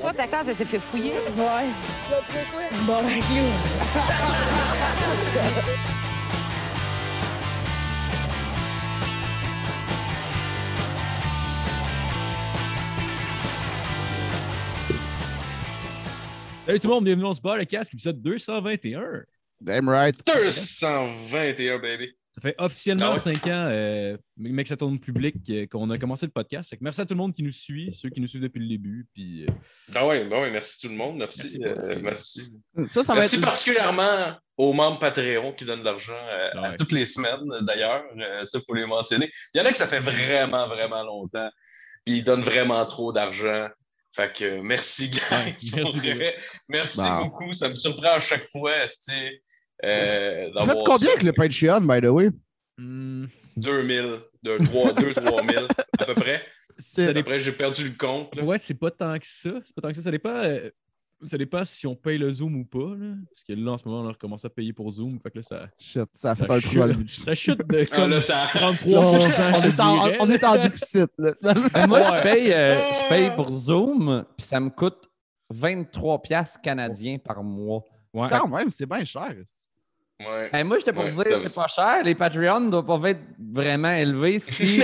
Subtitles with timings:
[0.00, 1.12] Toi, ta case, elle s'est fait fouiller.
[1.36, 1.70] Ouais.
[2.86, 3.46] Bon, ben, clou.
[16.66, 19.22] Salut tout le monde, bienvenue dans ce bar, le casque, épisode 221.
[19.60, 20.20] Damn right.
[20.26, 22.12] 221, baby.
[22.36, 23.18] Ça fait officiellement Ah ouais.
[23.18, 26.70] 5 ans, euh, mec, ça tourne public, euh, qu'on a commencé le podcast.
[26.70, 28.68] Que merci à tout le monde qui nous suit, ceux qui nous suivent depuis le
[28.68, 29.06] début.
[29.14, 29.46] Puis, euh,
[29.88, 31.16] Ben oui, ben merci tout le monde.
[31.16, 31.58] Merci.
[31.58, 32.52] Merci euh, merci.
[32.84, 33.42] Ça, ça va Merci être.
[33.44, 36.76] particulièrement aux membres Patreon qui donnent de l'argent euh, à Ouais.
[36.76, 38.04] toutes les semaines, d'ailleurs.
[38.18, 39.30] Euh, ça, il faut les mentionner.
[39.54, 41.50] Il y en a que ça fait vraiment, vraiment longtemps.
[42.04, 43.68] Puis ils donnent vraiment trop d'argent.
[44.14, 45.20] Fait que merci, guys.
[45.72, 46.32] Ouais, merci.
[46.68, 47.24] Merci Bon.
[47.24, 47.52] beaucoup.
[47.54, 49.12] Ça me surprend à chaque fois, esti,
[49.84, 51.12] euh, Vous faites combien ça.
[51.12, 52.30] avec le Patreon, by the way?
[52.78, 53.26] hmm,
[53.56, 55.66] 2000, 2-3 000
[55.98, 56.42] à peu près.
[56.78, 58.34] ça dépend- Après, j'ai perdu le compte.
[58.36, 58.42] là.
[58.44, 59.50] Ouais, c'est pas tant que ça.
[59.64, 60.02] C'est pas tant que ça.
[60.02, 60.68] Ça dépend, euh,
[61.26, 62.94] ça dépend si on paye le Zoom ou pas.
[62.98, 63.14] là.
[63.30, 65.18] Parce que là, en ce moment, on a recommencé à payer pour Zoom.
[65.22, 67.22] Fait que là, ça, Shit, ça a fait ça, un trou dans le chute, budget.
[67.24, 68.48] ça chute de Ah, comme là, ça...
[68.52, 69.16] 33 on,
[69.62, 71.10] est en, on est en déficit.
[71.18, 71.32] là.
[71.86, 75.08] Moi, je, paye, euh, je paye pour Zoom, puis ça me coûte
[75.50, 77.82] 23 piastres canadiens par mois.
[78.12, 78.28] Ouais.
[78.30, 79.34] Quand même, c'est bien cher.
[80.18, 80.64] Ouais.
[80.64, 82.02] Moi, j'étais pour Ouais, dire c'est- c'est pas cher.
[82.02, 83.20] Les Patreons ne doivent pas être
[83.52, 84.48] vraiment élevés si
[84.80, 84.82] tu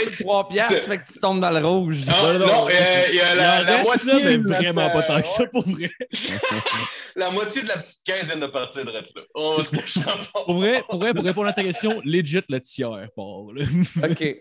[0.00, 1.98] 23 piastres, C'est- fait que tu tombes dans le rouge.
[2.06, 2.70] Non, non, non, euh,
[3.10, 4.36] il y a la, moitié.
[4.38, 5.88] notre, vraiment pas tant que ça pour vrai.
[7.16, 9.00] La moitié de la petite caisse vient de partir de là.
[9.36, 10.00] On se fond.
[10.46, 13.56] Pour vrai, pour vrai, pour répondre à ta question, legit le tiers, Paul.
[14.02, 14.36] OK.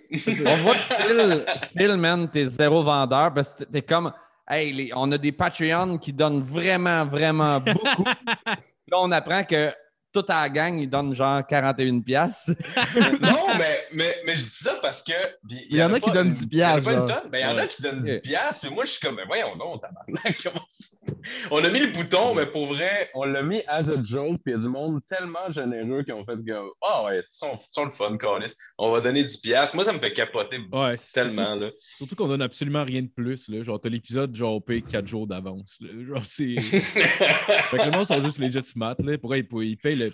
[0.48, 1.46] On voit que Phil,
[1.78, 4.12] Phil, man, t'es zéro vendeur parce que t'es comme,
[4.50, 8.06] hey, les- on a des Patreons qui donnent vraiment, vraiment beaucoup.
[8.06, 9.72] Là, on apprend que
[10.14, 12.52] toute la gang, ils donnent genre 41 piastres.
[13.22, 15.12] Non, mais, mais, mais je dis ça parce que.
[15.50, 17.08] Il y en a qui donnent une- 10 il y en a piastres, pas une
[17.08, 17.22] genre.
[17.22, 18.22] tonne, mais il y en a qui donnent 10 Yeah.
[18.22, 20.48] piastres, puis moi, je suis comme, ben voyons donc, tabarnak.
[21.52, 24.54] On a mis le bouton, mais pour vrai, on l'a mis as a joke, puis
[24.54, 27.58] il y a du monde tellement généreux qui ont fait que, ah ouais, c'est son,
[27.72, 28.54] son le fun, Carlis.
[28.78, 29.76] On va donner 10 piastres.
[29.76, 31.68] Moi, ça me fait capoter Ouais, tellement, là.
[31.80, 33.48] Surtout, surtout qu'on donne absolument rien de plus.
[33.50, 33.64] Là.
[33.64, 35.78] Genre, t'as l'épisode, genre, on paye 4 jours d'avance.
[35.82, 36.60] Genre, c'est.
[36.60, 38.96] fait que le monde sont juste legit smart.
[39.00, 39.18] Là.
[39.18, 40.14] Pour eux, ils, ils payent le.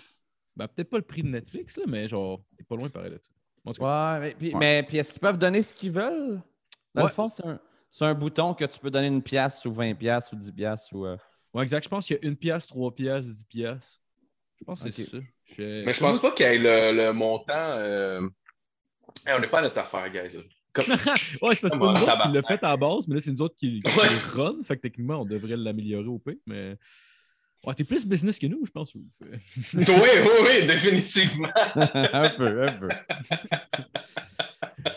[0.56, 3.12] Ben, peut-être pas le prix de Netflix, là, mais genre, t'es pas loin pareil
[3.78, 4.58] cas, Ouais, mais, puis, Ouais.
[4.58, 6.40] mais puis est-ce qu'ils peuvent donner ce qu'ils veulent?
[6.94, 7.08] Dans Ouais.
[7.08, 9.94] le fond, c'est un, c'est un bouton que tu peux donner une pièce ou 20
[9.94, 11.06] pièces ou 10 pièces ou...
[11.06, 11.16] euh,
[11.54, 11.84] Ouais, exact.
[11.84, 14.00] Je pense qu'il y a une pièce, trois pièces, 10 pièces.
[14.60, 15.18] Je pense que c'est ça.
[15.56, 16.58] Je- Mais je pense pas qu'il y ait
[16.92, 17.54] le, le montant.
[17.56, 18.20] euh,
[19.26, 20.36] hey, on n'est pas à notre affaire, guys.
[20.72, 20.84] Comme-
[21.42, 23.30] Ouais, c'est parce que nous autres qui l'a fait à la base, mais là, c'est
[23.32, 23.90] nous autres qui, qui
[24.34, 24.62] run.
[24.62, 26.38] Fait que techniquement, on devrait l'améliorer au P.
[26.46, 26.76] Mais.
[27.66, 28.94] Ouais, t'es plus business que nous, je pense.
[28.94, 29.04] Oui,
[29.74, 31.48] oui, oui, définitivement.
[31.76, 32.88] un peu, un peu.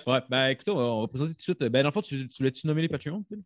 [0.08, 1.60] Ouais, ben écoute, on va- on va présenter tout de suite.
[1.60, 3.24] Ben, dans le fond, tu, tu voulais-tu nommer les Patreons?
[3.28, 3.40] Phil?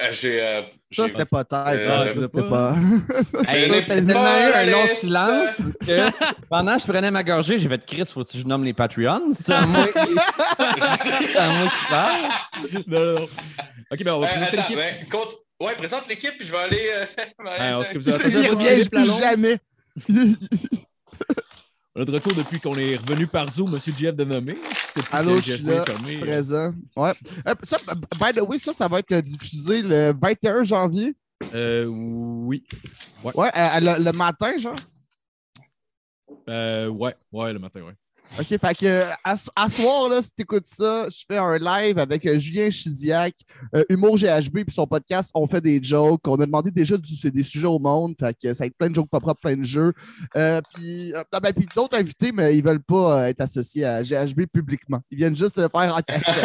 [0.00, 0.42] Euh, J'ai.
[0.42, 1.78] euh, Ça, c'était pas tête.
[1.80, 2.72] Euh, hein, c'était pas.
[2.74, 2.76] pas.
[3.48, 7.58] Hey, Ça, c'était- tellement eu un long silence que pendant que je prenais ma gorgée,
[7.58, 9.30] j'ai fait Chris, faut que je nomme les Patreons?
[9.32, 9.94] C'est à moi, qui-
[11.88, 12.28] parle.
[12.86, 13.28] non, non, non.
[13.90, 14.76] Ok, ben on va Euh, présenter l'équipe.
[14.76, 14.94] ben,
[15.60, 16.90] Ouais, présente l'équipe, puis je vais aller.
[16.94, 17.06] euh,
[17.46, 19.58] Ah, en tout cas, vous avez Il revient plus jamais.
[21.96, 25.36] On est de retour depuis qu'on est revenu par Zoom, Monsieur Jeff de que Allô,
[25.36, 26.02] je suis là, fermé.
[26.04, 26.72] je suis présent.
[26.96, 27.12] Ouais.
[27.48, 27.76] Euh, Ça,
[28.20, 31.14] by the way, ça, ça va être diffusé le 21 janvier?
[31.54, 32.64] Euh, oui.
[33.22, 34.74] Ouais, euh, le, le matin, genre?
[36.48, 37.94] Euh, ouais, ouais, le matin, ouais.
[38.40, 42.26] OK, fait que à, à soir, là, si t'écoutes ça, je fais un live avec
[42.26, 43.32] euh, Julien Chidiac,
[43.76, 46.26] euh, Humour GHB, puis son podcast, on fait des jokes.
[46.26, 48.90] On a demandé déjà du- des sujets au monde, fait que ça va être plein
[48.90, 49.92] de jokes pas propres, plein de jeux.
[50.36, 54.02] Euh, puis euh, non, ben, puis d'autres invités, mais ils veulent pas être associés à
[54.02, 55.00] GHB publiquement.
[55.12, 56.44] Ils viennent juste le faire en cachette.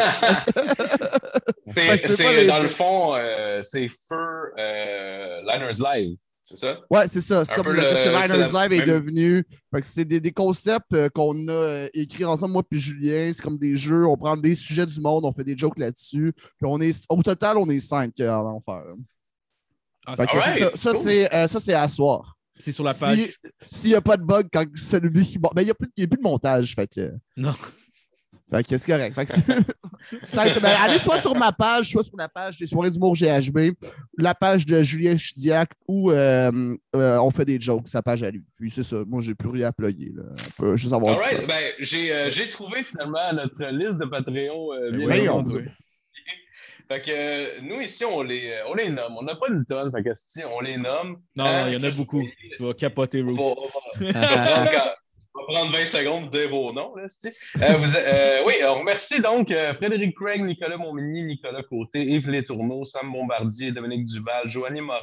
[2.07, 4.17] C'est dans le fond, euh, c'est Fur
[4.57, 6.17] euh, Liners Live,
[6.49, 6.81] c'est ça?
[6.89, 7.45] Ouais, c'est ça.
[7.45, 9.45] C'est comme le, Liners la Live est même- devenu.
[9.73, 13.31] Fait que c'est des, des concepts euh, qu'on a euh, écrits ensemble, moi puis Julien.
[13.33, 14.05] C'est comme des jeux.
[14.05, 16.33] On prend des sujets du monde, on fait des jokes là-dessus.
[16.35, 18.83] Puis on est, au total, on est cinq euh, à en faire.
[20.05, 21.01] Ah, que ça, ça, cool.
[21.03, 22.35] c'est, euh, ça, c'est à soir.
[22.59, 23.19] c'est sur la page.
[23.19, 23.33] Si-
[23.81, 25.37] S'il n'y a pas de bug quand celui qui.
[25.37, 26.73] Bon, ben, il n'y a, plus- il y a plus de montage.
[26.73, 27.11] Fait que.
[27.37, 27.53] Non.
[28.51, 29.13] Fait que c'est correct.
[29.13, 29.31] Fait que
[30.27, 33.15] ça être- ben, allez soit sur ma page, soit sur la page des soirées d'humour
[33.15, 33.73] GHB,
[34.17, 38.31] la page de Julien Chidiac où euh, euh, on fait des jokes, sa page à
[38.31, 38.43] lui.
[38.57, 39.03] Puis c'est ça.
[39.07, 40.11] Moi, j'ai plus rien à plugger.
[40.15, 40.23] Là.
[40.29, 41.37] On peut juste avoir fun.
[41.47, 44.73] ben, j'ai euh, j'ai trouvé finalement notre liste de Patreon.
[44.73, 45.65] euh, Ben on- remplie.
[46.91, 49.13] Fait que euh, nous, ici, on les, euh, on les nomme.
[49.15, 51.17] On n'a pas une tonne, fait que si on les nomme.
[51.35, 51.65] Non, Hein?
[51.65, 52.23] non, il y en a beaucoup.
[52.57, 53.37] Tu vas capoter, Roof.
[55.33, 56.95] Va, on va- prendre quand- on va prendre 20 secondes pour dire vos noms.
[56.95, 57.05] Là,
[57.61, 62.29] euh, vous, euh, oui, on remercie donc euh, Frédéric Craig, Nicolas Montmigny, Nicolas Côté, Yves
[62.29, 64.99] Létourneau, Sam Bombardier, Dominique Duval, Joanny Morin,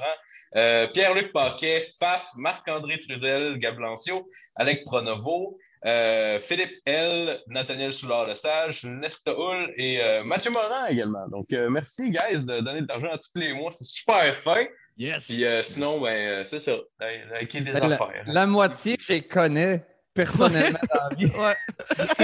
[0.57, 8.85] euh, Pierre-Luc Paquet, Faf, Marc-André Trudel, Gab Lancio, Alec Pronovo, euh, Philippe L, Nathaniel Soulard-Lesage,
[8.85, 11.29] Nesta Hull et euh, Mathieu Morin également.
[11.29, 13.71] Donc, euh, merci, guys, de donner de l'argent à tous les mois.
[13.71, 14.65] C'est super fin.
[14.99, 15.27] Yes!
[15.27, 16.73] Puis euh, sinon, ben, euh, c'est ça.
[16.99, 18.25] Liker des la, affaires.
[18.27, 19.85] la moitié, je les connais
[20.17, 21.27] personnellement dans la vie.
[21.27, 21.57] Ouais.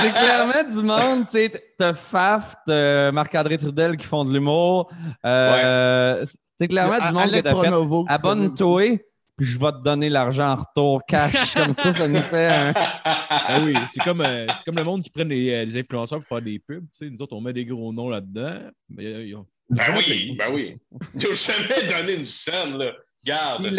[0.00, 4.90] C'est clairement du monde, tu sais, t'as Faf, t'as Marc-André Trudel qui font de l'humour.
[5.24, 6.24] Euh,
[6.58, 7.70] C'est clairement du monde t'as fait.
[8.08, 8.98] Abonne-toi,
[9.36, 12.72] puis je vais te donner l'argent en retour, cash, comme ça, ça nous fait un...
[13.04, 16.18] Ah oui, c'est comme, euh, c'est comme le monde qui prennent les, euh, les influenceurs
[16.20, 16.84] pour faire des pubs.
[16.92, 17.10] tu sais.
[17.10, 18.58] Nous autres, on met des gros noms là-dedans.
[18.90, 20.76] Mais euh, ils ont- Ben oui, ben oui.
[21.14, 22.92] Ils n'ont jamais donné une scène, là.
[23.24, 23.76] Garde, Puis le-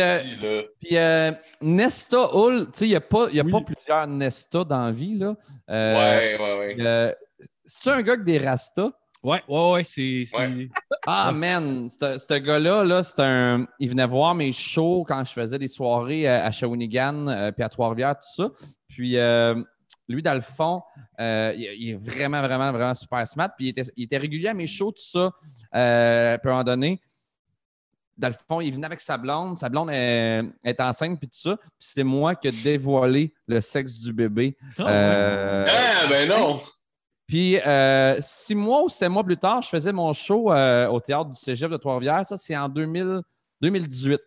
[0.58, 0.64] là.
[0.80, 1.32] Puis euh,
[1.62, 3.52] Nesta Hull, tu sais, il n'y a, pas, y a Oui.
[3.52, 5.36] pas plusieurs Nesta dans la vie, là.
[5.70, 6.76] Euh, Ouais, ouais, ouais.
[6.80, 7.14] euh,
[7.66, 8.92] C'est-tu un gars avec des rastas?
[9.22, 10.24] Ouais, ouais, ouais, c'est.
[10.26, 10.68] c'est- Ouais.
[11.06, 13.68] Ah, man, ce gars-là, là, c'est un...
[13.80, 18.16] il venait voir mes shows quand je faisais des soirées à Shawinigan, puis à Trois-Rivières,
[18.16, 18.50] tout ça.
[18.88, 19.62] Puis euh,
[20.08, 20.82] lui, dans le fond,
[21.20, 23.50] euh, il, il est vraiment, vraiment, vraiment super smart.
[23.58, 25.32] Puis il était, il était régulier à mes shows, tout ça,
[25.76, 27.02] euh, à un moment donné.
[28.18, 29.58] Dans le fond, il venait avec sa blonde.
[29.58, 31.58] Sa blonde est, est enceinte, puis tout ça.
[31.58, 34.56] Puis c'est moi qui ai dévoilé le sexe du bébé.
[34.78, 34.88] Ah.
[34.88, 36.62] Euh, Ah, ben non!
[37.26, 41.00] puis euh, six mois ou sept mois plus tard, je faisais mon show euh, au
[41.00, 42.26] théâtre du Cégep de Trois-Rivières.
[42.26, 43.22] Ça, c'est en 2000
[43.62, 44.22] 2018.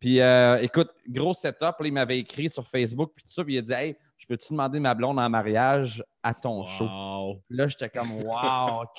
[0.00, 1.60] Puis euh, écoute, gros setup.
[1.62, 3.42] Là, il m'avait écrit sur Facebook, puis tout ça.
[3.44, 6.84] Puis il a dit Hey, je peux-tu demander ma blonde en mariage à ton show?
[6.84, 7.42] Wow.
[7.48, 8.96] Puis là, j'étais comme Wow, OK.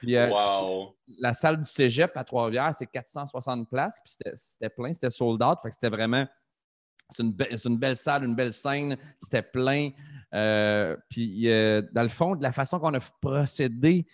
[0.00, 0.94] Puis euh, Wow!
[1.18, 3.98] la salle du Cégep à Trois-Rivières, c'est 460 places.
[4.04, 5.58] Puis c'était- plein, c'était sold out.
[5.60, 6.24] Fait que c'était vraiment.
[7.10, 8.96] C'est une, be- c'est une belle salle, une belle scène.
[9.20, 9.90] C'était plein.
[10.32, 14.06] Euh, puis, euh, dans le fond, de la façon qu'on a procédé,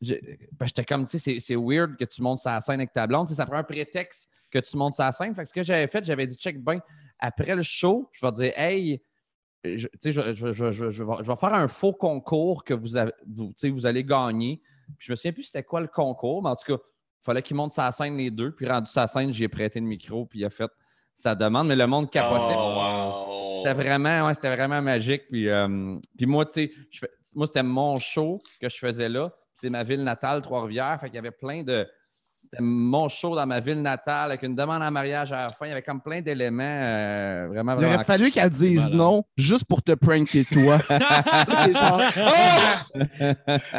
[0.00, 3.28] ben, j'étais comme, tu sais, c'est- weird que tu montes la scène avec ta blonde.
[3.28, 5.34] Ça prend un prétexte que tu montes la scène.
[5.34, 6.78] Fait que ce que j'avais fait, j'avais dit, check ben,
[7.18, 9.02] après le show, je vais dire, hey,
[9.64, 14.60] je, vais, faire un faux concours que vous, avez- vous, allez gagner.
[14.98, 17.42] Puis je me souviens plus c'était quoi le concours, mais en tout cas, il fallait
[17.42, 18.52] qu'ils montent sa scène les deux.
[18.52, 20.70] Puis rendu sa scène, j'ai prêté le micro, puis il a fait
[21.14, 21.68] sa demande.
[21.68, 22.54] Mais le monde capotait.
[22.56, 23.62] Oh, wow!
[23.62, 25.22] C'était vraiment, ouais, c'était vraiment magique.
[25.30, 26.72] Puis, euh, puis moi, tu sais,
[27.34, 29.30] moi, c'était mon show que je faisais là.
[29.52, 30.98] C'est ma ville natale, Trois-Rivières.
[31.00, 31.86] Fait qu'il y avait plein de.
[32.52, 35.66] C'était mon show dans ma ville natale avec une demande en mariage à la fin.
[35.66, 37.94] Il y avait comme plein d'éléments euh, vraiment, Il vraiment.
[37.94, 40.78] aurait fallu qu'elle dise non juste pour te pranker toi.
[40.88, 42.82] Genre, Ah!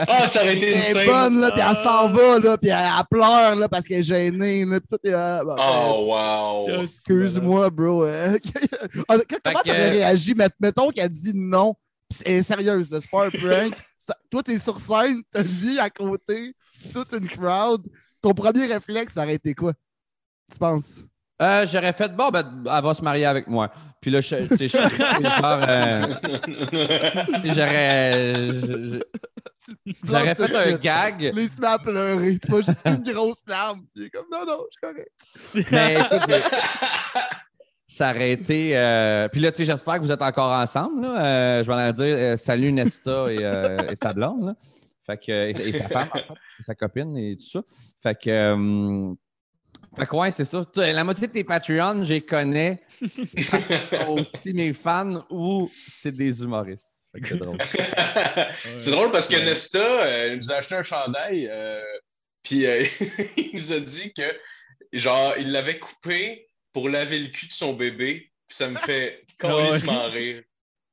[0.08, 1.06] Ah, ça aurait été une elle est scène!
[1.08, 4.04] bonne, là, puis elle s'en va, là, puis elle, elle pleure, là, parce qu'elle est
[4.04, 5.64] gênée, là, ah, bah, ben,
[5.94, 6.82] Oh, wow!
[6.84, 8.06] Excuse-moi, bro.
[8.06, 8.38] euh,
[9.10, 10.34] Ah, Comment t'aurais réagi?
[10.34, 11.76] Met- Mettons qu'elle dit non,
[12.10, 13.74] pis elle est sérieuse, c'est pas un prank.
[13.98, 16.56] Ça- toi, t'es sur scène, t'as lui à côté,
[16.94, 17.82] toute une crowd.
[18.22, 19.74] Ton premier réflexe, ça aurait été quoi?
[20.52, 21.04] Tu penses?
[21.42, 23.72] Euh, J'aurais fait, bon, ben, elle va se marier avec moi.
[24.00, 26.04] Puis là, je, tu sais, je- genre, euh,
[27.46, 29.00] j'aurais.
[30.04, 31.22] J'aurais fait un gag.
[31.22, 32.38] Là, il se met à pleurer.
[32.40, 33.82] Tu vois juste une grosse larme.
[33.96, 35.72] Il est comme non, non, je suis correct.
[35.72, 36.44] Mais écoute,
[37.88, 38.76] ça aurait été.
[38.76, 41.02] euh, Puis là, tu sais, j'espère que vous êtes encore ensemble.
[41.04, 41.24] Là.
[41.60, 44.46] Euh, je vais leur dire euh, salut Nesta et, euh, et sa blonde.
[44.48, 44.56] là.
[45.06, 47.62] Fait que, et, et sa femme, en fait, et sa copine et tout ça.
[48.04, 48.30] Fait que.
[48.30, 49.14] euh,
[49.98, 50.64] Fait que ouais, c'est ça.
[50.76, 52.82] La moitié de tes Patreons, je les connais.
[54.08, 56.88] aussi mes fans ou c'est des humoristes.
[57.12, 57.58] Fait que c'est drôle.
[58.78, 61.82] C'est drôle parce que Nesta euh, nous a acheté un chandail, euh,
[62.42, 62.86] puis euh,
[63.38, 64.24] il nous a dit que,
[64.94, 69.26] genre, il l'avait coupé pour laver le cul de son bébé, puis ça me fait
[69.38, 70.44] calissement rire.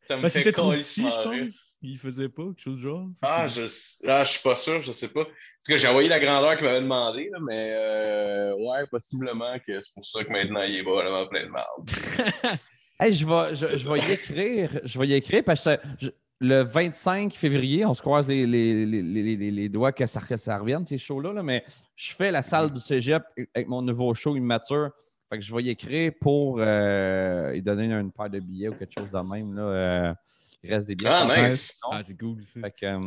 [0.09, 1.49] Ça me Ben, fait je rire.
[1.81, 3.07] Il faisait pas quelque chose du genre?
[3.23, 3.63] Ah, je,
[4.09, 5.25] ah, je suis pas sûr, je sais pas.
[5.25, 9.81] Parce que j'ai envoyé la grandeur qu'il m'avait demandé, là, mais euh, ouais, possiblement que
[9.81, 11.67] c'est pour ça que maintenant il est vraiment plein de mal.
[13.01, 14.81] Hey, je, vais, je, je vais y écrire.
[14.83, 16.09] Je vais y écrire parce que je-
[16.41, 20.21] le 25 février, on se croise les, les, les, les, les- les doigts que ça,
[20.21, 21.33] que ça revienne, ces shows-là.
[21.33, 23.23] là, mais je fais la salle du cégep
[23.55, 24.91] avec mon nouveau show immature.
[25.31, 28.75] Fait que je vais y écrire pour euh, lui donner une paire de billets ou
[28.75, 29.55] quelque chose de même.
[29.55, 30.15] Là, euh,
[30.63, 31.11] il reste des billets.
[31.13, 31.81] Ah, nice.
[31.91, 32.43] Ah, c'est cool.
[32.43, 32.61] ça.
[32.61, 33.01] Fait que, euh,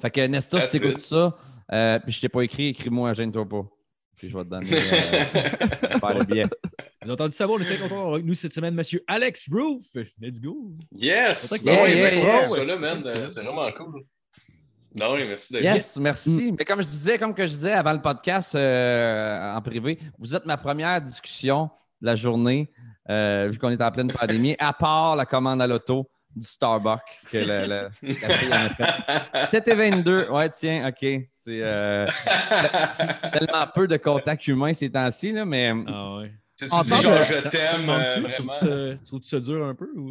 [0.00, 1.36] fait que Nesta, si t'écoutes ça,
[1.72, 3.64] euh, puis je t'ai pas écrit, écris-moi, gêne-toi pas.
[4.16, 6.42] Puis je vais te donner euh, de billets.
[6.44, 9.84] Vous avez entendu savoir, on était encore avec nous cette semaine, monsieur Alex Roof.
[10.20, 10.72] Let's go.
[10.92, 11.48] Yes!
[11.48, 13.42] Content ouais, ouais, sois là, c'est ça.
[13.42, 14.04] vraiment cool.
[14.94, 15.74] Non, merci David.
[15.74, 16.54] Yes, merci.
[16.56, 20.36] Mais comme je disais, comme que je disais avant le podcast euh, en privé, vous
[20.36, 21.68] êtes ma première discussion
[22.00, 22.70] de la journée.
[23.10, 27.00] euh, vu qu'on est en pleine pandémie, à part la commande à l'auto du Starbucks
[27.30, 29.46] que la, la- la fille en a fait.
[29.50, 30.98] 7 et 22, ouais, tiens, OK.
[31.32, 32.06] C'est euh,
[33.32, 36.32] tellement peu de contact humain ces temps-ci, là, mais Ah ouais.
[36.56, 38.08] Tu, tu dis genre que- je t'aime manque-tu?
[38.08, 38.52] euh, Trouves-tu vraiment?
[38.52, 40.10] ça- Trouves-tu ça dur un peu ou?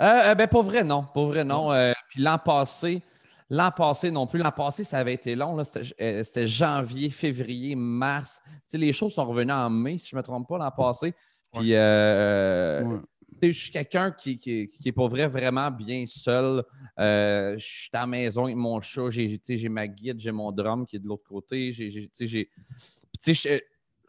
[0.00, 1.06] Euh, euh, ben, pour vrai, non.
[1.14, 1.72] Pour vrai, non.
[1.72, 3.02] Euh, puis l'an passé,
[3.48, 4.40] l'an passé non plus.
[4.40, 5.56] L'an passé, ça avait été long.
[5.56, 5.64] là.
[5.64, 5.92] C'était
[6.40, 8.42] euh, janvier, février, mars.
[8.44, 10.70] Tu sais, les choses sont revenues en mai, si je ne me trompe pas, l'an
[10.72, 11.14] passé.
[11.52, 12.98] Puis, euh, Ouais.
[13.42, 16.64] Je suis quelqu'un qui, qui, qui est pour vrai vraiment bien seul.
[16.98, 19.10] Euh, je suis à la maison avec mon chat.
[19.10, 21.72] J'ai ma guide, j'ai mon drum qui est de l'autre côté.
[21.72, 22.46] Je,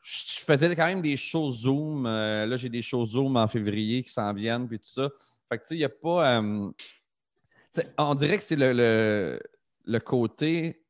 [0.01, 2.05] faisais quand même des shows Zoom.
[2.05, 5.10] Euh, là, j'ai des shows Zoom en février qui s'en viennent, puis tout ça.
[5.50, 6.39] Fait que, tu sais, il n'y a pas.
[6.39, 6.72] euh,
[7.98, 9.39] on dirait que c'est le,
[10.00, 10.82] côté.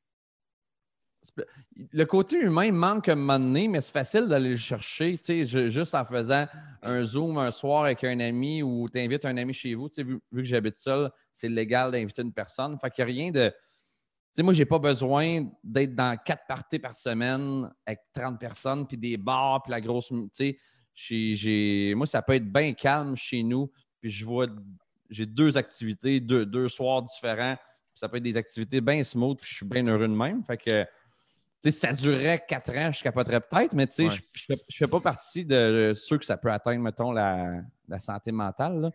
[1.91, 5.45] Le côté humain manque un moment donné, mais c'est facile d'aller le chercher, tu sais,
[5.45, 6.45] ju- juste en faisant
[6.85, 9.89] un Zoom un soir avec un ami ou tu invites un ami chez vous.
[9.89, 12.77] Tu sais, vu, vu que j'habite seul, c'est légal d'inviter une personne.
[12.79, 13.49] Fait qu'il n'y a rien de.
[13.49, 13.55] Tu
[14.33, 18.97] sais, moi, j'ai pas besoin d'être dans quatre parties par semaine avec 30 personnes, puis
[18.97, 20.09] des bars, puis la grosse.
[20.09, 20.57] Tu sais,
[20.93, 24.47] j'ai- j'ai- moi, ça peut être bien calme chez nous, puis je vois.
[25.09, 29.39] J'ai deux activités, deux, deux soirs différents, puis ça peut être des activités bien smooth,
[29.39, 30.43] puis je suis bien heureux de même.
[30.43, 30.85] Fait que.
[31.63, 34.15] Tu sais, si ça durait quatre ans, je capoterais peut-être, mais tu sais, Ouais.
[34.33, 38.31] je, je fais, pas partie de ceux que ça peut atteindre, mettons, la, la santé
[38.31, 38.81] mentale.
[38.81, 38.91] là.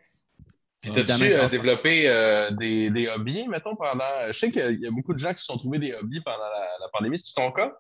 [0.81, 4.05] Puis t'as-tu euh, développé euh, des, des hobbies, mettons, pendant.
[4.29, 6.39] Je sais qu'il y a beaucoup de gens qui se sont trouvés des hobbies pendant
[6.39, 7.19] la, la pandémie.
[7.19, 7.73] C'est ton cas?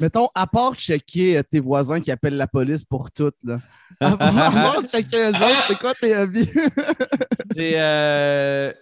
[0.00, 3.58] Mettons, à part checker euh, tes voisins qui appellent la police pour tout, là.
[4.00, 6.50] À part, à part checker eux autres, c'est quoi tes hobbies?
[7.56, 7.72] J'ai.
[7.80, 8.72] euh,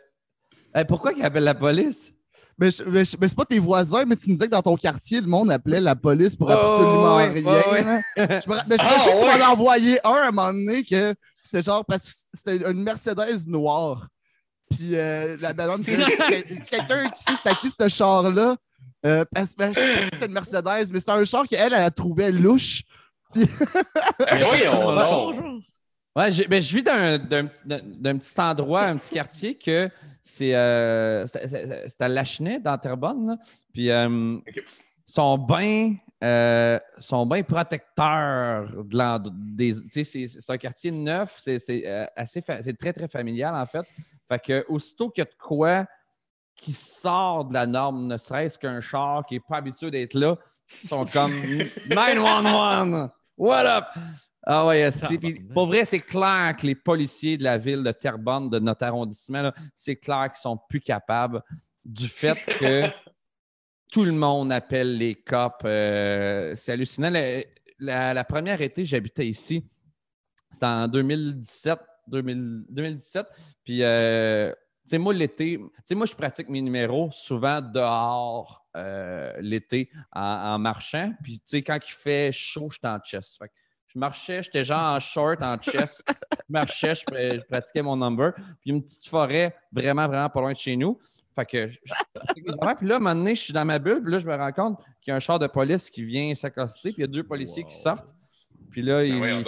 [0.88, 2.12] pourquoi qu'ils appellent la police?
[2.58, 4.62] Mais je- mais je- mais c'est pas tes voisins, mais tu me disais que dans
[4.62, 7.72] ton quartier, le monde appelait la police pour Oh, absolument rien.
[7.72, 7.84] ouais.
[7.84, 8.40] là.
[8.40, 10.52] Je me mais je me Ah, que tu m'en as envoyé un à un moment
[10.52, 14.06] donné que c'était genre parce que c'était une Mercedes noire.
[14.70, 15.56] Puis euh, la Est-ce
[16.70, 18.56] quelqu'un qui sait c'était à qui ce char-là?
[19.04, 21.72] Euh, parce, ben, je sais pas si c'était une Mercedes, mais c'était un char qu'elle,
[21.72, 22.82] elle, elle trouvait louche.
[23.34, 25.00] Voyons donc.
[25.00, 25.34] genre?
[26.16, 29.54] Ouais, j'ai- ben, je vis d'un, d'un petit- d'un- d'un petit endroit, un petit quartier
[29.58, 29.90] que
[30.26, 31.24] c'est euh,
[32.00, 33.28] à Lachenay, dans Terrebonne.
[33.28, 33.36] là.
[33.72, 34.64] Puis, euh, Ok.
[35.04, 42.76] sont bien euh, sont bien protecteurs de C'est, un quartier neuf, c'est, euh, assez c'est
[42.78, 43.86] très, très familial, en fait.
[44.28, 45.86] Fait que aussitôt qu'il y a de quoi
[46.56, 50.36] qui sort de la norme, ne serait-ce qu'un char qui n'est pas habitué d'être là,
[50.82, 51.32] ils sont comme
[51.90, 53.10] 911!
[53.36, 53.84] What up?
[54.48, 55.18] Ah ouais, esti.
[55.18, 58.84] Puis pour vrai, c'est clair que les policiers de la ville de Terrebonne, de notre
[58.84, 61.42] arrondissement, c'est clair qu'ils sont plus capables
[61.84, 62.82] du fait que
[63.90, 65.64] tout le monde appelle les cops.
[65.64, 67.10] euh, c'est hallucinant.
[67.78, 69.66] La, la première été, j'habitais ici.
[70.52, 71.78] C'était en 2017.
[72.08, 73.26] 2000 2017.
[73.64, 74.52] Puis, euh,
[74.84, 79.90] tu sais, moi, l'été, tu sais, moi, je pratique mes numéros souvent dehors euh, l'été
[80.12, 81.12] en, en marchant.
[81.22, 83.38] Puis, tu sais, quand il fait chaud, je suis en chest.
[83.38, 83.52] Fait que
[83.96, 86.02] je marchais, j'étais genre en short, en chest.
[86.06, 87.02] je marchais, je,
[87.36, 88.34] je pratiquais mon number.
[88.60, 90.98] Puis, une petite forêt vraiment, vraiment pas loin de chez nous.
[91.34, 91.78] Fait que je.
[92.34, 94.02] Puis là, à un moment donné, je suis dans ma bulle.
[94.02, 96.34] Puis là, je me rends compte qu'il y a un char de police qui vient
[96.34, 96.92] s'accoster.
[96.92, 98.14] Puis il y a deux policiers qui sortent.
[98.70, 99.44] Puis là, ils, ils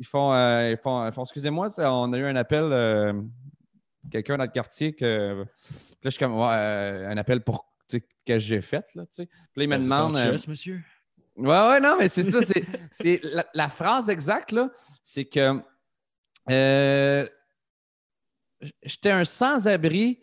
[0.00, 3.12] ils font, euh, ils font, ils font, excusez-moi, on a eu un appel, euh,
[4.10, 5.44] quelqu'un dans le quartier que.
[5.44, 8.60] Puis là, je suis comme, ouais, euh, un appel pour, tu sais, qu'est-ce que j'ai
[8.60, 9.26] fait, là, tu sais.
[9.26, 10.16] Puis là, il me Vous êtes demande.
[10.16, 10.82] en euh, monsieur?
[11.36, 12.40] Ouais, ouais, non, mais c'est ça.
[12.92, 14.70] C'est, la, la phrase exacte, là,
[15.02, 15.60] c'est que
[16.50, 17.26] euh,
[18.82, 20.20] j'étais un sans-abri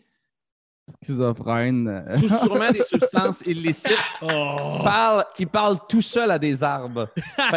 [1.04, 2.04] Schizophrène.
[2.20, 4.78] sous sûrement des substances illicites Oh!
[4.84, 7.08] parle, qui parle tout seul à des arbres.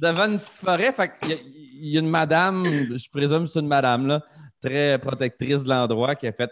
[0.00, 1.38] Devant une petite forêt, fait qu'il y a-
[1.76, 4.22] il y, a une madame, je présume que c'est une madame, là,
[4.62, 6.50] très protectrice de l'endroit, qui a fait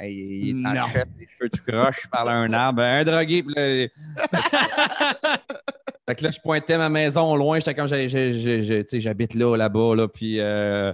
[0.00, 3.04] Hey, il est en chef, les cheveux tout croche, il parle à un arbre, un
[3.04, 3.42] drogué.
[3.42, 3.62] puis là,
[6.08, 10.08] fait que là, je pointais ma maison au loin, j'étais comme, j'habite là, là-bas, là,
[10.08, 10.40] puis.
[10.40, 10.92] euh,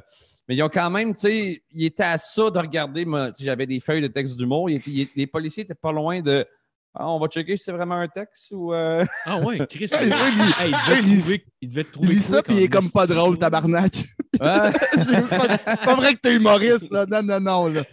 [0.49, 3.07] mais ils ont quand même, tu sais, ils étaient à ça de regarder,
[3.41, 6.47] j'avais des feuilles de texte d'humour, les policiers étaient pas loin de.
[6.97, 8.73] Ah, on va checker si c'est vraiment un texte ou.
[8.73, 9.91] euh, Ah ouais, Chris.
[9.91, 10.13] Ils-
[10.61, 12.89] Hey, il, devait trouver, il devait te Il trouver lit ça, puis il est comme
[12.91, 13.93] pas drôle, tabarnak.
[14.41, 14.49] Ouais.
[15.31, 17.07] pas, pas vrai que t'es humoriste, là.
[17.09, 17.85] Non, non, non, là.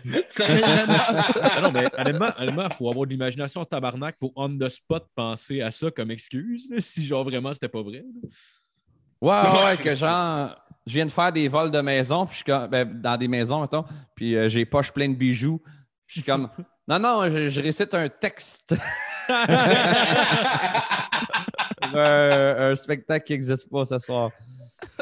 [1.40, 5.06] Ah non, mais honnêtement, il faut avoir de l'imagination en tabarnak pour on the spot
[5.16, 8.04] penser à ça comme excuse, là, si genre vraiment c'était pas vrai.
[8.04, 8.30] là.
[9.22, 10.56] Ouais, ouais, que genre,
[10.88, 13.28] je viens de faire des vols de maison, puis je suis comme, ben, dans des
[13.28, 15.60] maisons, mettons, puis euh, j'ai poche plein de bijoux.
[16.08, 16.50] Puis je suis comme,
[17.00, 18.74] non, non, je, je récite un texte.
[21.94, 24.30] Un, un spectacle qui n'existe pas ce soir.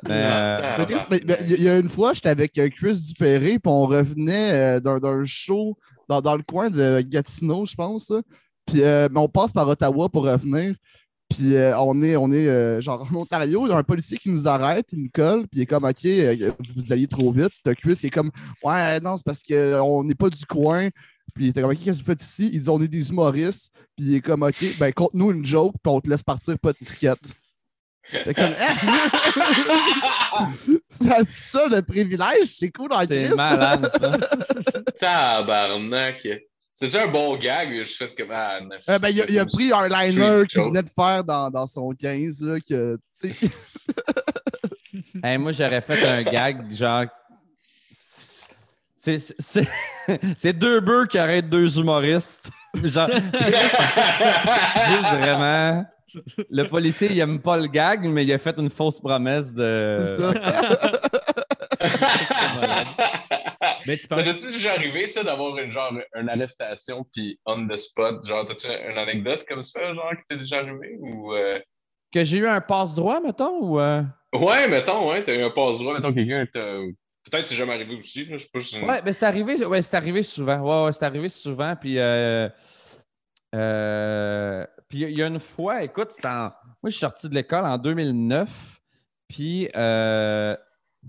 [0.08, 3.00] Mais, euh, Mais Chris, mais- mais Il y a- une fois, j'étais avec euh, Chris
[3.08, 5.77] Dupéré, puis on revenait euh, d'un d'un show
[6.08, 8.12] dans, dans le coin de Gatineau, je pense.
[8.65, 10.75] Puis euh, mais on passe par Ottawa pour revenir.
[11.29, 14.17] Puis euh, on est, on est euh, genre en Ontario, il y a un policier
[14.17, 17.31] qui nous arrête, il nous colle, puis il est comme OK, euh, vous alliez trop
[17.31, 17.51] vite.
[17.63, 18.31] T'as Chris, il est comme
[18.63, 20.89] Ouais, non, c'est parce qu'on n'est pas du coin.
[21.33, 22.50] Puis il était comme OK, qu'est-ce que vous faites ici?
[22.53, 23.71] Il dit On est des humoristes.
[23.98, 26.71] Puis il est comme OK, ben conte-nous une joke, puis on te laisse partir, pas
[26.74, 27.13] de ticket.
[28.12, 30.48] J'étais comme Ah!
[30.89, 33.36] C'est ça le privilège, c'est cool en c'est Christ.
[33.36, 34.81] malade, ça.
[35.00, 36.27] Tabarnak.
[36.74, 38.31] C'est un bon gag, je fais comme.
[38.31, 38.83] Ah, neuf.
[38.88, 41.67] Euh, ben, il, a, il a pris un liner qu'il venait de faire dans, dans
[41.67, 43.50] son 15, là, que, tu sais,
[45.24, 47.05] Hey, moi, j'aurais fait un gag, genre.
[49.01, 49.65] C'est, c'est,
[50.38, 52.50] c'est deux bœufs qui arrêtent deux humoristes.
[52.84, 55.86] Genre, juste vraiment.
[56.50, 59.98] Le policier, il aime pas le gag, mais il a fait une fausse promesse de.
[60.00, 60.34] c'est ça.
[63.88, 64.24] Mais tu parles.
[64.25, 68.25] t'es-tu déjà arrivé, ça, d'avoir une, genre, une arrestation puis on the spot?
[68.25, 70.98] Genre, t'as-tu une anecdote comme ça, genre, qui t'est déjà arrivé?
[71.00, 71.60] Ou, euh,
[72.13, 73.79] Que j'ai eu un passe-droit, mettons, ou.
[73.79, 74.03] euh?
[74.34, 76.75] Ouais, mettons, ouais, t'as eu un passe-droit, mettons, quelqu'un t'a.
[77.29, 79.81] Peut-être c'est jamais arrivé aussi, là, je sais pas si Ouais, mais c'est arrivé, ouais,
[79.81, 80.57] c'est arrivé souvent.
[80.59, 81.75] Ouais, ouais, c'est arrivé souvent.
[81.75, 82.50] Puis, euh,
[83.55, 86.50] euh, puis il y a une fois, écoute, c'était en-
[86.81, 88.79] moi, je suis sorti de l'école en 2009.
[89.27, 90.55] Puis, euh,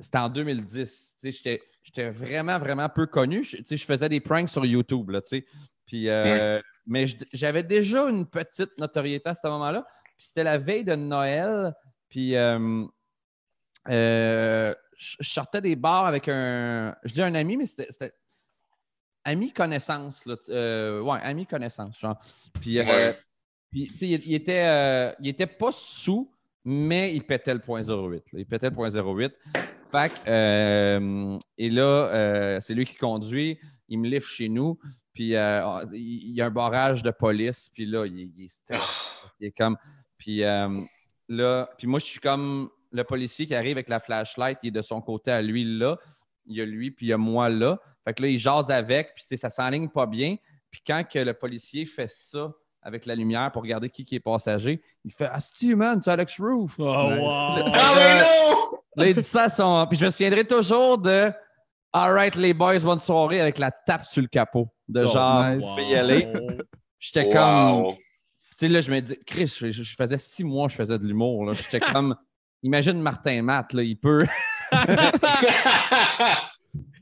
[0.00, 1.14] c'était en 2010.
[1.22, 3.42] Tu sais, J'étais, j'étais vraiment, vraiment peu connu.
[3.42, 5.44] Je, tu sais, je faisais des pranks sur YouTube, là, tu sais.
[5.86, 9.84] Puis, euh, Mais j'avais déjà une petite notoriété à ce moment-là.
[10.16, 11.74] Puis, c'était la veille de Noël.
[12.08, 12.84] Puis, euh,
[15.00, 16.94] je je sortais des bars avec un.
[17.04, 18.12] Je dis un ami, mais c'était.
[19.24, 20.36] ami connaissance, là.
[20.50, 22.18] euh, ouais, ami connaissance, genre.
[22.60, 23.16] Puis, euh, Ouais.
[23.70, 26.30] puis tu sais, il, il était, euh, il était pas sous,
[26.64, 28.32] mais il pétait le point 08.
[28.32, 28.38] là.
[28.40, 29.32] Il pétait le point 08.
[29.90, 33.58] Fait que, et là, c'est lui qui conduit.
[33.88, 34.78] Il me livre chez nous.
[35.14, 37.70] Puis, il y a un barrage de police.
[37.72, 39.26] Puis là, il, il est stressé.
[39.40, 39.76] Il est comme.
[40.18, 44.68] Puis là, puis moi, je suis comme le policier qui arrive avec la flashlight, il
[44.68, 45.96] est de son côté à lui là.
[46.46, 47.78] Il y a lui, puis il y a moi là.
[48.04, 50.36] Fait que là, il jase avec, puis c'est- ça s'enligne pas bien.
[50.70, 52.50] Puis quand que le policier fait ça
[52.82, 56.10] avec la lumière pour regarder qui, qui est passager, il fait Ah, c'est-tu, man, c'est
[56.10, 56.76] Alex Roof.
[56.78, 56.90] Oh, wow!
[57.74, 58.78] Ah, mais non!
[58.96, 59.86] Là, il dit ça à son.
[59.88, 61.30] Puis je me souviendrai toujours de
[61.92, 64.68] All right, les boys, bonne soirée avec la tape sur le capot.
[64.88, 65.64] De Oh, genre, nice.
[65.66, 66.32] on peut y aller.
[66.98, 67.82] J'étais comme.
[67.82, 67.94] Wow.
[67.96, 68.02] Tu
[68.54, 71.04] sais, là, je me dis, Chris, je, je faisais six mois que je faisais de
[71.04, 71.44] l'humour.
[71.46, 71.52] là.
[71.52, 72.14] J'étais comme,
[72.62, 74.26] imagine Martin Matt, là, il peut.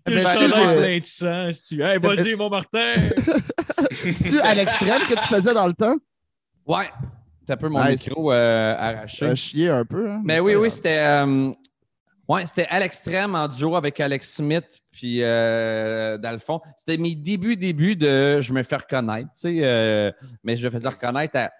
[0.06, 2.94] Que Ben, tu le- plein de sang, si tu Hey, vas-y, mon Martin!
[3.92, 5.96] C'est-tu à l'extrême que tu faisais dans le temps?
[6.66, 6.88] Ouais.
[7.46, 8.06] T'as un peu mon Nice.
[8.08, 9.26] micro euh, arraché.
[9.26, 10.22] Euh, chier un peu, hein?
[10.24, 10.98] Mais oui, oui, c'était.
[10.98, 11.50] euh,
[12.26, 16.96] ouais, c'était à l'extrême en duo avec Alex Smith, puis euh, dans le fond, c'était
[16.96, 20.10] mes débuts, débuts de je me fais reconnaître, tu sais, euh,
[20.42, 21.50] mais je me faisais reconnaître à.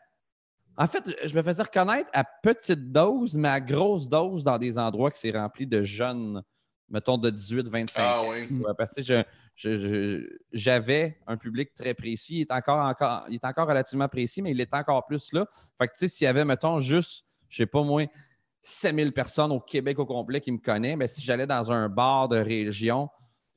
[0.81, 4.79] En fait, je me faisais reconnaître à petite dose, mais à grosse dose dans des
[4.79, 6.41] endroits qui c'est rempli de jeunes,
[6.89, 8.31] mettons de 18-25 Ah, ans.
[8.31, 8.47] oui.
[8.61, 9.23] Ouais, parce que je-
[9.57, 12.37] je- je- j'avais un public très précis.
[12.37, 15.47] Il est, encore, encore, il est encore relativement précis, mais il est encore plus là.
[15.79, 18.05] Fait que, tu sais, s'il y avait, mettons, juste, je sais pas moi,
[18.63, 22.29] 7000 personnes au Québec au complet qui me connaissent, mais si j'allais dans un bar
[22.29, 23.09] de région,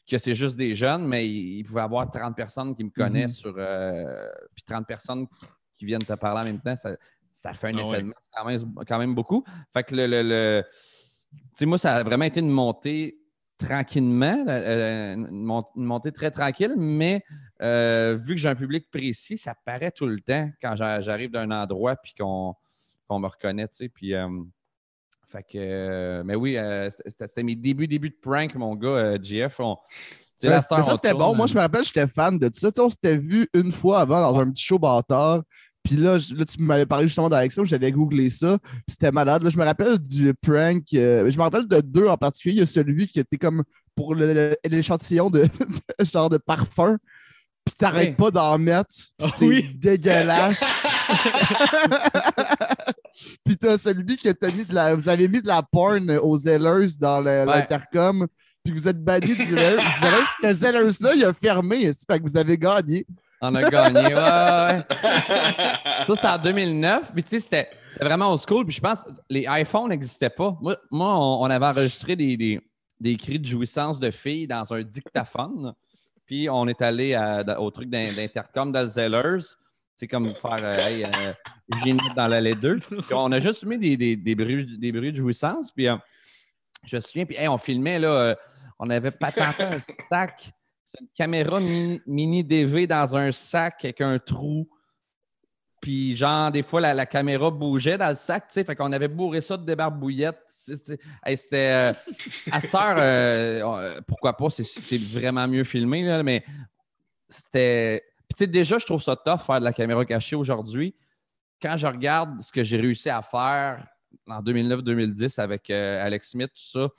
[0.10, 2.90] que c'est juste des jeunes, mais il, il pouvait y avoir 30 personnes qui me
[2.90, 3.54] connaissent sur.
[3.58, 5.46] euh, puis 30 personnes qui,
[5.82, 6.96] qui viennent te parler en même temps, ça,
[7.34, 9.44] ça fait un Ah effet de masse quand même, quand même beaucoup.
[9.74, 10.06] Fait que le.
[10.06, 13.18] le- le- tu sais, moi, ça a vraiment été une montée
[13.58, 17.24] tranquillement, euh, une, mont- une montée très tranquille, mais
[17.64, 21.32] euh, vu que j'ai un public précis, ça paraît tout le temps quand j'a- j'arrive
[21.32, 22.54] d'un endroit puis qu'on
[23.08, 23.90] qu'on me reconnaît, tu sais.
[23.90, 24.28] Puis, euh,
[25.30, 29.18] fait que, euh, mais oui, euh, c'était mes débuts, débuts de prank, mon gars, euh,
[29.22, 29.60] GF.
[29.62, 29.82] On, tu
[30.36, 31.34] sais, Ouais, la star, mais ça, c'était bon.
[31.36, 32.70] Moi, euh, je me rappelle, j'étais fan de ça.
[32.72, 35.44] Tu sais, on s'était vu une fois avant dans un petit show bâtard.
[35.84, 38.58] Puis là, là, tu m'avais parlé justement d'Alexandre, j'avais googlé ça.
[38.62, 39.44] Puis c'était malade.
[39.44, 40.84] Là, je me rappelle du prank.
[40.94, 42.56] euh, je me rappelle de deux en particulier.
[42.56, 43.64] Il y a celui qui était comme
[43.96, 45.44] pour l'échantillon de,
[46.00, 46.98] de genre de parfum.
[47.66, 48.16] Puis t'arrêtes Oui.
[48.16, 48.90] pas d'en mettre.
[49.22, 49.72] Ah c'est oui.
[49.76, 50.64] dégueulasse.
[53.46, 54.96] Puis t'as celui qui a mis de la.
[54.96, 57.46] Vous avez mis de la porn aux Zellers dans Ouais.
[57.46, 58.28] l'intercom.
[58.64, 59.36] Puis vous êtes banni du.
[59.36, 59.56] Puis
[60.44, 61.92] Le Zellers-là, il a fermé.
[61.94, 63.06] c'est Fait que vous avez gagné.
[63.42, 64.14] On a gagné.
[64.14, 64.84] Ouais.
[66.08, 67.12] Ça, c'est en 2009.
[67.14, 68.66] Puis, tu sais, c'était vraiment old school.
[68.66, 70.56] Puis, je pense que les iPhones n'existaient pas.
[70.62, 72.60] Moi, moi, on, avait enregistré des, des,
[73.00, 75.74] des cris de jouissance de filles dans un dictaphone.
[76.26, 79.44] Puis, on est allé à- au truc d'in- d'intercom dans le Zellers.
[79.96, 81.34] C'est comme faire euh, hey, euh,
[81.84, 82.80] Génie dans l'allée 2.
[82.80, 85.72] Puis, on a juste mis des, des, des bruits, des bruits de jouissance.
[85.72, 85.96] Puis, euh,
[86.86, 88.36] Je me souviens, puis hey, on filmait, là, euh,
[88.80, 90.52] on avait patenté un sac.
[90.92, 91.58] C'est une caméra
[92.06, 94.68] mini, DV dans un sac avec un trou.
[95.80, 98.64] Puis, genre, des fois, la, caméra bougeait dans le sac, tu sais.
[98.66, 100.42] Fait qu'on avait bourré ça de débarbouillettes.
[100.52, 101.00] C'était.
[101.56, 101.94] euh,
[102.52, 106.44] à cette heure, euh, on- pourquoi pas, c'est- vraiment mieux filmé, là, mais
[107.30, 108.04] c'était.
[108.36, 110.94] Puis, déjà, je trouve ça tough faire de la caméra cachée aujourd'hui.
[111.62, 113.88] Quand je regarde ce que j'ai réussi à faire
[114.28, 116.90] en 2009-2010 avec euh, Alex Smith, tout ça,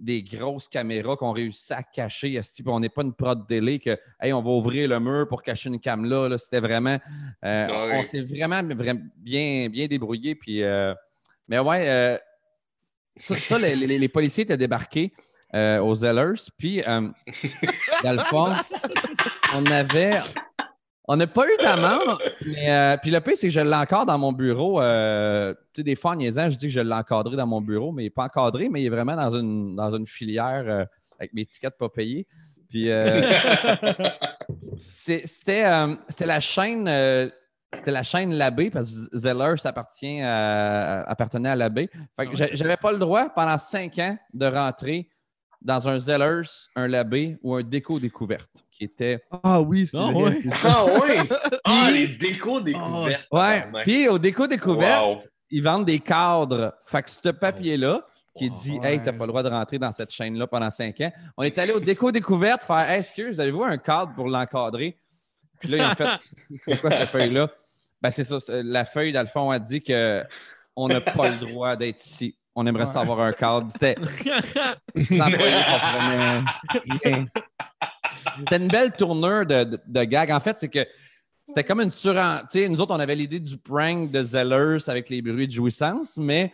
[0.00, 3.98] des grosses caméras qu'on réussit à cacher, puis on n'est pas une prod délai que,
[4.20, 6.28] hey, on va ouvrir le mur pour cacher une cam là.
[6.28, 6.38] là.
[6.38, 6.98] C'était vraiment.
[7.44, 7.94] euh, Ah on- oui.
[7.98, 10.34] On s'est vraiment, vraiment bien, bien débrouillé.
[10.34, 10.94] Puis, euh,
[11.48, 12.18] mais ouais, euh,
[13.16, 15.12] ça, ça, les, les- les policiers étaient débarqués
[15.54, 16.40] aux Zellers.
[16.56, 18.46] Puis, dans le fond,
[19.54, 20.18] on avait.
[21.08, 24.06] On n'a pas eu d'amende, mais euh, puis le pire, c'est que je l'ai encore
[24.06, 24.80] dans mon bureau.
[24.80, 27.60] euh, tu sais, des fois, en niaisant, je dis que je l'ai encadré dans mon
[27.60, 30.64] bureau, mais il n'est pas encadré, mais il est vraiment dans une, dans une filière
[30.66, 30.84] euh,
[31.18, 32.26] avec mes tickets pas payés.
[32.70, 32.88] Puis
[34.78, 36.88] c'est- c'était la chaîne.
[37.74, 41.88] c'était la chaîne Labbé, parce que Zeller, ça appartient à- appartenait à Labbé.
[42.18, 45.08] Fait que j'a- j'avais pas le droit pendant cinq ans de rentrer
[45.64, 46.42] dans un Zellers,
[46.76, 50.34] un Labbé ou un déco découverte, qui était Ah oui, c'est Ah vrai, ouais.
[50.34, 50.50] ça.
[50.64, 51.28] Ah oui!
[51.64, 53.28] Ah, les décos découvertes.
[53.30, 53.84] Ouais, tabarnak.
[53.84, 55.20] puis au déco découverte, Wow.
[55.50, 56.74] ils vendent des cadres.
[56.84, 58.04] Fait que ce papier-là,
[58.36, 58.56] qui Wow.
[58.62, 61.42] dit Hey, t'as pas le droit de rentrer dans cette chaîne-là pendant cinq ans, on
[61.42, 64.98] est allé au déco découverte faire Hey, excuse, avez-vous un cadre pour l'encadrer?
[65.60, 67.48] Puis là, ils ont fait C'est quoi cette feuille-là?
[68.00, 68.38] Ben, c'est ça.
[68.48, 70.24] La feuille, dans le fond, a dit que
[70.74, 72.34] on n'a pas le droit d'être ici.
[72.54, 72.90] On aimerait Ouais.
[72.92, 73.68] savoir un cadre.
[73.72, 73.94] C'était.
[78.38, 80.30] C'était une belle tournure de, de, de gag.
[80.30, 80.86] En fait, c'est que
[81.46, 85.20] c'était comme une sais, nous autres, on avait l'idée du prank de Zellers avec les
[85.22, 86.52] bruits de jouissance, mais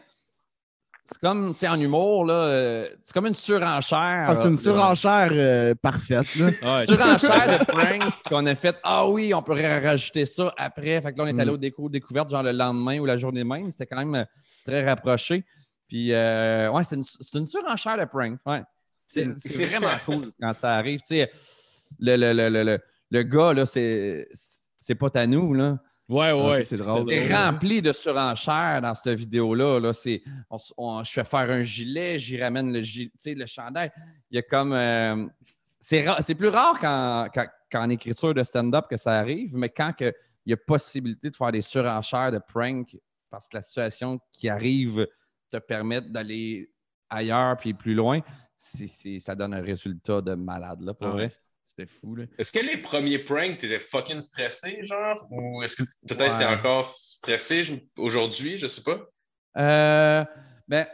[1.05, 4.27] c'est comme, tu sais, en humour, là, euh, c'est comme une surenchère.
[4.29, 6.35] Ah, c'est une surenchère euh, parfaite.
[6.37, 6.47] Là.
[6.47, 8.77] Ouais, Surenchère de prank qu'on a fait.
[8.83, 11.01] Ah oui, on pourrait rajouter ça après.
[11.01, 11.55] Fait que là, on est allé Mm.
[11.55, 13.71] au déco découverte, genre le lendemain ou la journée même.
[13.71, 14.25] C'était quand même euh,
[14.67, 15.45] très rapproché.
[15.89, 18.39] Puis, euh, ouais, c'était une, c'est une surenchère de prank.
[18.47, 18.63] Ouais.
[19.07, 21.01] C'est c'est vraiment cool quand ça arrive.
[21.01, 21.31] Tu sais,
[21.99, 22.79] le, le, le, le, le,
[23.11, 24.29] le gars, là, c'est
[24.79, 25.79] c'est pas à nous, là.
[26.09, 26.65] ouais, ouais.
[26.65, 27.11] c'est drôle.
[27.13, 29.79] C'est rempli de surenchères dans cette vidéo-là.
[29.81, 29.93] Là.
[29.95, 33.35] C'est- on s- on- je fais faire un gilet, j'y ramène le, gi- tu sais,
[33.35, 33.91] le chandail.
[34.31, 34.73] Il y a comme.
[34.75, 35.27] euh,
[35.81, 40.13] c'est, ra- c'est plus rare qu'en, écriture de stand-up que ça arrive, mais quand que
[40.45, 42.97] il y a possibilité de faire des surenchères de prank
[43.31, 45.07] parce que la situation qui arrive
[45.51, 46.71] te permet d'aller
[47.11, 48.21] ailleurs puis plus loin,
[48.57, 51.31] ça donne un résultat de malade, là, pour Ah vrai.
[51.67, 52.25] C'était fou, là.
[52.39, 55.27] Est-ce que les premiers pranks, t'étais fucking stressé, genre?
[55.31, 56.39] Ou est-ce que peut-être Ouais.
[56.39, 58.59] t'es encore stressé aujourd'hui?
[58.59, 58.99] Je sais pas?
[59.57, 60.25] Euh,
[60.67, 60.87] ben,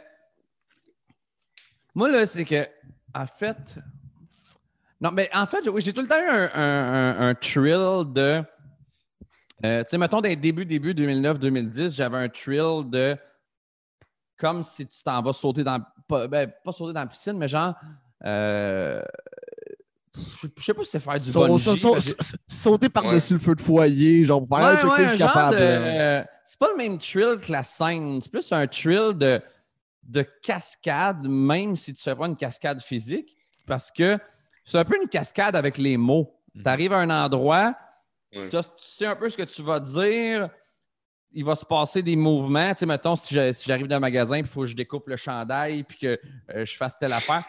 [1.93, 2.67] moi, là, c'est que,
[3.13, 3.79] en fait,
[5.01, 8.03] non, mais en fait, oui, j'ai tout le temps eu un, un- un- un thrill
[8.13, 8.43] de,
[9.65, 13.17] euh, tu sais, mettons, les débuts, début 2009-2010, j'avais un thrill de,
[14.37, 17.47] comme si tu t'en vas sauter dans, pas, ben, pas sauter dans la piscine, mais
[17.47, 17.73] genre,
[18.25, 19.01] euh,
[20.41, 22.37] je je sais pas si c'est faire du Sau- bungee, sau- sau- parce que- sa-
[22.47, 25.17] sauter par-dessus le feu de foyer, genre pour faire Ouais, checker, ouais, je un suis
[25.19, 25.57] genre capable.
[25.57, 25.67] de- là.
[25.67, 28.19] euh, c'est pas le même thrill que la scène.
[28.21, 29.41] C'est plus un thrill de,
[30.03, 34.17] de cascade, même si tu fais pas une cascade physique, parce que
[34.63, 36.33] c'est un peu une cascade avec les mots.
[36.53, 36.63] Mhm.
[36.63, 37.73] Tu arrives à un endroit,
[38.31, 40.49] tu sais un peu ce que tu vas dire.
[41.37, 42.69] Il va se passer des mouvements.
[42.73, 45.83] Tu sais, mettons, si j'arrive dans un magasin il faut que je découpe le chandail
[45.83, 46.17] puis que
[46.55, 47.43] euh, je fasse telle affaire.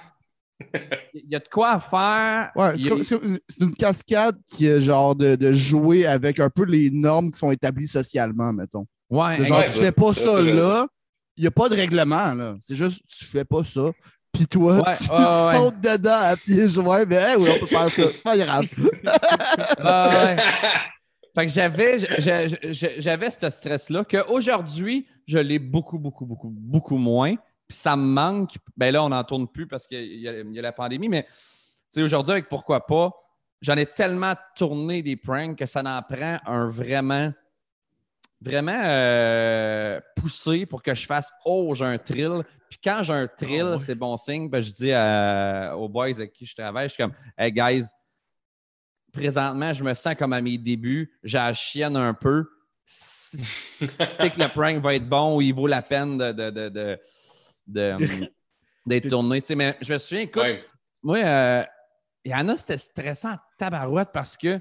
[1.14, 2.50] Il y a de quoi faire.
[2.56, 3.18] Ouais, c'est a-
[3.60, 7.50] une, cascade qui est genre de, de jouer avec un peu les normes qui sont
[7.52, 8.86] établies socialement, mettons.
[9.10, 10.86] Ouais, De genre, Ouais, tu fais pas ça, là,
[11.36, 12.56] il n'y a pas de règlement, là.
[12.60, 13.90] C'est juste, tu fais pas ça.
[14.32, 15.52] Puis toi, Ouais, tu ouais, ouais.
[15.58, 17.04] sautes dedans à pieds joints.
[17.06, 18.02] Mais hey, oui, on peut faire ça.
[18.10, 18.64] C'est pas grave.
[19.78, 20.36] Ah ouais.
[21.36, 26.96] Fait que j'avais, j'a- j'a- j'avais ce stress-là qu'aujourd'hui, je l'ai beaucoup, beaucoup, beaucoup, beaucoup
[26.96, 27.34] moins.
[27.68, 28.54] Puis ça me manque.
[28.76, 31.28] Ben là, on n'en tourne plus parce qu'il y, y a la pandémie, mais tu
[31.90, 33.12] sais, aujourd'hui, avec pourquoi pas,
[33.60, 37.32] j'en ai tellement tourné des pranks que ça n'en prend un vraiment,
[38.40, 42.42] vraiment euh, poussé pour que je fasse Oh, j'ai un thrill.
[42.70, 44.48] Puis quand j'ai un thrill, Ah c'est bon signe.
[44.48, 47.84] Ben, je dis à- aux boys avec qui je travaille, je suis comme Hey guys,
[49.16, 51.12] présentement, je me sens comme à mes débuts.
[51.22, 52.44] J'ai la chienne un peu.
[52.84, 56.50] Si c'est que le prank va être bon ou il vaut la peine de, de-
[56.50, 56.98] de- de-
[57.66, 58.32] de-
[58.86, 59.40] d'être tourné.
[59.42, 60.62] Tu sais, mais je me souviens, écoute, Ouais.
[61.02, 61.64] moi, euh,
[62.24, 64.60] il y en a, c'était stressant en tabarouette parce que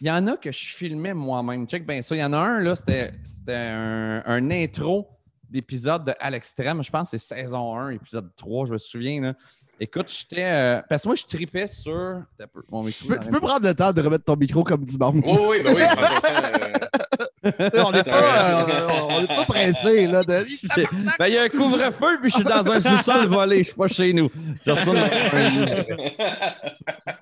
[0.00, 1.66] il y en a que je filmais moi-même.
[1.68, 2.14] Check bien ça.
[2.16, 5.08] Il y en a un, là, c'était, c'était un, un intro
[5.48, 6.82] d'épisodes de À l'extrême.
[6.82, 9.20] Je pense que c'est saison 1, épisode 3, je me souviens.
[9.20, 9.34] Là.
[9.78, 10.44] Écoute, j'étais.
[10.44, 12.22] euh, parce que moi, je tripais sur.
[12.38, 14.84] Peu, Mon micro, Tu peux, tu peux prendre le temps de remettre ton micro comme
[14.84, 15.22] du monde.
[15.24, 15.82] Oui, oui, ben oui.
[17.52, 20.32] temps, euh, on n'est pas, euh, on est pas pressé là, de.
[21.18, 23.58] Ben, il y a un couvre-feu, puis je suis dans un sous-sol volé.
[23.58, 24.30] Je suis pas chez nous.
[24.64, 24.98] Je retourne.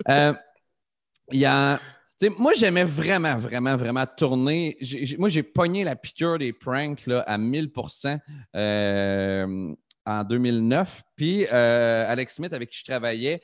[0.09, 0.33] Euh,
[1.31, 1.79] il y a.
[2.37, 4.77] moi, j'aimais vraiment, vraiment, vraiment tourner.
[4.79, 7.71] J'ai- j'ai- moi, j'ai pogné la piqûre des pranks là, à 1000
[8.55, 9.73] euh,
[10.05, 11.03] en 2009.
[11.15, 13.41] Puis, euh, Alex Smith, avec qui je travaillais,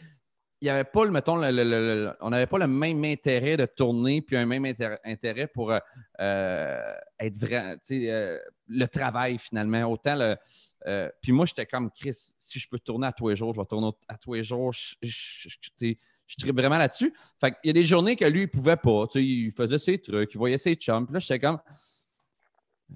[0.62, 4.21] il n'y avait pas, le, mettons, le- on n'avait pas le même intérêt de tourner,
[4.21, 5.80] puis un même intér- intérêt pour euh,
[6.19, 9.84] euh, être vrai, euh, le travail finalement.
[9.86, 10.38] Autant le.
[11.19, 13.65] puis moi, j'étais comme Chris, si je peux tourner à tous les jours, je vais
[13.65, 14.71] tourner à tous les jours.
[14.71, 17.12] Je, tripe vraiment là-dessus.
[17.41, 19.06] Fait qu'il y a des journées que lui, il pouvait pas.
[19.15, 21.08] Il faisait ses trucs, il voyait ses chums.
[21.08, 21.58] Puis là, j'étais comme.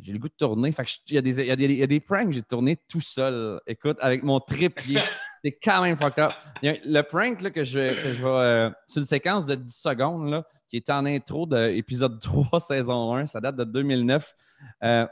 [0.02, 0.72] J'ai le goût de tourner.
[0.72, 2.00] Fait que je- il y, a des, il y a des- il y a des
[2.00, 3.60] pranks que j'ai tourné tout seul.
[3.68, 5.00] Écoute, avec mon trépied.
[5.44, 6.32] C'est quand même fucked up.
[6.64, 8.30] Le prank là, que je, que je vais.
[8.30, 12.60] euh, c'est une séquence de 10 secondes là, qui est en intro de l'épisode 3,
[12.60, 13.28] saison 1.
[13.28, 14.36] Ça date de 2009.
[14.84, 15.06] Euh,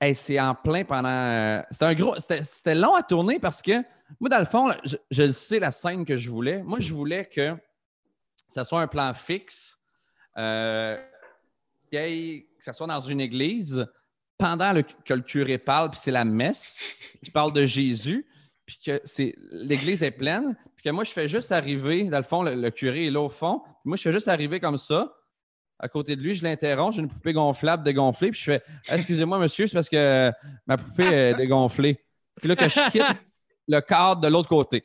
[0.00, 1.10] hey, c'est en plein pendant.
[1.10, 2.14] euh, C'était un gros.
[2.18, 3.82] C'était long à tourner parce que
[4.18, 6.62] moi, dans le fond, là, je, je le sais la scène que je voulais.
[6.62, 7.54] Moi, je voulais que
[8.48, 9.78] ça soit un plan fixe.
[10.38, 10.96] euh,
[11.90, 12.02] qu'il y
[12.36, 13.84] ait- que ça soit dans une église
[14.38, 16.78] pendant le- que le curé parle, puis c'est la messe
[17.24, 18.24] qui parle de Jésus,
[18.64, 22.22] puis que c'est l'église est pleine, puis que moi, je fais juste arriver, dans le
[22.24, 24.78] fond, le, le curé est là au fond, puis moi, je fais juste arriver comme
[24.78, 25.12] ça,
[25.80, 29.38] à côté de lui, je l'interromps, j'ai une poupée gonflable dégonflée, puis je fais Excusez-moi,
[29.38, 30.30] monsieur, c'est parce que
[30.66, 31.98] ma poupée est dégonflée.
[32.36, 33.02] Puis là, que je quitte
[33.66, 34.84] le cadre de l'autre côté.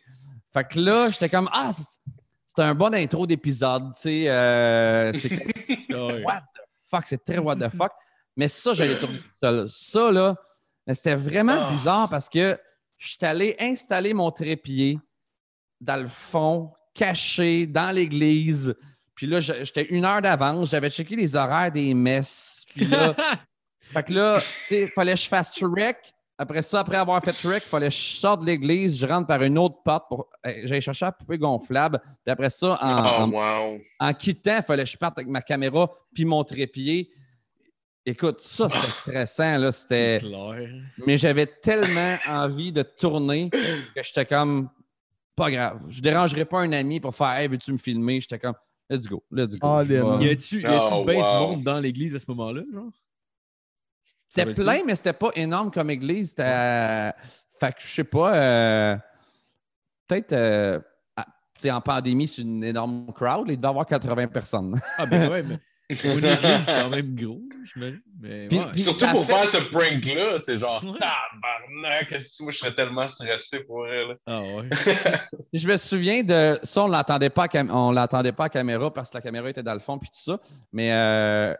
[0.51, 4.29] Fait que là, j'étais comme Ah, c'est un bon intro d'épisode, tu sais.
[4.29, 5.29] euh, c'est
[6.25, 6.41] what
[6.89, 7.91] fuck, c'est très what the fuck.
[8.35, 9.65] Mais ça, j'allais tourner tout seul.
[9.69, 10.35] Ça, là,
[10.93, 11.71] c'était vraiment Ah.
[11.71, 12.59] bizarre parce que
[12.97, 14.99] je suis allé installer mon trépied
[15.81, 18.75] dans le fond, caché dans l'église.
[19.15, 20.69] Puis là, je- j'étais une heure d'avance.
[20.69, 22.65] J'avais checké les horaires des messes.
[22.75, 23.13] Puis là,
[23.81, 26.13] fait que là, tu sais, il fallait que je fasse Shrek.
[26.39, 29.25] Après ça, après avoir fait Shrek, il fallait que je sorte de l'église, je rentre
[29.27, 30.29] par une autre porte pour.
[30.63, 31.99] J'allais chercher la poupée gonflable.
[32.03, 33.79] Puis après ça, en, Oh, en- wow.
[33.99, 37.09] en quittant, il fallait que je parte avec ma caméra puis mon trépied.
[38.05, 38.87] Écoute, ça, c'était
[39.25, 39.57] stressant.
[39.57, 40.19] Là, c'était...
[41.05, 44.69] Mais j'avais tellement envie de tourner que j'étais comme,
[45.35, 45.81] pas grave.
[45.89, 48.21] Je dérangerais pas un ami pour faire, hey, veux-tu me filmer?
[48.21, 48.55] J'étais comme,
[48.89, 49.67] let's go, let's go.
[49.83, 49.95] Vais-
[50.25, 52.91] Y a-tu y a-tu Oh, bien du monde dans l'église à ce moment-là, genre?
[54.29, 56.29] C'était plein, mais c'était pas énorme comme église.
[56.29, 56.43] C'était.
[56.45, 57.11] euh,
[57.59, 58.35] Fait que je sais pas.
[58.35, 58.95] euh,
[60.07, 60.33] Peut-être.
[60.33, 60.79] euh,
[61.15, 61.25] ah,
[61.71, 63.47] en pandémie, c'est une énorme crowd.
[63.49, 64.79] Il doit y avoir 80 personnes.
[64.97, 65.57] Ah, ben ouais, mais
[65.95, 67.41] pour une église, c'est quand même gros.
[68.21, 68.65] Mais Puis- ouais.
[68.71, 70.97] puis- Surtout pour fait- faire ce prank-là, c'est genre Ouais.
[70.99, 74.15] tabarnak, qu'est-ce que moi je serais tellement stressé pour elle.
[74.25, 74.69] Ah ouais.
[75.53, 78.93] Je me souviens de ça, on l'entendait pas, à cam- on l'entendait pas à caméra
[78.93, 80.39] parce que la caméra était dans le fond puis tout ça.
[80.71, 81.53] Mais euh,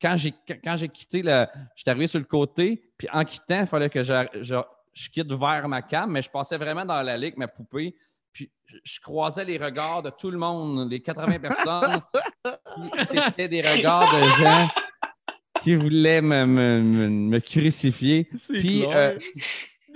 [0.00, 3.66] quand j'ai quand j'ai quitté le, j'étais arrivé sur le côté, puis en quittant, il
[3.66, 4.56] fallait que je, je,
[4.92, 7.94] je quitte vers ma cam, mais je passais vraiment dans l'allée avec ma poupée.
[8.32, 8.50] Puis
[8.82, 12.00] je, croisais les regards de tout le monde, les 80 personnes.
[13.08, 14.68] C'était des regards de gens
[15.62, 18.28] qui voulaient me, me- me- me crucifier.
[18.48, 19.16] Puis, euh,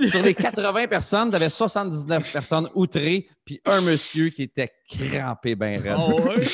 [0.09, 5.57] sur les 80 personnes, tu avais 79 personnes outrées, puis un monsieur qui était crampé
[5.57, 6.47] ben raide.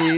[0.00, 0.16] Et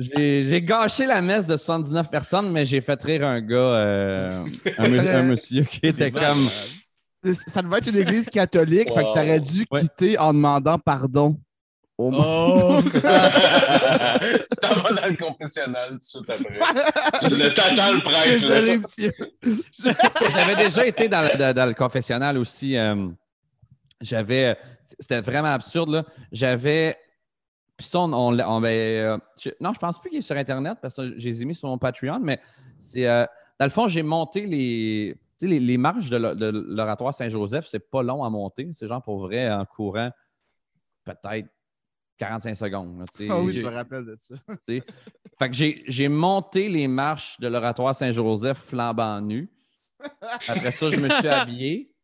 [0.00, 4.44] J'ai gâché la messe de 79 personnes, mais j'ai fait rire un gars, euh,
[4.78, 6.48] un, monsieur qui était comme.
[7.46, 9.14] Ça devait être une église catholique, fait que Wow.
[9.14, 9.80] t'aurais dû Ouais.
[9.82, 11.36] quitter en demandant pardon.
[11.98, 12.24] Au monde.
[12.26, 12.80] Oh!
[12.82, 16.58] tu t'en vas dans le confessionnal tout de suite après.
[17.20, 18.30] tu le t'attends le prêtre.
[18.30, 19.12] Désolé, monsieur.
[20.34, 22.74] J'avais déjà été dans, le- dans- dans le confessionnal aussi.
[22.76, 23.06] euh,
[24.00, 24.56] J'avais.
[24.98, 26.04] C'était vraiment absurde, là.
[26.32, 26.96] J'avais.
[27.80, 30.36] Puis ça, on, on, on avait, euh, je- non, je pense plus qu'il est sur
[30.36, 32.38] Internet parce que je les ai mis sur mon Patreon, mais
[32.78, 33.06] c'est.
[33.08, 33.24] euh,
[33.58, 35.16] dans le fond, j'ai monté les.
[35.38, 38.68] Tu sais, les, les marches de l'o- de l'oratoire Saint-Joseph, c'est pas long à monter.
[38.74, 40.10] C'est genre pour vrai en courant
[41.04, 41.48] peut-être
[42.18, 43.04] 45 secondes.
[43.30, 44.34] Ah oui, je me rappelle de ça.
[44.48, 44.82] tu sais.
[45.38, 49.48] Fait que j'ai, j'ai monté les marches de l'oratoire Saint-Joseph flambant nu.
[50.48, 51.94] Après ça, je me suis habillé.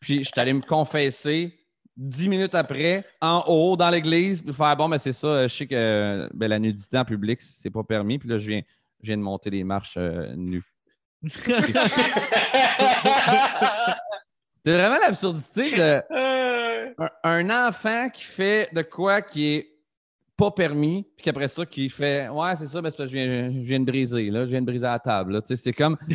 [0.00, 1.60] Puis je suis allé me confesser
[1.96, 5.66] dix minutes après, en haut, dans l'église, puis faire bon, ben c'est ça, je sais
[5.66, 8.18] que ben, la nudité en public, c'est pas permis.
[8.18, 8.62] Puis là, je viens,
[9.02, 10.64] je viens de monter les marches euh, nues.
[14.64, 19.68] C'est vraiment l'absurdité de Euh, un, un enfant qui fait de quoi qui est
[20.36, 23.58] pas permis, puis qu'après ça, qui fait Ouais, c'est ça, mais que je viens, je
[23.60, 24.44] viens de briser, là.
[24.44, 25.32] Je viens de briser la table.
[25.34, 25.42] là.
[25.42, 25.96] Tu sais, C'est comme.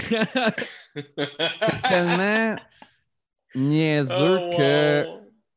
[0.95, 2.55] C'est tellement
[3.55, 4.57] niaiseux Oh, wow.
[4.57, 5.05] que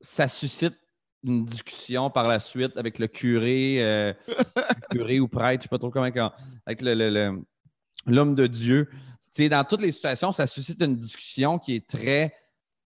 [0.01, 0.75] ça suscite
[1.23, 4.13] une discussion par la suite avec le curé, euh,
[4.91, 6.33] curé ou prêtre, je sais pas trop comment, quand-
[6.65, 7.43] avec le- le- le-
[8.07, 8.89] l'homme de Dieu.
[9.51, 12.35] Dans toutes les situations, ça suscite une discussion qui est très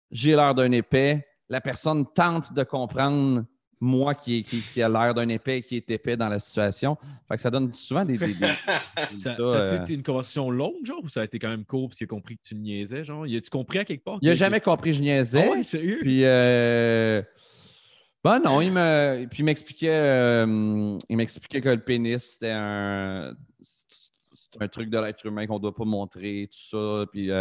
[0.09, 1.25] j'ai l'air d'un épais.
[1.47, 3.45] La personne tente de comprendre
[3.83, 6.95] moi qui, qui, qui a l'air d'un épais et qui est épais dans la situation.
[7.27, 8.17] Fait que ça donne souvent des.
[8.17, 8.45] des- des-
[9.19, 11.65] Ça, ça a euh, été une conversation longue, genre, ou ça a été quand même
[11.65, 13.25] court parce qu'il a compris que tu niaisais, genre?
[13.27, 14.19] Y a-tu compris à quelque part?
[14.21, 15.47] Il n'a que- jamais compris que je niaisais.
[15.47, 15.99] Ah ouais, sérieux?
[16.01, 17.21] Puis, euh,
[18.23, 23.33] ben non, il me, puis il m'expliquait, euh, il m'expliquait que le pénis c'était un,
[23.63, 27.05] c'est un truc de l'être humain qu'on doit pas montrer, tout ça.
[27.11, 27.31] Puis,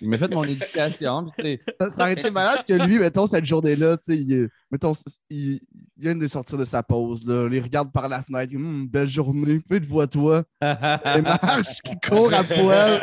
[0.00, 1.26] il m'a fait mon éducation.
[1.36, 4.92] Puis, Ça, ça aurait été malade que lui, mettons, cette journée-là, il, mettons,
[5.30, 5.60] il,
[5.98, 7.48] il vient de sortir de sa pause, là.
[7.50, 10.42] Il regarde par la fenêtre, Hum, belle journée, puis te vois-toi.
[10.62, 13.00] Et marche qui court à poil.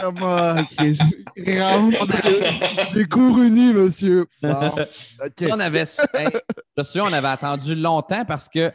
[0.00, 0.86] Comme, ah, ok,
[1.36, 2.40] je rentre, monsieur.
[2.92, 4.26] J'ai couru nu, monsieur.
[4.42, 4.70] Bon,
[5.50, 6.28] on avait, hey,
[6.76, 8.72] je suis sûr, on avait attendu longtemps parce que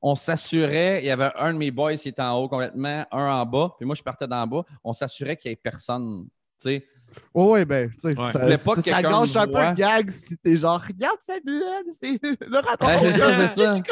[0.00, 3.30] on s'assurait, il y avait un de mes boys qui était en haut complètement, un
[3.32, 4.64] en bas, puis moi je partais d'en bas.
[4.84, 6.26] On s'assurait qu'il n'y ait personne.
[6.60, 6.86] Tu sais,
[7.34, 8.32] ouais, ben, tu sais, Ouais.
[8.32, 12.58] ça, ça- ça gâche un peu le gag si t'es genre, regarde Samuel, c'est le
[12.58, 12.86] raton.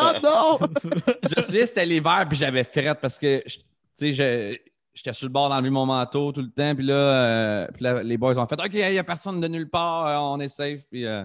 [0.00, 0.58] Oh non!
[1.30, 3.60] je me souviens, c'était l'hiver, puis j'avais frette parce que, tu
[3.94, 4.56] sais, je-
[4.94, 8.02] j'étais sur le bord d'enlever mon manteau tout le temps, puis là, euh, puis là,
[8.02, 10.48] les boys ont fait OK, il n'y a personne de nulle part, euh, on est
[10.48, 11.06] safe, puis.
[11.06, 11.24] euh,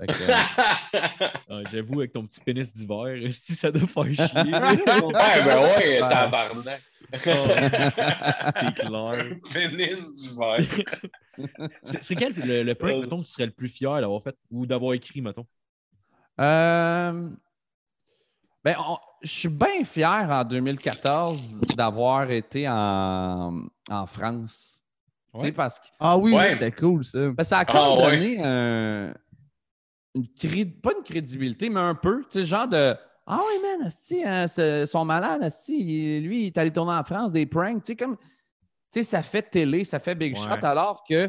[0.00, 4.40] euh, J'avoue, avec ton petit pénis d'hiver, esti, ça doit faire chier.
[4.42, 5.98] Ouais, ben ouais, Ouais.
[6.00, 6.80] tabarnak.
[7.16, 9.36] C'est clair.
[9.52, 10.56] Pénis d'hiver.
[12.00, 14.66] C'est quel le, le prank, mettons, que tu serais le plus fier d'avoir fait ou
[14.66, 15.46] d'avoir écrit, mettons?
[16.40, 17.28] Euh,
[18.64, 24.82] ben, on- je suis bien fier en 2014 d'avoir été en, en France.
[25.34, 25.52] Tu sais, Ouais.
[25.52, 26.50] parce que Ah oui, Ouais.
[26.50, 27.28] c'était cool ça.
[27.30, 28.12] ben, ça a comme Ah, ouais.
[28.12, 29.14] donné un-
[30.16, 32.22] une pas une crédibilité, mais un peu.
[32.30, 32.94] Tu sais, genre de
[33.26, 34.46] Ah oui, man, asti, hein,
[34.86, 37.82] son malade, asti, lui, il est allé tourner en France des pranks.
[37.82, 38.16] Tu sais, comme.
[38.16, 40.40] Tu sais, ça fait télé, ça fait Big Ouais.
[40.40, 41.28] Shot, alors que.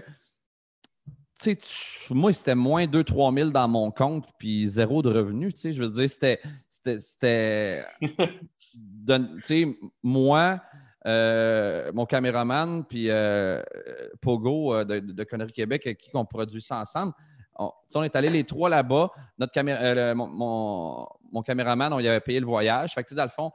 [1.39, 5.53] Tu sais, tu- moi, c'était moins 2-3 000 dans mon compte, puis zéro de revenus.
[5.53, 6.39] Tu sais, je veux dire, c'était.
[6.99, 7.85] C'était.
[9.09, 10.61] Tu sais, moi,
[11.05, 13.61] euh, mon caméraman, puis euh,
[14.21, 17.13] Pogo euh, de, de Conneries Québec, avec qui on produit ça ensemble.
[17.59, 19.11] On, on est allés les trois là-bas.
[19.37, 22.93] Notre caméra, euh, mon, mon, mon caméraman, on y avait payé le voyage.
[22.93, 23.51] Fait que, dans le fond,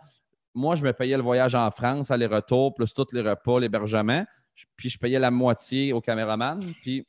[0.54, 4.24] moi, je me payais le voyage en France, aller-retour, plus tous les repas, l'hébergement.
[4.76, 6.60] Puis je payais la moitié au caméraman.
[6.82, 7.06] Puis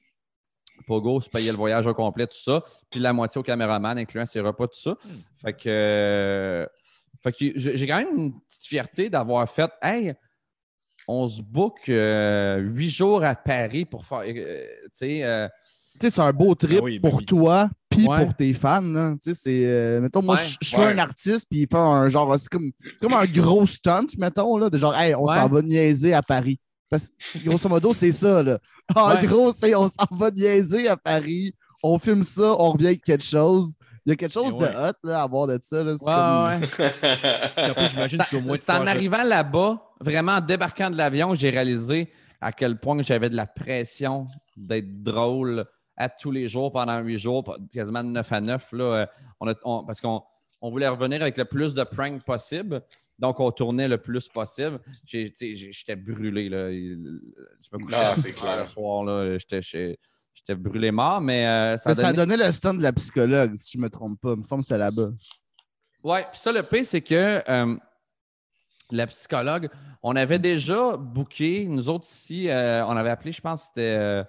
[0.88, 2.64] Pogo se payait le voyage au complet, tout ça.
[2.90, 4.96] Puis la moitié au caméraman, incluant ses repas, tout ça.
[5.42, 6.66] Fait que, euh,
[7.22, 10.14] fait que j'ai quand même une petite fierté d'avoir fait Hey,
[11.08, 14.24] on se book euh, huit jours à Paris pour faire.
[14.26, 15.50] euh, tu sais,
[16.02, 17.26] sais, c'est un beau trip Ah oui, ben pour oui.
[17.26, 18.24] toi puis Ouais.
[18.26, 18.82] pour tes fans.
[18.82, 19.14] là.
[19.22, 19.66] Tu sais, c'est.
[19.66, 20.42] euh, mettons, moi, Ouais.
[20.62, 20.94] je suis Ouais.
[20.94, 22.36] un artiste, puis il fait un genre.
[22.40, 25.36] C'est comme, c'est comme un gros stunt, mettons, là, de genre, hey, on Ouais.
[25.36, 26.60] s'en va niaiser à Paris.
[26.90, 28.60] Parce que, grosso modo, c'est ça, là.
[28.96, 29.26] En Ouais.
[29.28, 31.54] gros, c'est on s'en va niaiser à Paris,
[31.84, 33.74] on filme ça, on revient avec quelque chose.
[34.06, 34.68] Il y a quelque chose Et ouais.
[34.70, 35.94] de hot, là, à voir de ça, là.
[35.98, 36.86] C'est ouais, comme-
[37.56, 41.50] après, j'imagine moins te C'est en arrivant là-bas, vraiment en débarquant de l'avion, que j'ai
[41.52, 44.28] réalisé à quel point j'avais de la pression
[44.58, 45.66] d'être drôle
[46.04, 48.72] à tous les jours pendant huit jours, quasiment de 9 à 9.
[48.74, 49.06] Là, Euh,
[49.40, 50.22] on a- on- parce qu'on
[50.62, 52.82] on voulait revenir avec le plus de pranks possible.
[53.20, 54.80] Donc, on tournait le plus possible.
[55.06, 56.48] J'étais brûlé.
[56.50, 56.72] Là.
[56.72, 56.96] Je
[57.74, 58.64] me couchais Ah, à c'est 10 heures clair.
[58.64, 59.04] le soir.
[59.06, 59.38] là.
[59.38, 60.00] J'étais- J'étais
[60.34, 63.78] j'étais brûlé mort, mais euh, ça, Mais ça donné le stunt de la psychologue, si
[63.78, 64.32] je me trompe pas.
[64.32, 65.10] Il me semble que c'était là-bas.
[66.04, 67.76] Oui, puis ça, le pire, c'est que euh,
[68.92, 69.70] la psychologue,
[70.02, 74.24] on avait déjà booké, nous autres ici, euh, on avait appelé, je pense, c'était.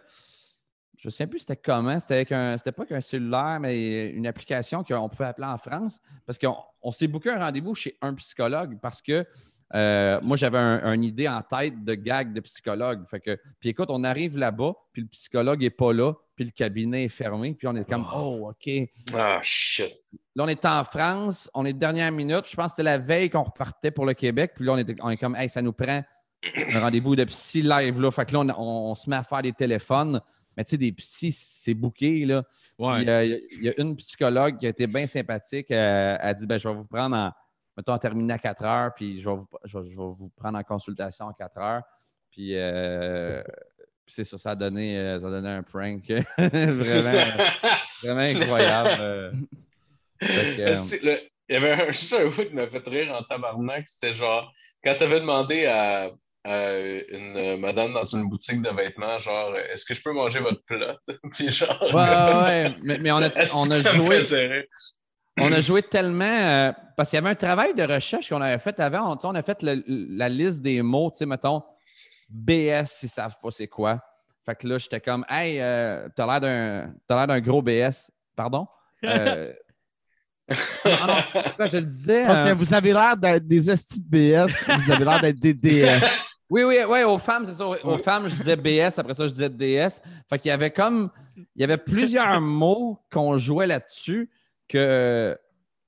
[1.04, 2.56] Je ne sais plus c'était comment, c'était avec un.
[2.56, 6.00] C'était pas qu'un cellulaire, mais une application qu'on pouvait appeler en France.
[6.24, 9.26] Parce qu'on on s'est booké un rendez-vous chez un psychologue parce que
[9.74, 13.04] euh, moi, j'avais un- une idée en tête de gag de psychologue.
[13.10, 16.52] Fait que, puis écoute, on arrive là-bas, puis le psychologue n'est pas là, puis le
[16.52, 18.70] cabinet est fermé, puis on est comme, oh, OK.
[19.14, 19.94] Ah, shit.
[20.34, 22.46] Là, on est en France, on est dernière minute.
[22.48, 24.52] Je pense que c'était la veille qu'on repartait pour le Québec.
[24.56, 26.02] Puis là, on, était, on est comme, hey, ça nous prend
[26.72, 28.00] un rendez-vous de psy live.
[28.00, 28.10] Là.
[28.10, 30.20] Fait que là, on, on- on se met à faire des téléphones.
[30.56, 32.24] Mais tu sais, des psys, c'est booké.
[32.24, 32.44] Là.
[32.78, 33.00] Ouais.
[33.00, 35.70] Puis, euh, il y, a une psychologue qui a été bien sympathique.
[35.70, 37.32] euh, elle a dit, ben, je vais vous prendre en,
[37.76, 40.30] mettons, en terminer à 4 heures, puis je vais vous, je vais- je vais vous
[40.36, 41.82] prendre en consultation à 4 heures.
[42.30, 43.42] Puis, euh,
[44.06, 46.02] puis c'est ça, ça a donné, euh, ça a donné un prank
[46.38, 47.36] vraiment,
[48.02, 48.90] vraiment incroyable.
[49.00, 49.30] euh,
[50.20, 53.86] le- Il y avait un, juste un bout qui m'a fait rire en tabarnak.
[53.86, 54.50] C'était genre,
[54.82, 56.10] quand tu avais demandé à,
[56.44, 60.40] à une euh, madame dans une boutique de vêtements, genre, est-ce que je peux manger
[60.40, 60.94] votre plat?
[61.32, 62.76] Puis genre, ouais, ouais, ouais.
[62.82, 64.66] Mais, mais on a, on a joué.
[65.40, 66.24] on a joué tellement.
[66.24, 69.18] euh, parce qu'il y avait un travail de recherche qu'on avait fait avant.
[69.24, 71.62] On, a fait le- la liste des mots, tu sais, mettons,
[72.28, 74.00] BS, ils savent pas c'est quoi.
[74.44, 78.10] Fait que là, j'étais comme, hey, euh, t'as l'air d'un t'as l'air d'un gros BS.
[78.36, 78.66] Pardon?
[79.04, 79.52] Euh,
[80.84, 82.26] non, non, pourquoi je le disais?
[82.26, 85.20] Parce que euh, vous avez l'air d'être des estis de BS, puis vous avez l'air
[85.20, 86.23] d'être des DS.
[86.50, 87.66] Oui, oui, oui, aux femmes, c'est ça.
[87.66, 90.00] Aux femmes, je disais BS, après ça, je disais DS.
[90.28, 91.10] Fait qu'il y avait comme.
[91.56, 94.30] Il y avait plusieurs mots qu'on jouait là-dessus
[94.68, 95.34] que euh,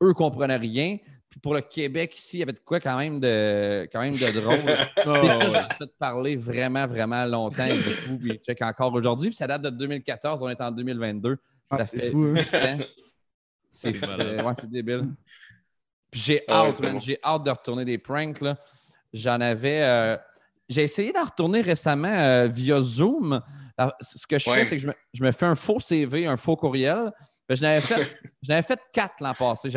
[0.02, 0.98] eux comprenaient rien.
[1.28, 4.14] Puis pour le Québec ici, il y avait de quoi quand même de, quand même
[4.14, 4.56] de drôle.
[5.06, 5.66] Oh, ça, ouais.
[5.70, 8.18] j'ai fait parler vraiment, vraiment longtemps et beaucoup.
[8.18, 9.28] Puis check encore aujourd'hui.
[9.28, 11.36] Puis ça date de 2014, on est en 2022.
[11.70, 12.78] Ah, ça c'est fait fou, hein.
[13.70, 15.08] C'est euh, ouais, c'est débile.
[16.10, 16.98] Puis j'ai Ah ouais, hâte, bon.
[16.98, 18.40] j'ai hâte de retourner des pranks.
[18.40, 18.56] là.
[19.12, 19.82] J'en avais.
[19.82, 20.16] euh,
[20.68, 23.40] j'ai essayé d'en retourner récemment euh, via Zoom.
[23.76, 24.58] Alors, ce que je Ouais.
[24.58, 27.12] fais, c'est que je me, je me fais un faux CV, un faux courriel.
[27.48, 28.04] Ben, je n'avais fait,
[28.66, 29.70] fait quatre l'an passé.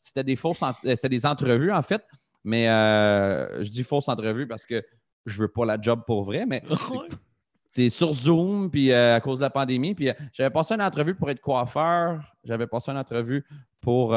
[0.00, 2.02] C'était des fausses, euh, c'était des entrevues en fait.
[2.44, 4.82] Mais euh, je dis fausses entrevues parce que
[5.26, 6.46] je veux pas la job pour vrai.
[6.46, 6.62] Mais
[7.66, 9.94] c'est sur Zoom, puis euh, à cause de la pandémie.
[9.94, 12.20] Puis euh, j'avais passé une entrevue pour être coiffeur.
[12.44, 13.44] J'avais passé une entrevue
[13.80, 14.10] pour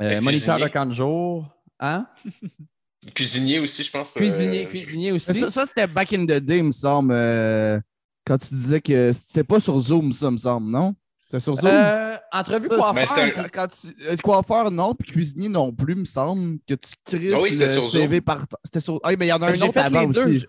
[0.00, 1.48] moniteur de camp de jour.
[1.80, 2.06] Hein?
[3.14, 4.12] Cuisinier aussi, je pense.
[4.14, 5.38] Cuisinier, euh, cuisinier Mais aussi.
[5.40, 7.12] Ça, ça, c'était back in the day, il me semble.
[7.12, 7.78] euh,
[8.26, 10.94] quand tu disais que c'était pas sur Zoom, ça, me semble, non?
[11.24, 11.70] C'était sur Zoom?
[11.70, 13.18] Euh, entrevue Ça, coiffeur.
[13.18, 16.94] un- Quand, quand tu, euh, coiffeur, non, puis cuisinier non plus, me semble, que tu
[17.04, 18.20] crises Ah oui, le sur CV Zoom.
[18.24, 18.46] par...
[18.64, 18.98] C'était sur...
[19.04, 20.24] Ah, oui, mais il y en a un J'ai autre fait avant les deux.
[20.24, 20.46] aussi.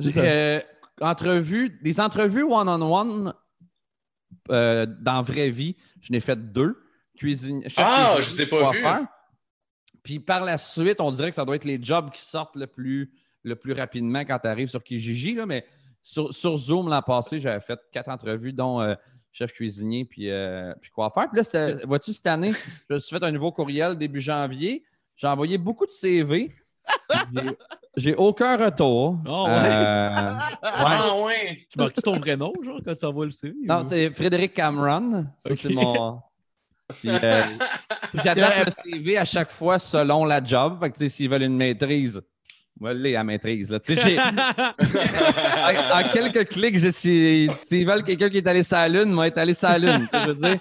[0.00, 0.20] C'est ça.
[0.22, 0.60] Euh,
[1.00, 3.32] entrevues, des entrevues one-on-one
[4.50, 6.76] euh, dans vraie vie, je n'ai fait deux.
[7.16, 8.82] Cuisine, Ah, je t'ai pas vu.
[10.02, 12.66] Puis par la suite, on dirait que ça doit être les jobs qui sortent le
[12.66, 13.10] plus,
[13.42, 15.34] le plus rapidement quand tu arrives sur Kijiji.
[15.34, 15.64] Là, mais
[16.00, 18.94] sur, sur Zoom l'an passé, j'avais fait quatre entrevues, dont euh,
[19.32, 21.28] chef cuisinier puis, euh, puis coiffeur.
[21.30, 22.52] Puis là, vois-tu, cette année,
[22.88, 24.82] je me suis fait un nouveau courriel début janvier.
[25.16, 26.54] J'ai envoyé beaucoup de CV.
[27.96, 29.18] J'ai- aucun retour.
[29.26, 29.50] Ah ouais?
[29.52, 31.58] Euh, Ah ouais!
[31.70, 33.54] Tu marques ton vrai nom, genre, quand tu envoies le CV?
[33.64, 35.26] non, ou- c'est Frédéric Cameron.
[35.54, 36.20] C'est mon.
[36.98, 37.42] Puis, euh,
[38.24, 40.78] J'adapte le CV à chaque fois selon la job.
[40.80, 42.20] Fait que, tu sais, s'ils veulent une maîtrise,
[42.78, 43.70] moi, l'ai à maîtrise.
[43.70, 43.78] Là.
[43.86, 44.18] J'ai-
[45.94, 49.38] en, quelques clics, je s'ils veulent quelqu'un qui est allé sur la Lune, moi, être
[49.38, 50.08] allé sur la Lune.
[50.12, 50.58] Je veux dire.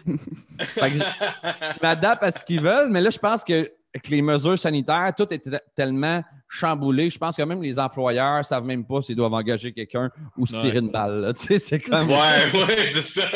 [0.60, 4.08] Fait que je je m'adapte à ce qu'ils veulent, mais là, je pense que avec
[4.10, 7.10] les mesures sanitaires, tout est te- tellement chamboulé.
[7.10, 10.46] Je pense que même les employeurs ne savent même pas s'ils doivent engager quelqu'un ou
[10.46, 10.62] se Ouais.
[10.62, 11.22] tirer une balle.
[11.22, 11.34] là.
[11.34, 12.10] Tu sais, c'est comme.
[12.10, 12.16] Ouais,
[12.54, 13.28] ouais, c'est ça.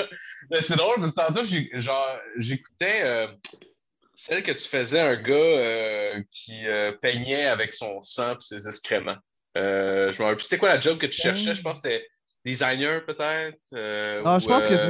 [0.62, 3.28] C'est drôle parce que tantôt, j'ai- genre, j'écoutais euh,
[4.14, 8.68] celle que tu faisais un gars euh, qui euh, peignait avec son sang et ses
[8.68, 9.18] excréments.
[9.56, 9.62] Je
[10.20, 11.56] me rappelle c'était quoi la job que tu cherchais?
[11.56, 12.08] Je pense que c'était
[12.46, 13.58] designer peut-être.
[13.74, 14.88] euh, Ah, ou, je pense que c'est-.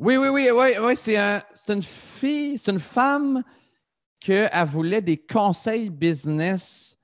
[0.00, 3.42] Oui, oui, oui, oui, oui, c'est un- c'est une fille, c'est une femme
[4.20, 6.96] qu'elle voulait des conseils business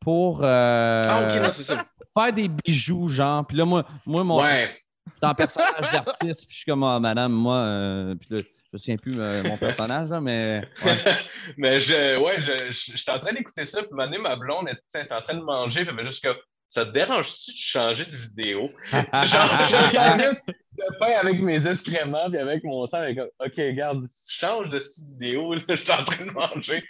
[0.00, 1.84] pour Ah, non, ça.
[2.16, 3.46] faire des bijoux, genre.
[3.46, 4.70] Puis là, moi, moi mon, Ouais.
[5.14, 8.68] J'étais en personnage d'artiste, puis je suis comme, ah, madame, moi, euh, puis là, je
[8.72, 10.66] me souviens plus euh, mon personnage, là, mais.
[11.56, 15.34] Mais je, ouais, je, je- en train d'écouter ça, puis ma blonde était, en train
[15.34, 16.36] de manger, puis elle juste comme
[16.72, 18.70] Ça te dérange-tu de changer de vidéo?
[18.92, 20.24] Genre, je regardais
[20.78, 25.04] le pain avec mes excréments, puis avec mon sang, avec OK, regarde, change de style
[25.18, 26.82] vidéo, là, je suis en train de manger.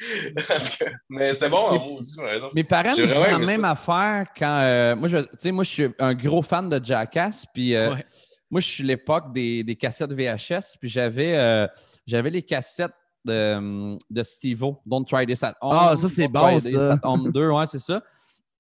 [1.08, 2.52] Mais c'était bon, maudit, par exemple.
[2.54, 3.70] Mes parents me vraiment la même ça.
[3.70, 4.58] affaire quand.
[4.60, 7.44] euh, moi, je, tu sais, moi, je suis un gros fan de Jackass.
[7.52, 8.06] Puis euh, Ouais.
[8.50, 10.76] moi, je suis l'époque des, des cassettes VHS.
[10.80, 11.66] Puis j'avais euh,
[12.06, 12.92] j'avais les cassettes
[13.24, 15.72] de, de Steve-O, Don't Try This at Home.
[15.76, 16.92] Ah, ça, c'est bon, Try This ça.
[16.92, 18.00] at Home 2, ouais, c'est ça.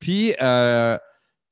[0.00, 0.98] Puis, euh,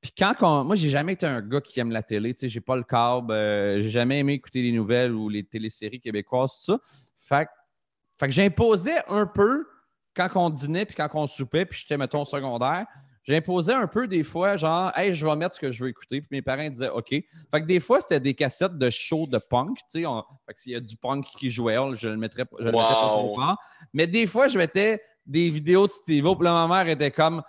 [0.00, 2.32] puis quand on- moi, j'ai jamais été un gars qui aime la télé.
[2.34, 3.32] Tu sais, j'ai pas le câble.
[3.32, 6.78] euh, j'ai jamais aimé écouter les nouvelles ou les téléséries québécoises, tout ça.
[7.16, 7.50] Fait, que-
[8.18, 9.66] fait que j'imposais un peu
[10.14, 12.86] quand on dînait puis quand on soupait, puis j'étais, mettons, secondaire.
[13.22, 16.20] J'imposais un peu des fois, genre, hey, je vais mettre ce que je veux écouter.
[16.22, 17.10] Puis mes parents disaient, OK.
[17.10, 19.76] Fait que des fois, c'était des cassettes de show de punk.
[19.78, 22.44] Tu sais, on- fait que s'il y a du punk qui jouait, je le mettrais
[22.58, 23.58] je le mettais pas trop fort.
[23.92, 26.34] Mais des fois, je mettais des vidéos de Steve-O.
[26.34, 27.42] Puis là, ma mère était comme,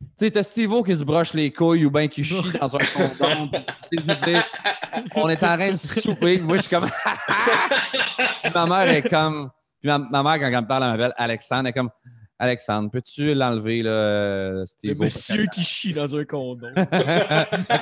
[0.00, 2.78] tu sais, t'as Steve-O qui se broche les couilles ou bien qui chie dans un
[2.78, 3.50] condom.
[5.14, 6.40] On est en train de souper.
[6.40, 6.88] Moi, je suis comme.
[8.42, 9.50] Puis ma mère est comme.
[9.80, 11.62] Puis ma, ma mère, quand elle me parle, elle m'appelle Alexandre.
[11.62, 11.90] Elle est comme
[12.38, 16.72] Alexandre, peux-tu l'enlever, là, euh, Le monsieur qui chie dans un condom.
[16.74, 16.86] elle,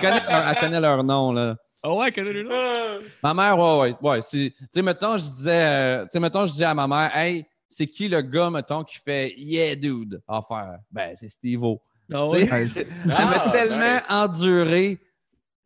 [0.01, 1.55] connaît leur, elle connaît leur nom, là.
[1.81, 2.41] Ah ouais, Canada.
[2.51, 2.99] Ah.
[3.23, 3.97] Ma mère, ouais, ouais.
[4.03, 4.23] ouais.
[4.23, 7.17] Si- Tu sais, mettons, je disais, euh, tu sais, mettons, je disais à ma mère,
[7.17, 10.79] hey, c'est qui le gars, mettons, qui fait Yeah, dude, à faire?
[10.91, 11.81] Ben, c'est Steve-O.
[12.13, 12.45] Ah ouais?
[12.63, 13.05] Nice.
[13.05, 14.11] Elle Ah, m'a tellement nice.
[14.11, 14.99] enduré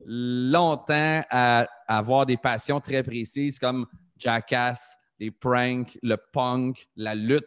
[0.04, 3.86] longtemps à, à avoir des passions très précises comme
[4.16, 7.46] Jackass, les pranks, le punk, la lutte.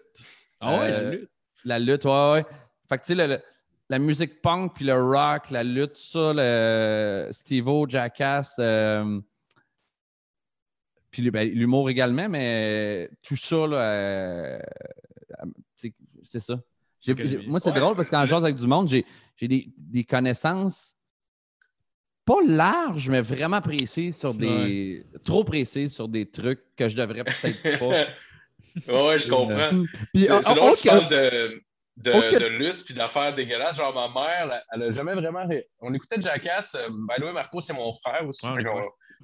[0.61, 1.29] Ah ouais, la Euh, lutte.
[1.65, 2.45] La lutte, ouais, ouais.
[2.87, 3.41] Fait que, tu sais, le- le-
[3.89, 9.19] la musique punk, puis le rock, la lutte, ça, le Steve-O, Jackass, euh,
[11.11, 14.59] puis ben, l'humour également, mais tout ça, là, euh,
[16.23, 16.55] c'est ça.
[17.47, 17.79] Moi, c'est Ouais.
[17.79, 20.95] drôle parce qu'en jase avec du monde, j'ai j'ai des, des connaissances
[22.25, 25.05] pas larges, mais vraiment précises sur des.
[25.23, 28.05] trop précises sur des trucs que je devrais peut-être pas.
[28.89, 29.69] Ouais, je comprends.
[30.13, 31.61] Puis, que autre tu que- parles de,
[31.95, 33.77] de, lutte puis d'affaires dégueulasses.
[33.77, 35.47] Genre, ma mère, elle- elle a jamais vraiment.
[35.79, 36.75] On écoutait Jackass.
[36.75, 38.45] euh, By the way, Marco, c'est mon frère aussi.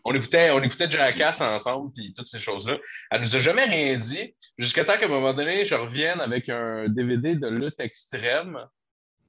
[0.04, 2.78] On, écoutait, on écoutait Jackass ensemble puis toutes ces choses-là.
[3.12, 6.50] Elle nous a jamais rien dit jusqu'à temps qu'à un moment donné, je revienne avec
[6.50, 8.58] un DVD de lutte extrême.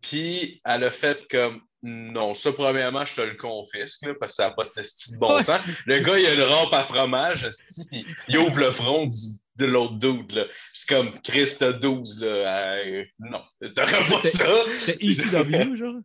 [0.00, 1.60] Puis elle a fait comme.
[1.84, 5.42] Non, ça, premièrement, je te le confisque, là, parce que ça n'a pas de bon
[5.42, 5.60] sens.
[5.84, 7.48] Le gars, il a une rampe à fromage,
[7.90, 9.16] puis il ouvre le front du-
[9.56, 10.30] de l'autre dude.
[10.32, 10.44] là.
[10.74, 12.22] C'est comme Chris, t'as 12.
[12.22, 13.42] Là, euh, non,
[13.74, 14.46] t'auras pas ça.
[14.78, 15.96] C'était ECW, genre.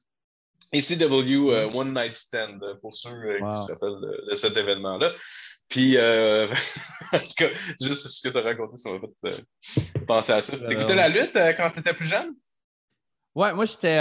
[0.74, 3.52] ECW euh, One Night Stand, euh, pour ceux euh, Wow.
[3.54, 5.12] qui se rappellent de, de cet événement-là.
[5.70, 6.48] Puis, euh,
[7.14, 7.48] en tout cas,
[7.80, 9.00] c'est juste ce que tu as raconté, ça m'a
[9.30, 9.44] fait
[10.06, 10.58] penser à ça.
[10.68, 12.34] T'écoutais la lutte quand t'étais plus jeune?
[13.36, 13.98] Ouais, moi, j'étais.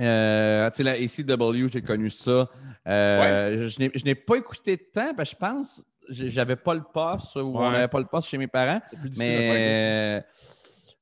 [0.00, 2.48] Euh, tu sais, la ACW, j'ai connu ça.
[2.88, 5.82] Euh, Je n'ai- je n'ai pas écouté de temps, parce que je pense.
[6.08, 7.70] J'avais pas le poste ou on Ouais.
[7.72, 8.80] n'avait pas le poste chez mes parents.
[9.16, 10.18] Mais.
[10.18, 10.20] euh,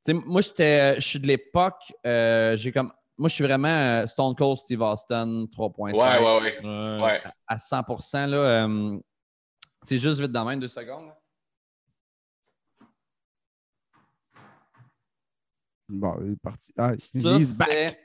[0.05, 1.93] tu sais, moi, je suis de l'époque.
[2.05, 2.93] j'ai comme.
[3.20, 6.64] Moi, je suis vraiment euh, Stone Cold Steve Austin 3.5 Ouais, ouais, ouais.
[6.64, 7.02] Ouais.
[7.02, 7.22] ouais.
[7.46, 7.82] à 100
[8.28, 8.36] là.
[8.38, 8.98] euh,
[9.82, 11.08] c'est juste vite dans même deux secondes.
[11.08, 11.16] là.
[15.88, 16.72] Bon, il est parti.
[16.78, 17.68] Ah, Ça, he's back.
[17.68, 17.98] c'était.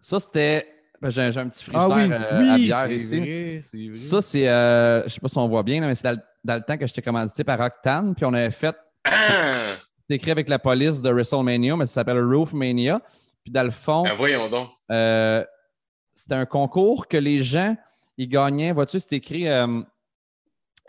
[0.00, 0.66] Ça, c'était.
[1.00, 3.18] ben, J'ai, j'ai un petit Ah frigidaire oui, euh, à Oui, bière c'est ici.
[3.20, 4.00] vrai, c'est vrai.
[4.00, 4.48] Ça, c'est.
[4.48, 6.62] euh, je sais pas si on voit bien, là, mais c'est dans, le- dans le
[6.62, 8.14] temps que j'étais commandité par Octane.
[8.14, 8.74] Puis on avait fait.
[9.04, 9.76] Ah,
[10.08, 13.00] C'est écrit avec la police de WrestleMania, mais ça s'appelle Roofmania.
[13.48, 14.68] Puis dans le fond, ben voyons donc.
[14.90, 15.42] euh,
[16.14, 17.76] c'était un concours que les gens,
[18.18, 18.72] ils gagnaient.
[18.72, 19.48] Vois-tu, c'est écrit.
[19.48, 19.80] Euh,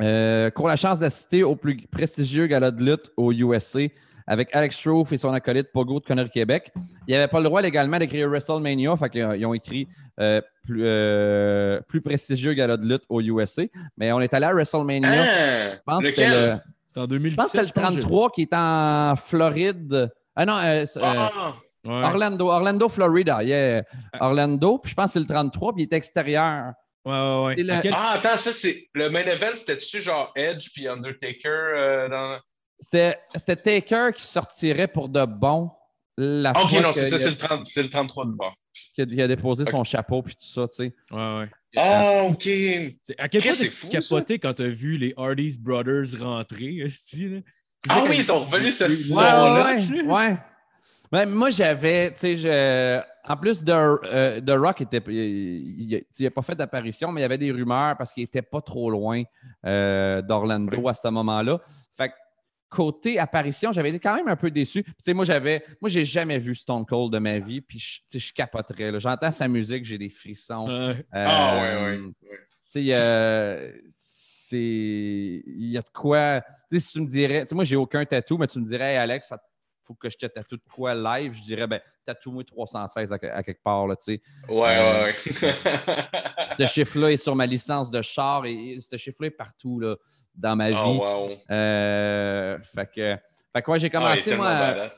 [0.01, 3.79] euh, court la chance d'assister au plus prestigieux gala de lutte au USA
[4.27, 6.71] avec Alex Roof et son acolyte Pogo de Connery Québec.
[7.07, 9.87] Ils n'avaient pas le droit légalement d'écrire WrestleMania, fait qu'ils ils ont écrit
[10.19, 13.63] euh, plus, euh, plus prestigieux gala de lutte au USA.
[13.97, 15.09] Mais on est allé à WrestleMania.
[15.09, 16.57] Ah, je pense que c'était le,
[16.93, 17.35] C'est en je 2017.
[17.37, 20.11] pense que c'était le 33 qui est en Floride.
[20.35, 21.53] Ah non, euh, euh, Ah,
[21.85, 22.03] Ouais.
[22.03, 23.41] Orlando, Orlando, Florida.
[23.43, 23.83] Yeah.
[24.19, 26.73] Orlando, puis je pense que c'est le 33, puis il est extérieur.
[27.05, 27.55] Ouais, ouais, ouais.
[27.55, 28.87] Le- quel- ah, attends, ça, c'est.
[28.93, 32.37] Le main event, c'était-tu genre Edge puis Undertaker euh, dans.
[32.81, 35.71] C'était c'était Taker qui sortirait pour de bon
[36.17, 38.53] la Ok, fois non, c'est ça, a- c'est le, 30 c'est le 33 de bord.
[38.95, 40.95] qu'il a, il a déposé son chapeau puis tout ça, tu sais.
[41.11, 41.49] Ouais, ouais.
[41.77, 42.41] Ah, ok.
[42.43, 46.83] C'est- À quel point c'est fou, capoté quand t'as vu les Hardy's Brothers rentrer?
[46.89, 47.43] C'est
[47.89, 49.75] Ah ça, oui, ils sont revenus cette Ouais, saison-là.
[49.75, 50.37] ouais, ouais.
[51.11, 56.29] Ben, moi, j'avais, tu sais, je- en plus de, euh, de Rock, était, il n'a
[56.31, 59.23] pas fait d'apparition, mais il y avait des rumeurs parce qu'il n'était pas trop loin
[59.65, 61.59] euh, d'Orlando à ce moment-là.
[61.97, 62.13] Fait que
[62.69, 64.83] côté apparition, j'avais été quand même un peu déçu.
[64.83, 67.97] Tu sais, moi, j'avais, moi, j'ai jamais vu Stone Cold de ma vie, puis je,
[68.01, 68.91] tu sais, je capoterais.
[68.91, 68.99] là.
[68.99, 70.67] J'entends sa musique, j'ai des frissons.
[70.69, 71.97] Ah, Euh, ouais, ouais.
[71.97, 72.37] ouais.
[72.71, 74.57] tu sais, euh, c'est.
[74.59, 76.41] Il y a de quoi.
[76.71, 77.41] Tu sais, si tu me dirais.
[77.41, 79.39] Tu sais, moi, j'ai aucun tatou, mais tu me dirais, Hey, Alex, ça
[79.89, 81.33] faut que je te tatoue de quoi live?
[81.33, 84.21] Je dirais, ben, tatoue-moi 316 à, à quelque part, là, tu sais.
[84.47, 85.53] Ouais, Euh, ouais, ouais.
[86.59, 89.95] Ce chiffre-là est sur ma licence de char et, et ce chiffre-là est partout, là,
[90.35, 90.77] dans ma vie.
[90.79, 91.29] Oh, wow.
[91.49, 93.17] Euh, fait que.
[93.53, 94.89] Fait que, ouais, j'ai Ah, commencé, tellement moi,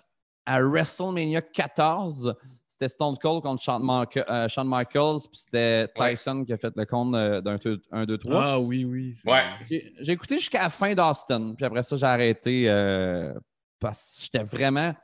[0.46, 2.36] à, WrestleMania 14.
[2.68, 3.88] C'était Stone Cold contre Shawn,
[4.18, 6.16] euh, Shawn Michaels, puis c'était Ouais.
[6.16, 7.58] Tyson qui a fait le compte euh, d'un
[7.92, 8.44] 1, 2, 3.
[8.44, 9.14] Ah oui, oui.
[9.26, 9.42] Ouais.
[9.70, 13.34] J'ai j'ai écouté jusqu'à la fin d'Austin, puis après ça, j'ai arrêté euh,
[13.82, 14.96] parce que j'étais vraiment.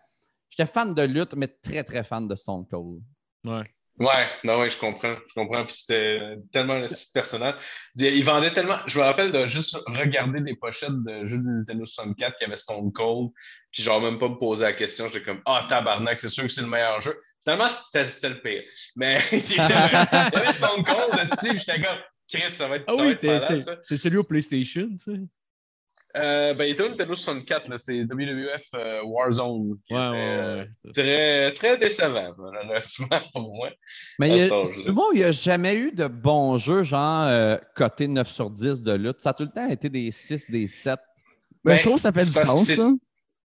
[0.49, 3.01] J'étais fan de lutte, mais très, très fan de Stone Cold.
[3.43, 3.63] Ouais.
[3.99, 5.15] Ouais, non, ouais, je comprends.
[5.27, 5.65] Je comprends.
[5.65, 7.55] Puis c'était tellement un site personnel.
[7.95, 8.77] Il vendait tellement.
[8.85, 12.57] Je me rappelle de juste regarder des pochettes de jeux de Nintendo 64 qui avaient
[12.57, 13.31] Stone Cold.
[13.71, 15.07] Puis genre même pas me poser la question.
[15.07, 17.19] J'étais comme Ah, tabarnak, c'est sûr que c'est le meilleur jeu.
[17.43, 18.61] Finalement, c'était le pire.
[18.95, 21.57] Mais il était vraiment- il y avait Stone Cold, Steve.
[21.57, 21.97] J'étais comme
[22.31, 22.85] Chris, ça va être.
[22.87, 23.15] Ah oui,
[23.81, 25.19] c'est celui au PlayStation, tu sais.
[26.19, 29.75] Euh, ben, il était au Nintendo 64, là, c'est WWF euh, Warzone.
[29.85, 30.91] qui Ouais, était, ouais, euh, ouais.
[30.93, 33.69] Très, très décevant, malheureusement, pour moi.
[34.19, 34.49] Mais
[34.83, 38.83] souvent, il n'y a jamais eu de bons jeux, genre euh, coté 9 sur 10
[38.83, 39.19] de lutte.
[39.21, 40.99] Ça a tout le temps été des 6, des 7.
[41.63, 42.91] Ben, Ben, je trouve que ça fait du sens, ça.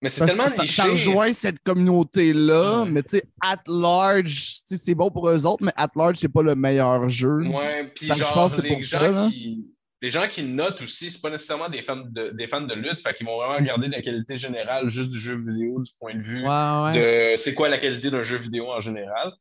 [0.01, 0.74] Mais c'est Parce tellement que ça, niché.
[0.82, 2.89] ça rejoint cette communauté-là, Ouais.
[2.91, 6.43] mais tu sais, at large, c'est bon pour eux autres, mais at large, c'est pas
[6.43, 7.38] le meilleur jeu.
[7.47, 9.28] Ouais, puis je pense que c'est pour gens ça, là.
[9.32, 9.74] qui.
[10.06, 13.01] Les gens qui notent aussi, c'est pas nécessairement des fans de, des fans de lutte,
[13.01, 16.22] fait qu'ils vont vraiment regarder la qualité générale juste du jeu vidéo, du point de
[16.22, 17.34] vue Ouais, ouais.
[17.34, 19.32] de c'est quoi la qualité d'un jeu vidéo en général.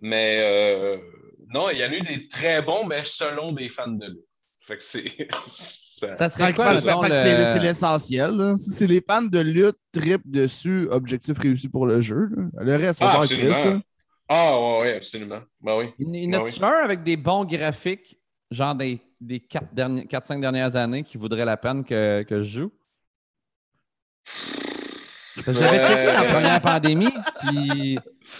[0.00, 0.96] Mais euh,
[1.52, 4.24] non, il y en a eu des très bons, mais selon des fans de lutte.
[4.62, 5.02] Fait que c'est.
[5.48, 8.30] ça- serait quoi, le- c'est c'est l'essentiel.
[8.36, 8.56] là.
[8.56, 12.28] Si c'est les fans de lutte trip dessus, objectif réussi pour le jeu.
[12.36, 12.62] là.
[12.62, 13.80] Le reste, on Ah, s'en.
[14.28, 15.40] Ah, ouais, ouais, absolument.
[15.60, 15.86] Ben oui.
[15.98, 18.18] Il y en Ben avec des bons graphiques,
[18.50, 22.72] genre des, des 4-5 dernières années, qui vaudrait la peine que, que je joue?
[25.46, 27.98] J'avais checké la première pandémie, puis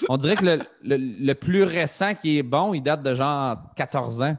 [0.09, 3.57] on dirait que le, le- le plus récent qui est bon, il date de genre
[3.77, 4.37] 14 ans.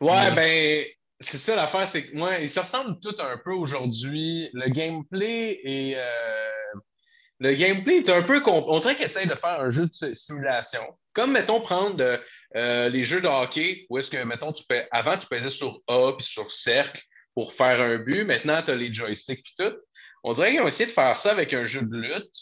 [0.00, 0.34] Ouais, Ouais.
[0.34, 0.84] ben,
[1.20, 4.50] c'est ça l'affaire, c'est que moi, ils se ressemblent tous un peu aujourd'hui.
[4.52, 5.94] Le gameplay est.
[5.96, 6.78] euh,
[7.40, 8.42] le gameplay est un peu.
[8.46, 10.80] On dirait qu'ils essayent de faire un jeu de simulation.
[11.14, 12.18] Comme, mettons, prendre euh,
[12.56, 16.12] euh, les jeux de hockey, où est-ce que, mettons, tu avant, tu pesais sur A
[16.16, 17.02] puis sur cercle
[17.34, 18.24] pour faire un but.
[18.24, 19.74] Maintenant, tu as les joysticks puis tout.
[20.22, 22.34] On dirait qu'ils ont essayé de faire ça avec un jeu de lutte,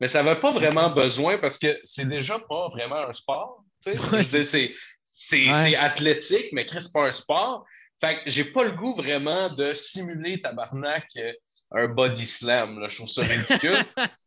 [0.00, 3.64] mais ça n'avait pas vraiment besoin parce que c'est déjà pas vraiment un sport.
[3.80, 4.74] c'est
[5.24, 5.52] c'est Ouais.
[5.54, 7.64] c'est athlétique, mais Chris, c'est pas un sport.
[8.00, 11.32] Fait que j'ai pas le goût vraiment de simuler tabarnak euh,
[11.70, 12.80] un body slam.
[12.80, 12.88] Là.
[12.88, 13.84] Je trouve ça ridicule.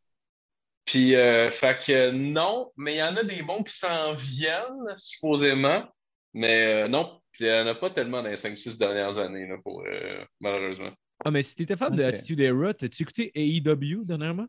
[0.85, 4.93] Puis, euh, fait que non, mais il y en a des bons qui s'en viennent,
[4.97, 5.83] supposément.
[6.33, 9.57] Mais euh, non, il n'y en a pas tellement dans les 5-6 dernières années, là,
[9.63, 10.91] pour, euh, malheureusement.
[11.23, 12.03] Ah, mais si t'étais fan de.
[12.03, 14.47] Attitude Era, t'as-tu écouté AEW dernièrement?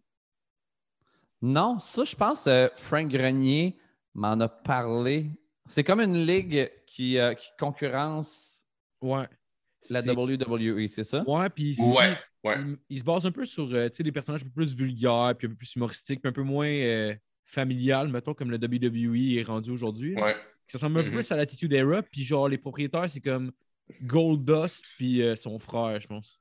[1.43, 3.77] Non, ça, je pense, euh, Frank Grenier
[4.15, 5.31] m'en a parlé.
[5.67, 8.65] C'est comme une ligue qui, euh, qui concurrence
[9.01, 9.27] Ouais.
[9.91, 11.23] la WWE, c'est ça?
[11.27, 12.17] Ouais, puis ici, Ouais,
[12.47, 12.57] ouais.
[12.61, 14.75] il, il se base un peu sur euh, tu sais, des personnages un peu plus
[14.75, 18.59] vulgaires, puis un peu plus humoristiques, puis un peu moins euh, familial, mettons, comme le
[18.59, 20.15] WWE est rendu aujourd'hui.
[20.17, 20.35] Ouais.
[20.69, 21.15] Ça ressemble un peu Mhm.
[21.15, 23.53] plus à l'Attitude Era, puis genre, les propriétaires, c'est comme
[24.03, 26.41] Goldust, puis euh, son frère, je pense.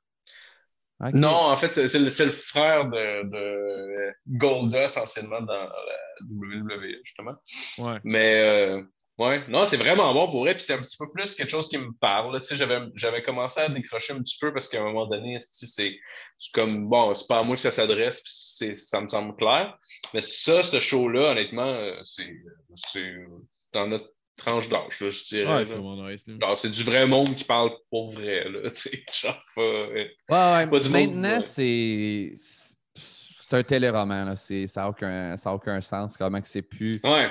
[1.14, 5.98] Non, en fait, c'est le, c'est le frère de, de Goldust, anciennement dans la
[6.30, 7.36] WWE, justement.
[7.78, 8.00] Ouais.
[8.06, 8.82] Mais
[9.18, 10.54] ouais, non, c'est vraiment bon pour vrai.
[10.56, 12.40] Puis c'est un petit peu plus quelque chose qui me parle.
[12.42, 15.40] Tu sais, j'avais, j'avais commencé à décrocher un petit peu parce qu'à un moment donné,
[15.42, 16.00] c'est,
[16.54, 19.78] comme bon, c'est pas à moi que ça s'adresse, puis c'est, ça me semble clair.
[20.14, 22.36] Mais ça, ce show-là, honnêtement, euh, c'est,
[22.76, 23.16] c'est
[23.74, 25.56] dans notre tranche d'âge, là, je dirais.
[25.56, 25.66] Ouais,
[26.18, 26.78] c'est nice.
[26.78, 29.04] du vrai monde qui parle pour vrai, là, tu sais.
[29.22, 30.68] Genre, pas, Ouais, ouais.
[30.68, 32.34] Pas du monde, Maintenant, c'est.
[33.48, 34.26] C'est un téléroman.
[34.26, 34.36] Là.
[34.36, 36.18] C'est- Ça n'a aucun, ça a aucun sens.
[36.18, 37.00] Comment que c'est plus.
[37.04, 37.30] Ouais.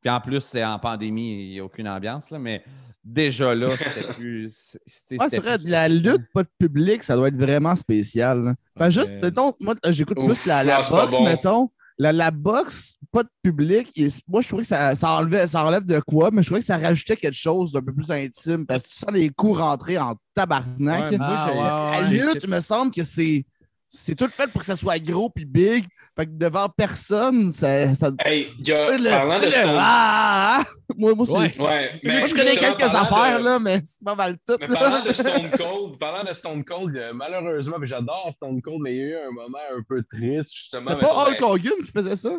[0.00, 2.30] Puis en plus, c'est en pandémie, il n'y a aucune ambiance.
[2.30, 2.62] Là, mais
[3.04, 4.50] déjà là, c'était plus.
[4.50, 7.74] c'est- c'est- Ouais, c'est vrai, plus- la lutte, pas de public, ça doit être vraiment
[7.76, 8.44] spécial.
[8.44, 8.54] là.
[8.76, 11.24] Ben, juste, mettons, moi, j'écoute Ouf, plus la, la non, boxe, bon.
[11.24, 11.70] mettons.
[12.00, 13.90] La, la boxe, pas de public.
[13.96, 16.60] et moi, je trouvais que ça, ça, enlevait, ça enlève de quoi, mais je trouvais
[16.60, 19.58] que ça rajoutait quelque chose d'un peu plus intime parce que tu sens les coups
[19.58, 21.10] rentrer en tabarnak.
[21.10, 23.44] Ouais, moi, Ah, ouais, la lutte, me semble que c'est.
[23.90, 25.86] C'est tout fait pour que ça soit gros puis big.
[26.14, 27.94] Fait que devant personne, ça.
[27.94, 30.64] ça Hey, a, le- parlant de le- Stone ah, ah, ah.
[30.96, 31.66] Moi, moi, c'est- Ouais.
[31.66, 34.56] Ouais, mais moi, je connais quelques affaires, de- là, mais c'est pas mal tout.
[34.60, 34.74] Mais là.
[34.74, 38.98] parlant de Stone Cold, parlant de Stone Cold, euh, malheureusement, j'adore Stone Cold, mais il
[38.98, 40.90] y a eu un moment un peu triste, justement.
[40.90, 42.30] Mettons, pas Hulk Hogan qui faisait ça?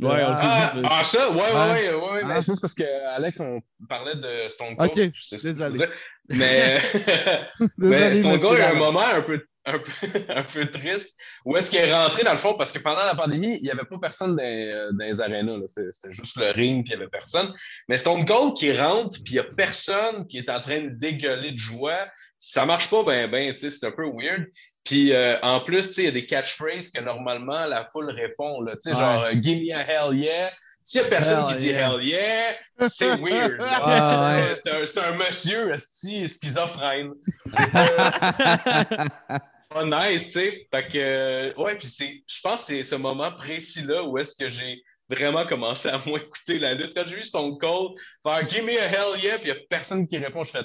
[0.00, 1.52] Ouais, Ah, Hulk Hogan, Ah, ah, ça, ouais, ouais, Ouais.
[1.52, 2.42] ouais, ouais, ouais, mais Ouais.
[2.42, 2.84] juste parce que
[3.16, 4.90] Alex, on parlait de Stone Cold.
[4.96, 5.86] Ok, c'est désolé.
[6.28, 6.78] Mais,
[7.78, 9.92] Désolé, mais Stone Cold, il y a un moment un peu, un peu,
[10.28, 12.54] un peu triste où est-ce qu'il est rentré dans le fond?
[12.54, 15.58] Parce que pendant la pandémie, il n'y avait pas personne dans, euh, dans les arénas.
[15.92, 17.52] C'était juste le ring, puis il n'y avait personne.
[17.88, 20.88] Mais Stone Cold qui rentre, puis il n'y a personne qui est en train de
[20.90, 22.06] dégueuler de joie,
[22.38, 24.46] ça marche pas ben, tu sais, c'est un peu weird.
[24.84, 28.10] Puis euh, en plus, tu sais, il y a des catchphrases que normalement la foule
[28.10, 28.98] répond, là, tu sais, Ouais.
[29.00, 30.50] genre euh, Give me a hell yeah.
[30.82, 31.90] S'il n'y a personne Hell qui dit yeah.
[31.90, 33.58] hell yeah, c'est weird.
[33.60, 34.54] Ah, ouais.
[34.86, 37.12] C'est un, monsieur esti, schizophrène.
[39.68, 40.68] pas nice, tu sais.
[40.72, 44.36] Fait que, euh, ouais, puis c'est, je pense que c'est ce moment précis-là où est-ce
[44.36, 46.94] que j'ai vraiment commencé à moins écouter la lutte.
[46.94, 49.62] Quand j'ai vu Stone Cold faire Give me a hell yeah, puis il n'y a
[49.68, 50.62] personne qui répond, je fais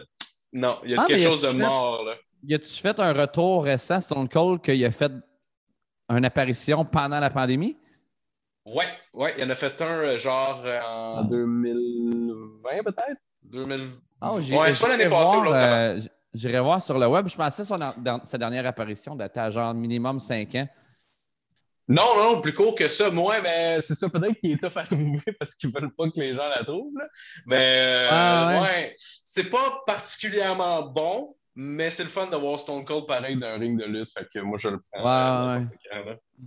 [0.56, 2.16] non, il y a Ah, quelque chose de fait- mort, là.
[2.46, 5.12] Y a-tu fait un retour récent, Stone Cold, qu'il a fait
[6.10, 7.78] une apparition pendant la pandémie?
[8.66, 13.20] Ouais, ouais, il y en a fait un euh, genre euh, en 2020 peut-être?
[13.44, 13.90] 2000...
[14.22, 17.28] Oh, j'ai- ouais, soit l'année passée ou l'autre J'irai voir sur le web.
[17.28, 20.68] Je pensais que son- dans- sa dernière apparition datait à genre minimum 5 ans.
[21.88, 23.12] Non, non, plus court que ça.
[23.12, 26.20] Moi, mais c'est ça, peut-être qu'il est tough à trouver parce qu'ils veulent pas que
[26.20, 26.98] les gens la trouvent.
[26.98, 27.08] là.
[27.46, 28.62] Mais euh, Ah, ouais.
[28.62, 33.58] ouais, c'est pas particulièrement bon, mais c'est le fun de voir Stone Cold pareil d'un
[33.60, 34.10] ring de lutte.
[34.18, 35.04] Fait que moi, je le prends.
[35.60, 35.66] Ouais,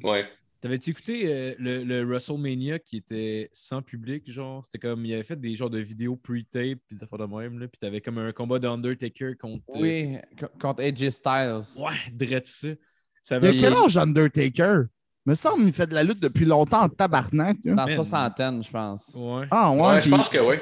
[0.02, 0.28] ouais.
[0.60, 4.64] T'avais-tu écouté euh, le, le WrestleMania qui était sans public, genre?
[4.64, 7.58] C'était comme, il avait fait des genres de vidéos pre-tape, puis des affaires de même,
[7.58, 7.68] là.
[7.68, 9.64] Puis t'avais comme un combat d'Undertaker contre...
[9.76, 11.60] euh, Oui, co- contre AJ Styles.
[11.78, 12.68] Ouais, drette ça.
[13.22, 14.82] Ça Il y a avait- quel âge Undertaker?
[15.26, 17.56] Me semble qu'il fait de la lutte depuis longtemps en tabarnak.
[17.64, 17.88] Dans Man.
[17.96, 19.12] soixantaine, je pense.
[19.14, 19.46] Ouais.
[19.50, 20.56] Ah ouais, Ouais, je pense que oui.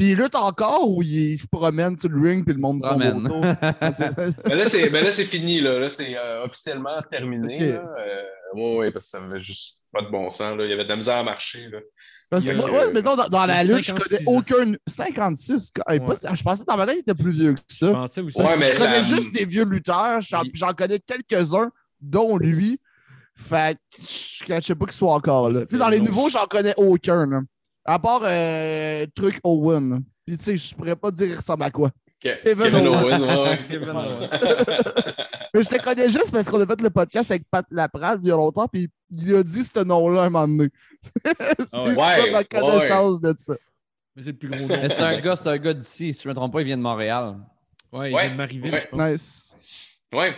[0.00, 2.90] Puis il lutte encore ou il, se promène sur le ring puis le monde tombe
[3.00, 3.26] Promène.
[3.26, 3.42] autour?
[3.96, 4.10] Ça.
[4.46, 5.60] Mais là, c'est ben là, c'est fini.
[5.60, 7.54] Là, là c'est euh, officiellement terminé.
[7.56, 7.60] Ok.
[7.74, 7.94] Là.
[8.56, 10.56] Euh, ouais, parce que ça avait juste pas de bon sens.
[10.56, 10.64] Là.
[10.64, 11.68] Il y avait de la misère à marcher.
[11.70, 11.78] Là.
[12.30, 14.32] Parce que moi, ouais, mettons, dans, dans la lutte, je connais 56 ans.
[14.36, 14.72] aucun.
[14.86, 15.72] 56.
[15.88, 16.14] hey, pas- Ouais.
[16.34, 17.92] je pensais que dans ma tête, il était plus vieux que Je ça.
[17.92, 18.38] pensais aussi.
[18.38, 20.20] Ouais, Parce que mais je connais ça- juste des vieux lutteurs.
[20.22, 21.70] J'en Il- connais quelques-uns,
[22.00, 22.80] dont lui.
[23.36, 25.60] Fait que je je sais pas qu'il soit encore là.
[25.60, 27.26] Tu sais, dans les nouveaux, j'en connais aucun.
[27.26, 27.40] là.
[27.84, 30.02] À part euh, truc Owen.
[30.26, 31.90] Puis tu sais, je pourrais pas dire il ressemble à quoi.
[32.22, 32.86] Ke- Kevin Kevin.
[32.88, 33.22] Owen.
[33.22, 33.58] ouais.
[33.68, 34.28] Kevin Owens.
[35.54, 38.28] Mais je te connais juste parce qu'on a fait le podcast avec Pat Laprade il
[38.28, 40.70] y a longtemps, puis il a dit ce nom-là un moment donné.
[41.24, 41.94] c'est Ah ouais.
[41.94, 43.54] ça ma connaissance de ça.
[44.14, 44.68] Mais c'est le plus gros nom.
[44.68, 46.12] C'est un gars, c'est un gars d'ici.
[46.14, 47.36] Si je ne me trompe pas, il vient de Montréal.
[47.92, 48.80] Ouais, il Ouais, vient de Marieville, ouais.
[48.82, 49.00] je pense.
[49.10, 49.50] Nice.
[50.12, 50.34] Ouais.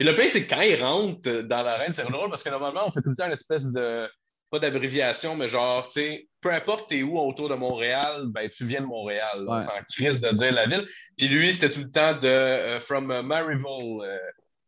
[0.00, 2.90] Et le pire, c'est quand il rentre dans l'arène, c'est drôle parce que normalement, on
[2.92, 4.06] fait tout le temps une espèce de.
[4.54, 8.64] Pas d'abréviation, mais genre, tu sais, peu importe t'es où autour de Montréal, ben tu
[8.64, 9.44] viens de Montréal.
[9.48, 9.62] Ouais.
[9.62, 10.86] S'en crisse de dire la ville.
[11.18, 14.16] Puis lui, c'était tout le temps de euh, From euh, Maryville, euh,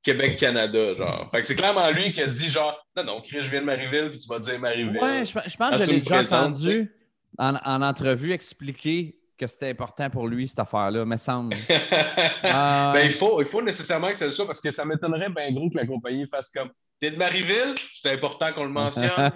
[0.03, 1.29] Québec, Canada, genre.
[1.31, 3.67] Fait que c'est clairement lui qui a dit genre, non, non, Chris, je viens de
[3.67, 4.99] Maryville, puis tu vas dire Maryville.
[5.01, 6.93] Ouais, je, je pense que me déjà entendu
[7.39, 11.55] en, en entrevue expliquer que c'était important pour lui, cette affaire-là, me semble.
[12.43, 15.69] Ben, il, faut, il faut nécessairement que c'est ça parce que ça m'étonnerait bien gros
[15.69, 16.71] que la compagnie fasse comme
[17.01, 19.11] T'es de Maryville, c'est important qu'on le mentionne.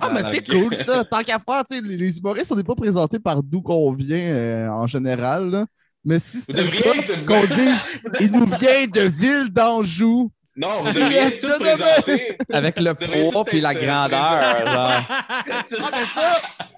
[0.00, 0.62] Ah, mais c'est ok.
[0.62, 1.04] cool ça.
[1.04, 4.68] Tant qu'à faire, les, les humoristes, on n'est pas présentés par d'où qu'on vient euh,
[4.68, 5.48] en général.
[5.50, 5.66] là.
[6.04, 7.78] Mais si être- qu'on dise
[8.20, 10.30] il nous vient de Ville d'Anjou.
[10.56, 11.58] Non, vous devriez demain.
[11.58, 12.38] présentés.
[12.52, 14.66] Avec le poids tout puis la grandeur.
[14.66, 14.90] genre.
[15.08, 16.32] Ah, mais ça,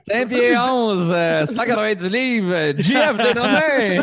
[0.09, 4.01] 5 ça, pieds j'ai- 11, euh, 190 livres, GF dénommé.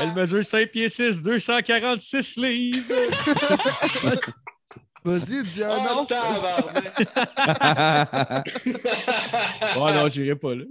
[0.00, 2.94] Elle mesure 5 pieds 6, 246 livres.
[5.04, 6.06] vas-y, dis un Oh, nom.
[9.76, 10.64] Oh non, j'irai pas là.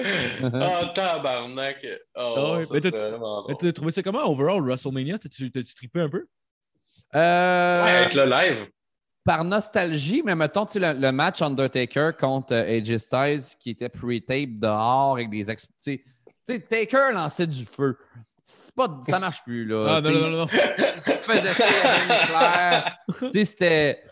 [0.00, 1.86] Oh, tabarnak.
[2.16, 5.18] Oh, Ah ouais, ça, mais c'est t'as- vraiment Mais t'as trouvé ça comment, overall, WrestleMania?
[5.18, 6.26] T'as-tu t'as-tu trippé un peu?
[7.14, 8.66] Euh, Ouais, avec le live.
[9.24, 13.70] par nostalgie, mais mettons, tu sais, le, le match Undertaker contre euh, AJ Styles qui
[13.70, 15.62] était pre-tape dehors avec des ex...
[15.62, 16.04] Tu sais,
[16.46, 17.96] tu sais, Taker lançait du feu.
[18.42, 19.96] C'est pas, ça marche plus, là.
[19.96, 20.46] Ah non, non, non, non.
[20.52, 20.58] il
[21.22, 22.98] faisait ça, il y avait une claire.
[23.20, 24.02] Tu sais, c'était...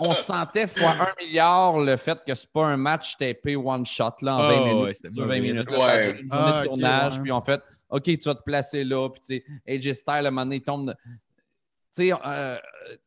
[0.00, 4.10] On sentait fois un milliard le fait que c'est pas un match tapé one shot
[4.22, 4.84] là, en Ah, 20 minutes.
[4.84, 5.40] ouais, c'était sur 20 mauvais.
[5.40, 5.70] minutes.
[5.70, 6.10] là, Ouais.
[6.10, 7.22] une journée Ah, de tournage, ouais.
[7.22, 10.18] puis en fait, OK, tu vas te placer là, puis tu sais, AJ Styles, à
[10.18, 10.86] un moment donné, il tombe.
[10.88, 10.94] de-
[11.92, 12.56] Tu sais, euh,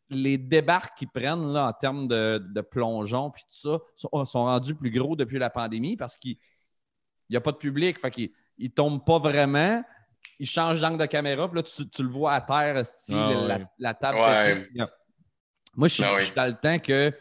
[0.10, 4.44] les débarques qu'ils prennent là, en termes de, de plongeon, puis tout ça, sont, sont
[4.46, 6.36] rendus plus gros depuis la pandémie parce qu'il
[7.30, 9.82] n'y a pas de public, fait qu'ils ils tombent pas vraiment.
[10.40, 13.34] Ils changent d'angle de caméra, puis là, tu, tu le vois à terre, style, Ah,
[13.34, 13.66] la, ouais.
[13.80, 14.18] la table.
[14.18, 14.66] Ouais.
[15.76, 17.14] Moi, je suis Ah, je suis dans le temps que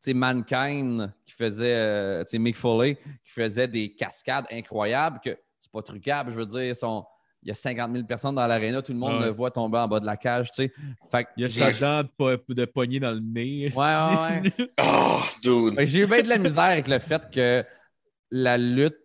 [0.00, 5.36] sais, Mankind qui faisait, euh, tu sais, Mick Foley qui faisait des cascades incroyables, que
[5.60, 7.04] c'est pas trucable, je veux dire, son-
[7.42, 9.26] il y a 50 000 personnes dans l'aréna, tout le monde Ouais.
[9.26, 10.72] le voit tomber en bas de la cage, tu sais.
[11.10, 13.68] Fait que Il y a sa dent de, de poignée dans le nez.
[13.74, 14.70] Ouais, ouais, ouais.
[14.82, 15.78] Oh, dude.
[15.86, 17.64] J'ai eu bien de la misère avec le fait que
[18.30, 18.96] la lutte,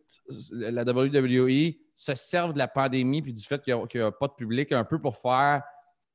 [0.52, 4.34] la WWE, se serve de la pandémie puis du fait qu'il n'y a, pas de
[4.34, 5.62] public un peu pour faire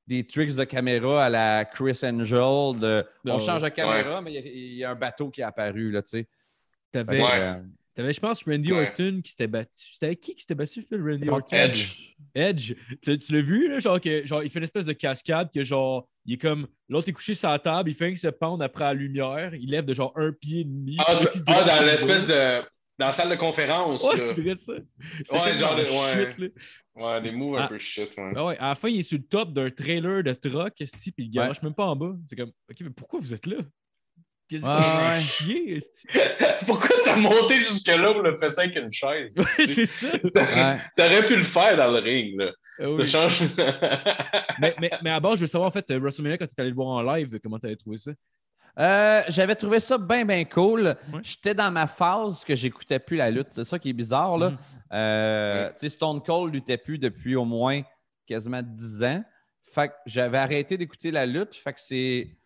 [0.07, 2.79] des tricks de caméra à la Chris Angel.
[2.79, 5.41] De, on change de caméra, mais il y a- il y, a un bateau qui
[5.41, 6.29] est apparu, là, tu sais.
[6.93, 7.31] Fait T'avais, que, Ouais.
[7.41, 7.55] euh,
[7.95, 8.87] t'avais, je pense, Randy Ouais.
[8.89, 9.71] Orton qui s'était battu.
[9.75, 11.01] C'était avec qui qui s'était battu, Phil?
[11.03, 11.57] Randy Orton?
[11.57, 12.13] Edge.
[12.35, 12.75] Edge.
[13.03, 13.79] Tu, tu l'as vu, là?
[13.81, 16.67] Genre, que, genre, il fait une espèce de cascade que, genre, il est comme.
[16.89, 19.71] L'autre est couché sur la table, il fait qu'il se pendre après la lumière, il
[19.71, 20.97] lève de genre un pied et demi.
[21.01, 21.15] Ah,
[21.49, 22.63] ah, dans l'espèce de.
[22.99, 24.05] Dans la salle de conférence.
[24.05, 24.55] Ouais, là.
[24.57, 24.73] ça.
[25.25, 26.31] C'est Ouais, genre de- ouais.
[26.31, 26.49] shit, là.
[26.95, 27.69] Ouais, des moves un Ah.
[27.69, 28.17] peu shit.
[28.17, 28.33] Ouais.
[28.37, 31.11] Ah ouais, à la fin, il est sur le top d'un trailer de truck, esti,
[31.11, 31.45] puis il Ouais.
[31.45, 32.13] garoche même pas en bas.
[32.29, 33.57] C'est comme, OK, mais pourquoi vous êtes là?
[34.49, 35.21] Qu'est-ce qu'on fait ouais.
[35.21, 35.79] chier?
[36.67, 39.35] Pourquoi t'as monté jusque-là pour le faire ça avec une chaise?
[39.39, 40.13] Ouais, c'est ça.
[40.23, 40.81] ouais.
[40.97, 42.53] T'aurais pu le faire dans le ring, là.
[42.79, 43.07] Ah oui.
[43.09, 43.41] Ça change.
[44.61, 46.61] mais, mais, mais à base, je veux savoir, en fait, euh, WrestleMania, quand tu es
[46.61, 48.13] allé le voir en live, comment tu avais trouvé ça?
[48.79, 50.97] Euh, J'avais trouvé ça bien, bien cool.
[51.23, 53.49] J'étais dans ma phase que j'écoutais plus la lutte.
[53.51, 54.37] C'est ça qui est bizarre.
[54.39, 54.51] Là.
[54.51, 54.57] Mhm.
[54.93, 55.73] Euh, Ouais.
[55.75, 57.83] tu sais, Stone Cold luttait plus depuis au moins
[58.27, 59.25] quasiment 10 ans.
[59.63, 61.55] Fait que j'avais arrêté d'écouter la lutte.
[61.57, 62.37] Fait que c'est.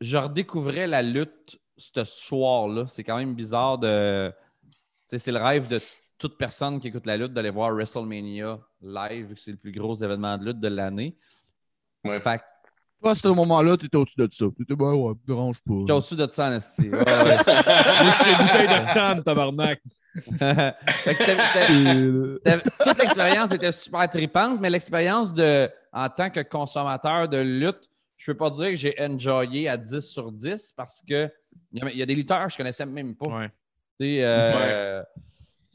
[0.00, 2.86] Je redécouvrais la lutte ce soir-là.
[2.86, 4.32] C'est quand même bizarre de.
[5.08, 5.80] C'est le rêve de
[6.18, 9.72] toute personne qui écoute la lutte d'aller voir WrestleMania live, vu que c'est le plus
[9.72, 11.16] gros événement de lutte de l'année.
[12.04, 12.20] Ouais.
[12.20, 12.44] Fait que
[13.00, 14.46] Toi, à ce moment-là, tu étais au-dessus de ça.
[14.56, 15.94] Tu étais, ben ouais, me dérange j'étais pas.
[15.94, 16.88] au-dessus de ça, en esti.
[16.92, 17.04] Ouais, ouais.
[17.04, 19.80] Une bouteille de tanne, tabarnak.
[20.38, 26.08] Fait que c'était- c'était- Et- c'était- toute l'expérience était super tripante, mais l'expérience de en
[26.08, 30.32] tant que consommateur de lutte, je peux pas dire que j'ai enjoyé à 10 sur
[30.32, 31.30] 10 parce que
[31.72, 33.26] il y a- il y, a des lutteurs que je connaissais même pas.
[33.28, 33.48] Ouais.
[34.00, 35.02] Tu sais, euh,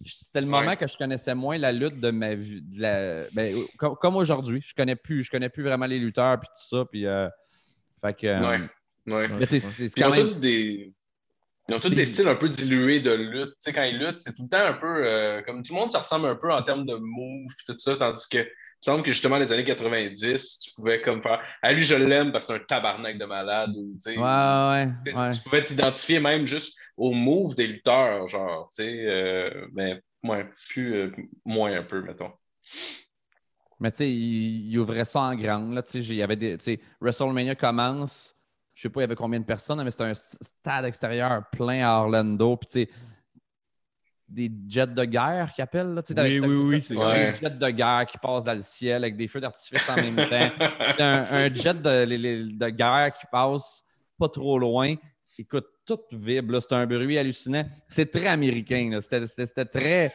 [0.06, 0.78] C'était le moment Ouais.
[0.78, 2.62] que je connaissais moins la lutte de ma vie.
[2.62, 6.40] de la- ben, comme, comme aujourd'hui, je connais plus, je connais plus vraiment les lutteurs
[6.40, 6.86] puis tout ça.
[6.92, 7.28] Puis, euh,
[8.02, 8.60] fait que, euh, Ouais.
[9.14, 9.28] Ouais.
[9.30, 10.40] mais c'est- c'est c'est Puis Ils quand ont même.
[10.40, 10.94] des.
[11.70, 13.52] Ils ont tous des styles un peu dilués de lutte.
[13.52, 15.06] Tu sais, quand ils luttent, c'est tout le temps un peu.
[15.06, 17.80] euh, comme tout le monde se ressemble un peu en termes de moves et tout
[17.80, 18.46] ça, tandis que.
[18.86, 21.42] Il me semble que justement, les années 90, tu pouvais comme faire.
[21.62, 23.72] Ah, lui, je l'aime parce que c'est un tabarnak de malade.
[23.78, 25.32] Ou, Ouais, ouais, tu- ouais.
[25.32, 29.06] Tu pouvais t'identifier même juste aux moves des lutteurs, genre, tu sais.
[29.08, 30.96] euh, mais ouais, plus.
[30.96, 31.12] euh,
[31.46, 32.32] moins un peu, mettons.
[33.80, 35.74] Mais tu sais, il, il ouvrait ça en grande.
[35.74, 38.36] Là, tu sais, j'ai- il y avait des, tu sais, WrestleMania commence.
[38.74, 41.44] Je sais pas, il y avait combien de personnes, mais c'était un st- stade extérieur
[41.52, 42.58] plein à Orlando.
[42.58, 42.90] Puis tu sais,
[44.34, 45.94] des jets de guerre qu'ils appellent.
[45.94, 46.96] Là, tu sais, Oui, oui, oui, c'est.
[46.96, 50.16] Des jets de guerre qui passent dans le ciel avec des feux d'artifice en même
[50.16, 50.66] temps.
[51.00, 53.84] un, un jet de, de guerre qui passe
[54.18, 54.96] pas trop loin.
[55.38, 56.60] Écoute, tout vibre.
[56.62, 57.66] C'est un bruit hallucinant.
[57.88, 59.00] C'est très américain.
[59.02, 60.14] c'était très.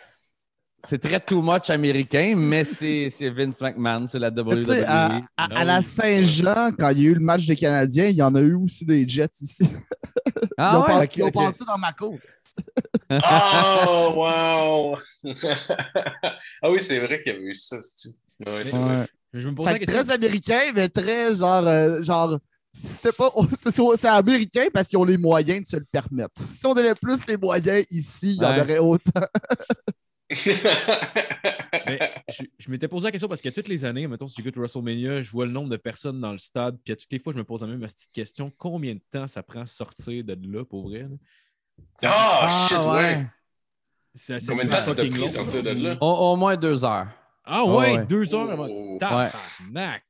[0.86, 5.08] C'est très too much américain, mais c'est c'est Vince McMahon, c'est la Tu sais, à,
[5.08, 5.22] WWE.
[5.36, 5.82] à- à la oui.
[5.84, 8.54] Saint-Jean, quand il y a eu le match des Canadiens, il y en a eu
[8.54, 9.64] aussi des Jets ici.
[9.64, 12.16] ils Ah ont, pas- ouais, ils ont passé dans ma cour.
[13.10, 14.96] Oh, wow!
[16.62, 17.76] ah oui, c'est vrai qu'il y avait eu ça.
[17.82, 18.10] c'est-
[18.46, 19.06] Ouais, c'est vrai.
[19.34, 21.66] Je me que très américain, mais très genre.
[21.66, 22.38] euh, genre
[22.72, 23.30] c'était pas.
[23.56, 26.40] C'est c'est américain parce qu'ils ont les moyens de se le permettre.
[26.40, 28.60] Si on avait plus les moyens ici, il y en Ouais.
[28.60, 29.22] aurait autant.
[30.30, 30.36] Mais
[32.28, 35.22] je, je m'étais posé la question parce que toutes les années, mettons, si j'écoute WrestleMania,
[35.22, 37.38] je vois le nombre de personnes dans le stade, puis à toutes les fois, je
[37.38, 40.64] me pose la même petite question combien de temps ça prend à sortir de là
[40.64, 41.06] pour vrai?
[42.00, 43.26] Ça- Ah, shit, ouais!
[44.14, 45.96] ça- ça Combien de temps ça t'a pris sortir de là?
[46.00, 47.08] Au, au moins deux heures.
[47.44, 48.04] Ah Oh, ouais, ouais.
[48.06, 48.66] deux heures avant.
[48.68, 50.02] Oh, Tabarnak!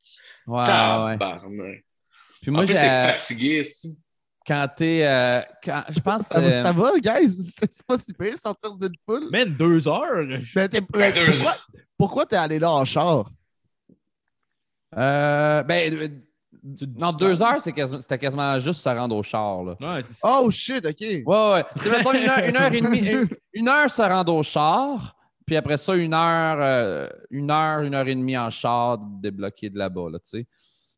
[0.46, 0.64] Ouais, ouais.
[0.64, 1.84] tabarnak.
[2.42, 2.64] Puis moi, euh,
[3.08, 3.98] fatigué, aussi.
[4.48, 5.06] Quand t'es.
[5.06, 6.22] euh, quand, je pense.
[6.22, 7.28] Ça, va- euh, ça va, guys?
[7.70, 9.28] C'est pas si pire sortir d'une poule.
[9.30, 10.26] Man, deux heures!
[10.54, 11.54] Ben, t'es- Ben, deux pourquoi
[11.98, 13.28] pourquoi t'es allé là en char?
[14.96, 16.08] euh, ben, euh,
[16.96, 19.62] non, deux heures, c'était quasiment juste se rendre au char.
[19.64, 19.76] Là.
[19.80, 20.00] Ouais.
[20.22, 20.96] Oh shit, ok.
[21.00, 21.64] Ouais, ouais.
[21.76, 23.06] C'est mettons une heure, une heure et demie.
[23.06, 25.14] Une, une heure se rendre au char,
[25.46, 29.70] puis après ça, une heure, euh, une heure, une heure et demie en char débloqué
[29.70, 30.46] de là-bas, là, tu sais.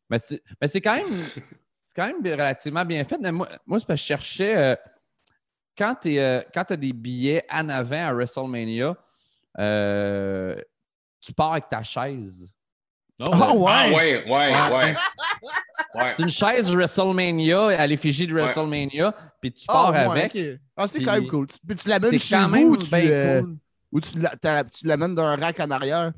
[0.09, 1.07] Mais c'est, mais c'est quand même.
[1.93, 3.17] C'est quand même relativement bien fait.
[3.19, 4.55] Mais moi, moi c'est parce que je cherchais.
[4.55, 4.75] euh,
[5.77, 8.95] quand tu as des billets en avant à WrestleMania,
[9.59, 10.55] euh,
[11.19, 12.49] tu pars avec ta chaise.
[13.19, 13.61] Non, Ah ouais.
[13.61, 13.67] ouais?
[13.67, 14.95] Ah, ouais, ouais, ouais.
[15.93, 16.13] Ouais.
[16.15, 20.37] C'est une chaise WrestleMania à l'effigie de WrestleMania, puis tu pars ouais, avec.
[20.77, 21.47] Ah, c'est quand même cool.
[21.47, 23.57] Tu, puis tu l'amènes chez vous ou tu, euh, cool.
[23.91, 26.13] ou tu t'as- tu l'amènes d'un rack en arrière?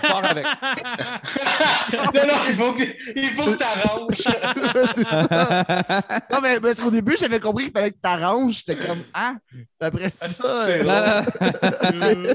[0.00, 0.44] Pars avec.
[1.92, 2.82] non, non, il faut que,
[3.16, 4.16] il faut que t'arranges.
[4.94, 6.22] c'est ça.
[6.32, 8.62] Non, mais parce qu'au début, j'avais compris qu'il fallait que t'arranges.
[8.64, 9.34] J'étais comme, ah,
[9.80, 10.28] après ça.
[10.28, 12.34] c'est euh.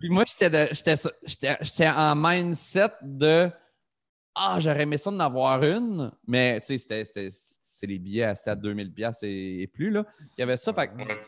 [0.00, 3.50] Puis moi, j'étais de- j'étais ça- j'étais- j'étais en mindset de
[4.34, 7.28] Ah, j'aurais aimé ça d'en avoir une, mais tu sais, c'était- c'était-
[7.62, 9.90] c'est les billets à 7 2000 pièces et, et plus.
[9.90, 10.04] Là.
[10.38, 10.72] Il y avait ça.
[10.72, 11.20] Fait, que- Ouais.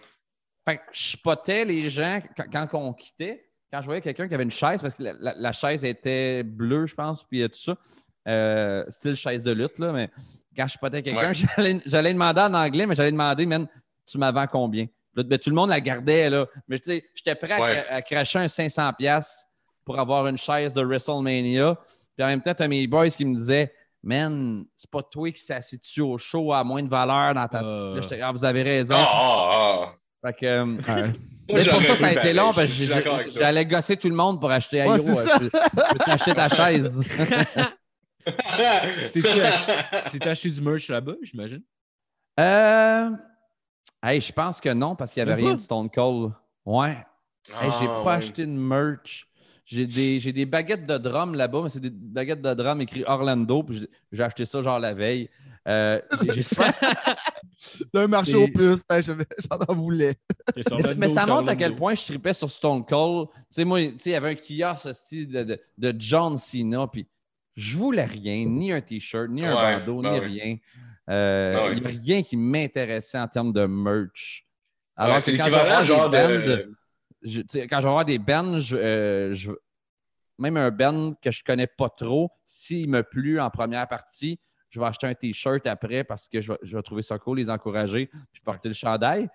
[0.67, 4.35] fait que je spotais les gens quand, quand on quittait, quand je voyais quelqu'un qui
[4.35, 7.59] avait une chaise, parce que la, la- la chaise était bleue, je pense, puis tout
[7.59, 7.77] ça,
[8.29, 10.11] euh, style chaise de lutte, là, mais
[10.57, 11.35] quand je spotais quelqu'un, Ouais.
[11.57, 13.67] j'allais, j'allais demander en anglais, mais j'allais demander, man,
[14.07, 14.87] tu m'as vends combien?
[15.17, 16.47] Là, ben, tout le monde la gardait, là.
[16.69, 17.75] Mais tu sais, j'étais prêt à, Ouais.
[17.75, 19.45] cra- à cracher un 500$ piastres
[19.85, 21.77] pour avoir une chaise de WrestleMania.
[22.17, 23.73] Puis en même temps, tu as mes boys qui me disaient,
[24.05, 27.63] man, c'est pas toi qui s'assieds au show à moins de valeur dans ta.
[27.65, 28.01] Euh.
[28.01, 28.95] Là, ah, vous avez raison.
[28.97, 29.95] Ah, ah, ah.
[30.29, 31.07] Fait que, euh,
[31.49, 34.51] mais pour ça, ça a été long parce que j'allais gosser tout le monde pour
[34.51, 35.39] acheter ça.
[35.41, 37.03] Je peux t'acheter ta chaise?
[39.13, 41.63] C'était acheté du merch là-bas, j'imagine?
[42.41, 43.11] euh...
[44.03, 46.33] Hey, je pense que non parce qu'il n'y avait rien de Stone Cold.
[46.65, 46.99] Ouais.
[47.61, 48.13] Hey, j'ai Ah, pas ouais.
[48.13, 49.27] acheté de merch.
[49.65, 53.65] J'ai des, baguettes de drum là-bas, mais c'est des baguettes de drum écrites Orlando.
[54.13, 55.31] J'ai acheté ça genre la veille.
[55.67, 56.01] Euh,
[57.95, 59.13] D'un marché au plus, je-
[59.51, 60.15] j'en en voulais.
[60.97, 63.29] Mais, ça montre à quel point je tripais sur Stone Cold.
[63.33, 66.37] Tu sais, moi, tu sais, il y avait un kiosque style de, de, de John
[66.37, 67.07] Cena, puis
[67.55, 70.27] je voulais rien, ni un T-shirt, ni un Ouais, bandeau, ben ni oui.
[70.27, 70.57] rien.
[71.11, 74.47] Euh, Ben Il n'y a rien qui m'intéressait en termes de merch.
[74.99, 76.75] Ouais, Alors c'est l'équivalent genre des bands, de.
[77.23, 79.53] je- quand je vais voir des bands, je, euh, je-
[80.39, 84.39] même un band que je connais pas trop, s'il me plu en première partie,
[84.75, 87.39] je vais acheter un T-shirt après parce que je vais, je vais trouver ça cool,
[87.39, 89.29] les encourager, puis porter le chandail.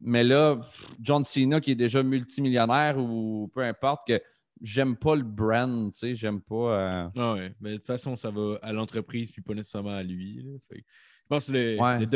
[0.00, 0.60] Mais là,
[1.00, 4.20] John Cena, qui est déjà multimillionnaire ou peu importe, que
[4.60, 6.54] j'aime pas le brand, tu sais, j'aime pas.
[6.54, 10.02] euh, Ah ouais, mais de toute façon, ça va à l'entreprise puis pas nécessairement à
[10.02, 10.42] lui.
[10.42, 10.50] là.
[10.68, 11.98] Fait que je pense que le, Ouais.
[12.04, 12.06] le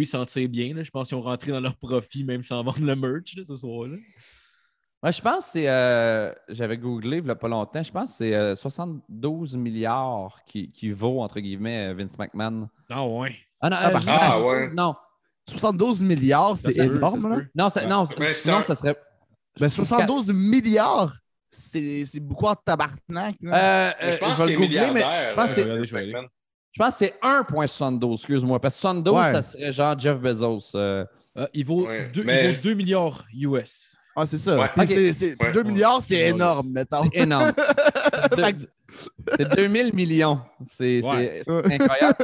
[0.00, 0.74] WWE s'en tire bien.
[0.74, 0.82] là.
[0.82, 3.56] Je pense qu'ils ont rentré dans leur profit même sans vendre le merch là, ce
[3.56, 3.96] soir-là.
[5.02, 5.68] Ouais, je pense que c'est.
[5.68, 7.82] euh, J'avais googlé il n'y a pas longtemps.
[7.82, 12.68] Je pense que c'est euh, 72 milliards qui, qui vaut, entre guillemets, Vince McMahon.
[12.90, 13.34] Ah ouais.
[13.60, 14.74] Ah non, Ah, euh, je dis Ah, 72, ouais.
[14.74, 14.94] Non,
[15.48, 17.36] 72 milliards, Ça c'est peut, énorme, là.
[17.54, 18.96] non, ça, non, Mais c'est sinon, ça serait.
[19.58, 21.14] Ben, 72 milliards,
[21.50, 23.00] c'est c'est beaucoup en tabarnak.
[23.10, 25.84] Euh, Mais je euh, pense je vais le googler, mais je pense que euh, c'est-
[25.86, 26.12] je vais aller.
[26.12, 26.28] McMahon.
[26.72, 28.60] je pense que c'est 1,72, excuse-moi.
[28.60, 29.32] Parce que 72, Ouais.
[29.32, 30.72] ça serait genre Jeff Bezos.
[30.74, 31.04] euh.
[31.36, 33.96] Euh, il, vaut Ouais, deux, mais- il vaut 2 milliards US.
[34.20, 34.58] Ah, c'est ça.
[34.58, 34.68] Ouais.
[34.74, 34.88] Puis Ok.
[34.88, 35.52] c'est- c'est- Ouais.
[35.52, 36.30] 2 milliards, c'est Ouais.
[36.30, 37.04] énorme, mettons.
[37.12, 37.52] C'est énorme.
[39.36, 40.40] C'est 2000 millions.
[40.76, 41.42] C'est Ouais.
[41.46, 42.16] incroyable.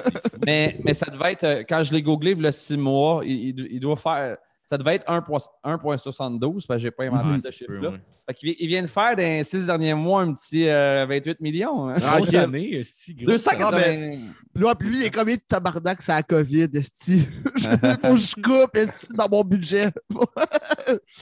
[0.44, 3.20] mais, mais ça devait être, euh, quand je l'ai googlé il y a six mois,
[3.24, 4.36] il, il- il doit faire,
[4.74, 5.22] ça devait être 1,-
[5.64, 7.90] 1,72 parce que je n'ai pas inventé Ouais, ce chiffre-là.
[7.90, 8.00] ouais.
[8.26, 11.06] Fait qu'il vi- il vient de faire dans les six derniers mois un petit euh,
[11.08, 11.88] 28 millions.
[11.88, 11.96] hein.
[12.02, 13.76] Ah, Grosse année, esti, grosse 280.
[13.78, 14.20] année.
[14.56, 17.28] Là, puis lui, il est comme tabarnak, c'est la COVID, esti.
[17.56, 19.90] Faut que je coupe, esti, dans mon budget.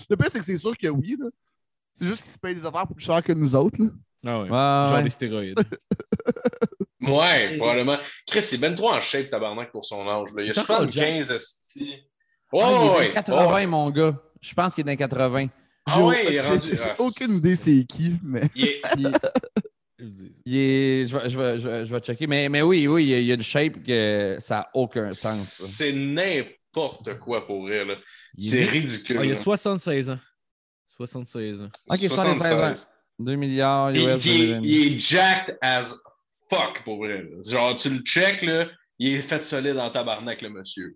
[0.09, 1.27] Le pire, c'est que c'est sûr que oui, là.
[1.95, 3.91] C'est juste qu'il se paye des affaires plus chères que nous autres, là.
[4.25, 4.49] Ah ouais.
[4.49, 5.03] Genre ouais.
[5.05, 5.59] des stéroïdes.
[7.05, 7.99] Ouais, probablement.
[8.29, 10.29] Chris, c'est ben trop en shape, tabarnak, pour son âge.
[10.37, 10.43] Là.
[10.43, 11.97] Il y a C'est encore 75 esti.
[12.53, 13.67] Ouais, Ah, il est dans ouais, les 80, ouais.
[13.67, 14.15] mon gars.
[14.41, 15.47] Je pense qu'il est dans les 80.
[15.87, 18.43] Ah J'ai- ouais, il est rendu- J'ai ah, aucune idée c'est qui, mais.
[18.55, 19.13] Il est- Il,
[20.47, 22.27] il est, je, vais, je, vais, je, vais, je vais checker.
[22.27, 25.39] Mais, mais oui, oui, il y a- une shape que ça n'a aucun sens.
[25.39, 27.85] C'est n'importe quoi pour est
[28.39, 29.19] C'est ridicule.
[29.21, 29.41] Ah, il a là.
[29.41, 30.19] 76 ans.
[30.97, 31.69] 76 ans.
[31.89, 32.73] Ok, 76 ans.
[33.19, 34.25] 2 milliards Il, US.
[34.25, 35.97] il est, de- il est jacked as
[36.51, 37.25] fuck pour vrai.
[37.47, 38.67] Genre, tu le check, là,
[38.99, 40.95] il est fait solide en tabarnak, le monsieur.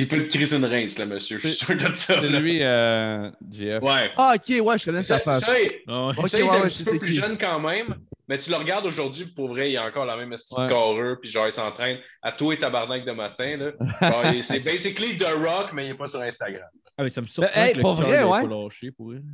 [0.00, 1.38] Il peut te crisser une rince, le monsieur.
[1.38, 2.20] Je suis sûr de ça.
[2.20, 2.38] C'est là.
[2.38, 3.82] lui, euh, GF.
[3.82, 4.10] Ouais.
[4.16, 5.44] Ah, ok, ouais, je connais sa face.
[5.44, 6.14] ça, il- ouais.
[6.16, 7.14] Ok, ça, il est ouais, un ouais, petit je peu sais plus qui.
[7.16, 7.96] jeune quand même,
[8.28, 11.16] mais tu le regardes aujourd'hui, puis pour vrai, il a encore la même estime Ouais.
[11.20, 13.56] puis genre, il s'entraîne à tout et tabarnak de matin.
[13.56, 14.32] Là.
[14.42, 16.68] C'est basically The Rock, mais il n'est pas sur Instagram.
[16.96, 18.42] Ah, mais ça me surprend hey, que le pour vrai, ouais.
[18.42, 19.24] pas lâché pour elle.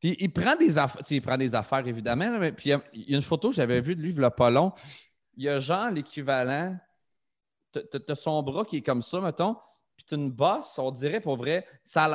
[0.00, 2.74] Puis il prend des affaires, il prend des affaires évidemment, là, mais puis il y
[2.74, 4.72] a- une photo que j'avais vue de lui, il a pas long.
[5.36, 6.76] Il y a genre l'équivalent.
[7.72, 9.56] T'as son bras qui est comme ça, mettons,
[10.12, 11.66] une bosse, on dirait pour vrai,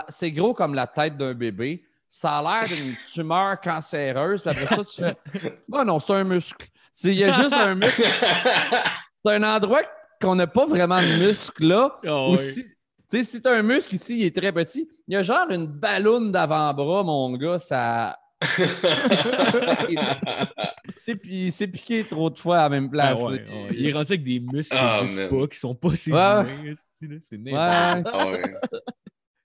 [0.10, 1.84] c'est gros comme la tête d'un bébé.
[2.08, 6.24] Ça a l'air d'une tumeur cancéreuse, puis après ça, tu fais Bah non, c'est un
[6.24, 6.68] muscle.
[6.94, 8.04] C'est- Il y a juste un muscle.
[9.26, 9.82] C'est un endroit
[10.22, 12.00] qu'on n'a pas vraiment de muscle là.
[12.06, 12.70] Ah si, tu
[13.08, 14.88] sais, si t'as un muscle ici, il est très petit.
[15.08, 18.18] Il y a genre une balloune d'avant-bras, mon gars, ça.
[20.98, 23.20] C'est pi- c'est piqué trop de fois à la même Ah place.
[23.22, 23.68] ouais, ouais.
[23.74, 26.44] Il est rendu avec des muscles qui Ah, n'existent pas, qui sont pas ses humains.
[26.44, 26.72] là.
[27.20, 28.12] C'est n'importe Ouais.
[28.14, 28.42] Ah ouais.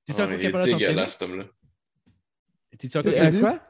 [0.06, 0.78] T'es-tu Ah, encore il capable de t'entraîner?
[0.78, 1.44] dégueulasse, cet homme-là.
[2.78, 3.60] T'es-tu encore, quoi?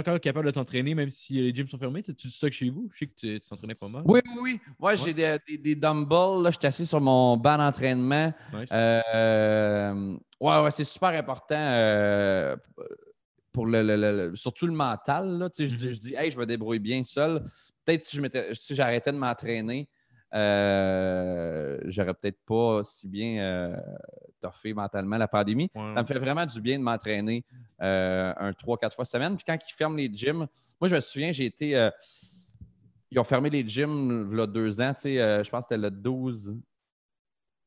[0.00, 2.02] encore capable de t'entraîner même si les gyms sont fermés?
[2.02, 2.90] T'as-tu du stock chez vous?
[2.92, 4.02] Je sais que tu tu t'entraînais pas mal.
[4.04, 4.60] Oui, oui, oui.
[4.78, 6.42] Moi, j'ai des, des, des dumbbells.
[6.42, 8.34] Là, je suis assis sur mon banc d'entraînement.
[8.52, 8.68] Nice.
[8.72, 12.56] Euh, ouais, ouais, c'est super important euh,
[13.58, 15.36] pour le, le- le- le- surtout le mental.
[15.36, 17.42] Là, sais, je, dis- je dis, hey, je me débrouille bien seul.
[17.84, 19.88] Peut-être si je si j'arrêtais de m'entraîner,
[20.32, 23.76] euh, j'aurais peut-être pas si bien euh,
[24.40, 25.68] toffé mentalement la pandémie.
[25.74, 25.90] Ouais.
[25.92, 27.44] Ça me fait vraiment du bien de m'entraîner
[27.82, 29.34] euh, un 3-4 fois semaine.
[29.34, 30.46] Puis quand ils ferment les gyms,
[30.80, 31.76] moi, je me souviens, j'ai été.
[31.76, 31.90] euh,
[33.10, 34.94] ils ont fermé les gyms il y a deux ans.
[34.94, 36.54] tu sais, euh, je pense que c'était le 12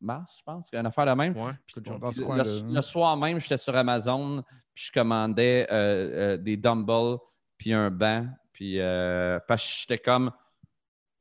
[0.01, 0.69] mars, je pense.
[0.73, 1.37] Une affaire de même.
[1.37, 1.51] Ouais.
[1.65, 4.43] Puis Dans le, soir même, j'étais sur Amazon,
[4.73, 7.17] puis je commandais euh, euh, des dumbbells,
[7.57, 10.31] puis un banc, puis euh, parce que j'étais comme,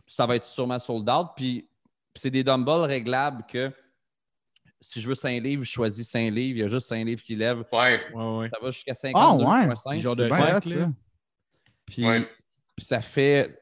[0.07, 1.69] ça va être sûrement sold out, puis,
[2.13, 3.73] puis c'est des dumbbells réglables que
[4.81, 7.23] si je veux 5 livres, je choisis 5 livres, il y a juste 5 livres
[7.23, 8.01] qui lèvent, Ouais.
[8.15, 8.51] Ouais, ouais.
[8.51, 9.67] ça va jusqu'à Ah, ouais?
[9.75, 10.01] 52,5.
[10.01, 10.61] Genre de là.
[10.61, 10.93] ça.
[11.87, 12.27] Puis, Ouais.
[12.77, 13.61] puis ça fait.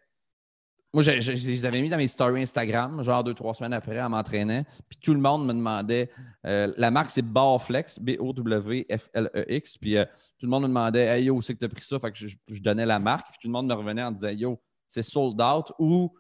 [0.99, 3.73] Moi, je, je- je les avais mis dans mes stories Instagram, genre deux, trois semaines
[3.73, 4.65] après, en m'entraînant.
[4.89, 6.11] Puis tout le monde me demandait.
[6.45, 9.79] euh, la marque, c'est Barflex, B-O-W-F-L-E-X.
[9.79, 10.05] Puis euh,
[10.39, 12.01] tout le monde me demandait Hey yo, où c'est que tu as pris ça?
[12.01, 13.29] Fait que je, je donnais la marque.
[13.31, 16.13] Puis tout le monde me revenait en disant Yo, c'est sold out ou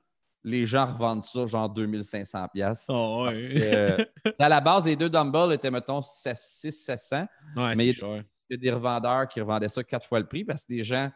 [0.45, 2.49] les gens revendent ça genre 2500$.
[2.53, 2.87] piastres.
[2.95, 3.97] Oh, ouais.
[4.39, 7.27] à la base, les deux dumbbells étaient, mettons, 600-700.
[7.57, 8.23] Ouais, mais c'est il- cher.
[8.51, 10.83] Il y a des revendeurs qui revendaient ça quatre fois le prix parce que des
[10.85, 11.11] gens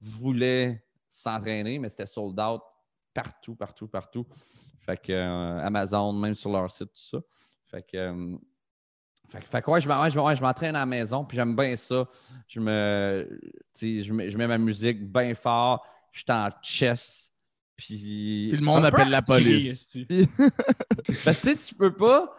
[0.00, 2.62] voulaient s'entraîner, mais c'était sold out
[3.14, 4.26] partout, partout, partout.
[4.80, 7.18] Fait que euh, Amazon, même sur leur site, tout ça.
[7.70, 7.96] Fait que.
[7.96, 8.36] euh,
[9.30, 9.88] fait, que- fait que ouais, je
[10.18, 12.06] ouais, m'entraîne à la maison, puis j'aime bien ça.
[12.48, 13.40] Je me.
[13.80, 17.28] Je mets, je mets ma musique bien fort, je suis en chess.
[17.76, 19.84] Puis, Puis le monde appelle la police.
[20.08, 20.28] Puis-
[21.24, 22.36] parce que tu peux pas.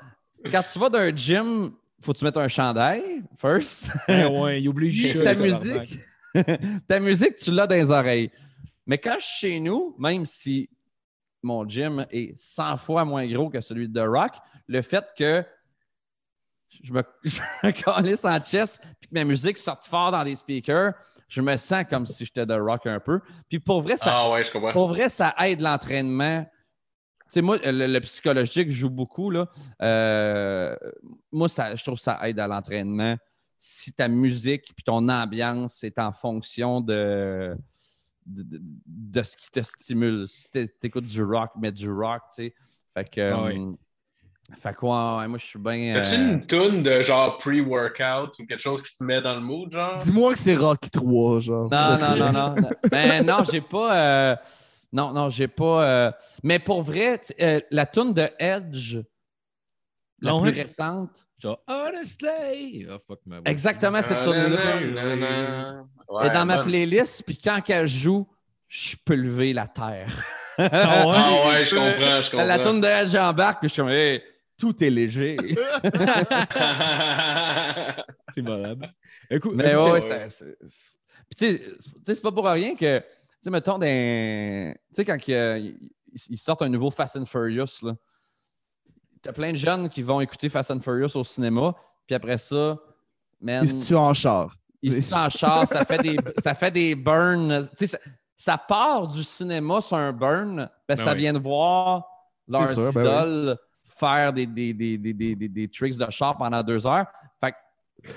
[0.52, 1.72] Quand tu vas d'un gym,
[2.02, 3.90] faut que tu mettes un chandail, first.
[4.08, 6.00] Ouais, ouais, il oublie ta musique,
[6.88, 8.30] ta musique, tu l'as dans les oreilles.
[8.86, 10.70] Mais quand je suis chez nous, même si
[11.42, 14.32] mon gym est 100 fois moins gros que celui de The Rock,
[14.68, 15.46] le fait que
[16.82, 20.36] je me, je me calisse en chest puis que ma musique sorte fort dans des
[20.36, 20.94] speakers,
[21.28, 23.20] je me sens comme si j'étais The Rock un peu.
[23.50, 26.44] Puis pour vrai, ça, Ah ouais, pour vrai, ça aide l'entraînement.
[26.44, 29.32] Tu sais, moi, le, le psychologique joue beaucoup.
[29.32, 29.50] Là.
[29.82, 30.76] Euh,
[31.32, 33.18] moi, ça, je trouve que ça aide à l'entraînement.
[33.58, 37.58] Si ta musique puis ton ambiance est en fonction de,
[38.26, 40.28] de, de- de ce qui te stimule.
[40.28, 42.54] Si tu écoutes du rock, mets du rock, tu sais.
[42.94, 43.32] Fait que.
[43.32, 43.60] Ah oui.
[43.60, 43.74] euh,
[44.58, 45.94] fait ouais, ouais, moi, je suis bien.
[45.94, 49.42] T'as-tu euh, une toune de genre pre-workout ou quelque chose qui te met dans le
[49.42, 49.96] mood, genre?
[49.98, 51.70] Dis-moi que c'est Rocky 3, genre.
[51.72, 52.56] Non, non, non, non.
[52.62, 52.70] non.
[52.92, 53.98] Ben non, j'ai pas.
[53.98, 54.36] euh,
[54.92, 55.84] Non, non, j'ai pas.
[55.88, 56.12] euh,
[56.44, 58.98] Mais pour vrai, euh, la tune de Edge,
[60.26, 60.62] la plus ouais?
[60.62, 62.88] récente, Genre, honestly!
[62.90, 63.50] Oh, fuck ma voix.
[63.50, 65.84] exactement cette tune-là, Nanana.
[66.10, 67.24] est Ouais, dans ma playlist.
[67.24, 68.28] Puis quand elle joue,
[68.68, 70.26] je peux lever la terre.
[70.58, 71.16] Ah ouais?
[71.18, 72.46] Ah ouais, je comprends, je comprends.
[72.48, 74.22] La tune de Edge embarque, puis je suis comme, hey,
[74.58, 75.38] tout est léger.
[78.34, 78.90] C'est malade.
[79.30, 80.58] Écoute, Mais écoutez, ouais, c'est-
[81.30, 81.62] Puis tu sais,
[82.06, 83.06] c'est- pas pour rien que, tu
[83.42, 85.78] sais, mettons, dans- tu sais, quand ils
[86.30, 87.94] ils sortent un nouveau Fast and Furious, là,
[89.24, 91.74] t'as plein de jeunes qui vont écouter Fast and Furious au cinéma,
[92.06, 92.78] puis après ça,
[93.42, 94.54] man, Il se tue en char.
[94.82, 97.68] ils se tuent en char, ça fait des, ça fait des burns.
[97.76, 97.98] Ça,
[98.36, 101.18] ça part du cinéma sur un burn, parce que Ben ça oui.
[101.20, 102.06] vient de voir
[102.48, 103.08] leurs sûr, ben oui.
[103.08, 107.06] idoles faire des, des, des, des, des, des- des tricks de char pendant deux heures.
[107.40, 107.58] Fait que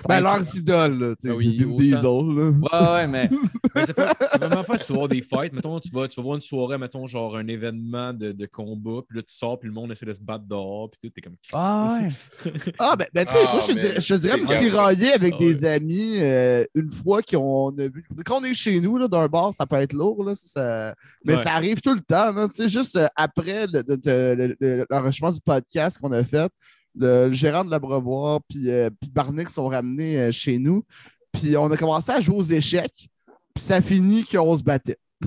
[0.09, 1.15] Ben, leurs idoles, là.
[1.15, 1.65] tu sais, Ah oui.
[1.79, 2.51] Diesel, là.
[2.51, 3.31] Ouais, ouais, mais.
[3.75, 3.97] Mais c'est
[4.39, 5.53] vraiment pas tu vas voir des fights.
[5.53, 9.03] Mettons, tu vas, tu vas voir une soirée, mettons, genre un événement de, de combat,
[9.09, 11.21] puis là, tu sors, puis le monde essaie de se battre dehors, puis tout, t'es
[11.21, 11.37] comme.
[11.53, 12.53] Ah ouais.
[12.81, 15.35] Ah, ben, ben tu sais, Ah, moi, je mais dirais, je dirais me tirailler avec
[15.37, 18.05] Ah, des amis euh, une fois qu'on a vu.
[18.25, 20.35] Quand on est chez nous, là, d'un bar, ça peut être lourd, là.
[20.35, 21.45] ça- ça- Mais Ouais.
[21.45, 22.49] ça arrive tout le temps, là.
[22.49, 26.51] Tu sais, juste euh, après le- le- le- le- l'enregistrement du podcast qu'on a fait,
[26.99, 30.85] le, gérant de l'abreuvoir puis, euh, puis Barnick sont ramenés euh, chez nous.
[31.33, 33.09] Puis on a commencé à jouer aux échecs,
[33.55, 34.99] puis ça finit qu'on se battait.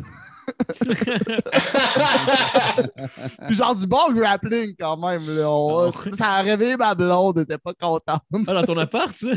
[3.48, 5.26] Puis genre du bon grappling quand même.
[5.28, 5.50] Là.
[5.50, 6.10] On- Ah.
[6.14, 8.22] Ça a réveillé ma blonde, elle était pas contente.
[8.48, 9.28] Ah, dans ton appart, ça?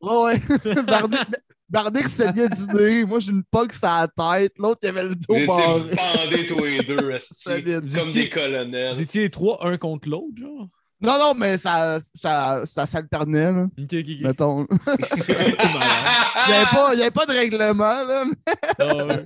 [0.00, 0.82] Ouais, ouais.
[0.86, 1.20] Barnick,
[1.68, 3.04] Barnick saignait du nez.
[3.04, 4.52] Moi, j'ai une poque sur la tête.
[4.58, 5.96] L'autre, il avait le dos Vous étiez barré.
[6.24, 6.96] bandés tous les deux,
[7.94, 8.94] comme des colonels.
[8.94, 10.68] Vous étiez les trois, un contre l'autre, genre?
[11.02, 13.62] Non, non, mais ça, ça, ça s'alternait, là.
[13.78, 14.20] Ok, ok, ok.
[14.20, 14.66] Mettons.
[15.28, 18.24] Il n'y avait, pas- il y avait pas de règlement, là.
[18.78, 19.24] Ah ouais.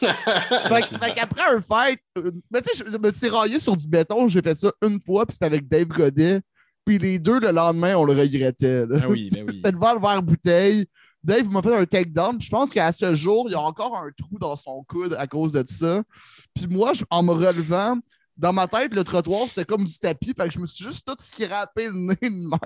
[0.00, 4.28] Fait, qu'après un fight, euh, mais tu sais, je me suis raillé sur du béton.
[4.28, 6.40] J'ai fait ça une fois, puis c'était avec Dave Godet.
[6.84, 8.86] Puis les deux, le lendemain, on le regrettait.
[8.86, 8.98] là.
[9.02, 9.54] Ah oui, ben oui.
[9.54, 10.86] C'était devant le verre bouteille.
[11.22, 12.36] Dave m'a fait un takedown.
[12.38, 15.14] Puis je pense qu'à ce jour, il y a encore un trou dans son coude
[15.18, 16.02] à cause de ça.
[16.54, 17.96] Puis moi, je- en me relevant,
[18.42, 20.34] dans ma tête, le trottoir, c'était comme du tapis.
[20.36, 22.58] Fait que je me suis juste tout scrappé le nez de même.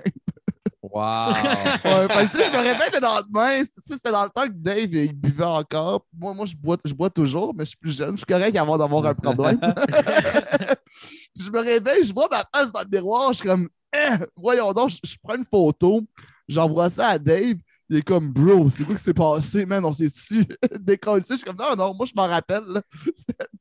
[0.83, 1.35] Wow.
[1.85, 3.63] Ouais, fait je me réveille le lendemain.
[3.85, 6.07] C'était dans le temps que Dave il buvait encore.
[6.17, 8.13] Moi, moi je, bois, je bois toujours, mais je suis plus jeune.
[8.13, 9.61] Je suis correct avant d'avoir un problème.
[11.39, 13.33] je me réveille, je vois ma face dans le miroir.
[13.33, 16.01] Je suis comme, Eh, voyons donc, je, je prends une photo.
[16.49, 17.57] J'envoie ça à Dave.
[17.91, 19.85] Il est comme, bro, c'est quoi qui s'est passé, man?
[19.85, 20.47] On s'est dessus
[20.81, 21.23] décollé.
[21.29, 22.65] Je suis comme, non, non, moi, je m'en rappelle.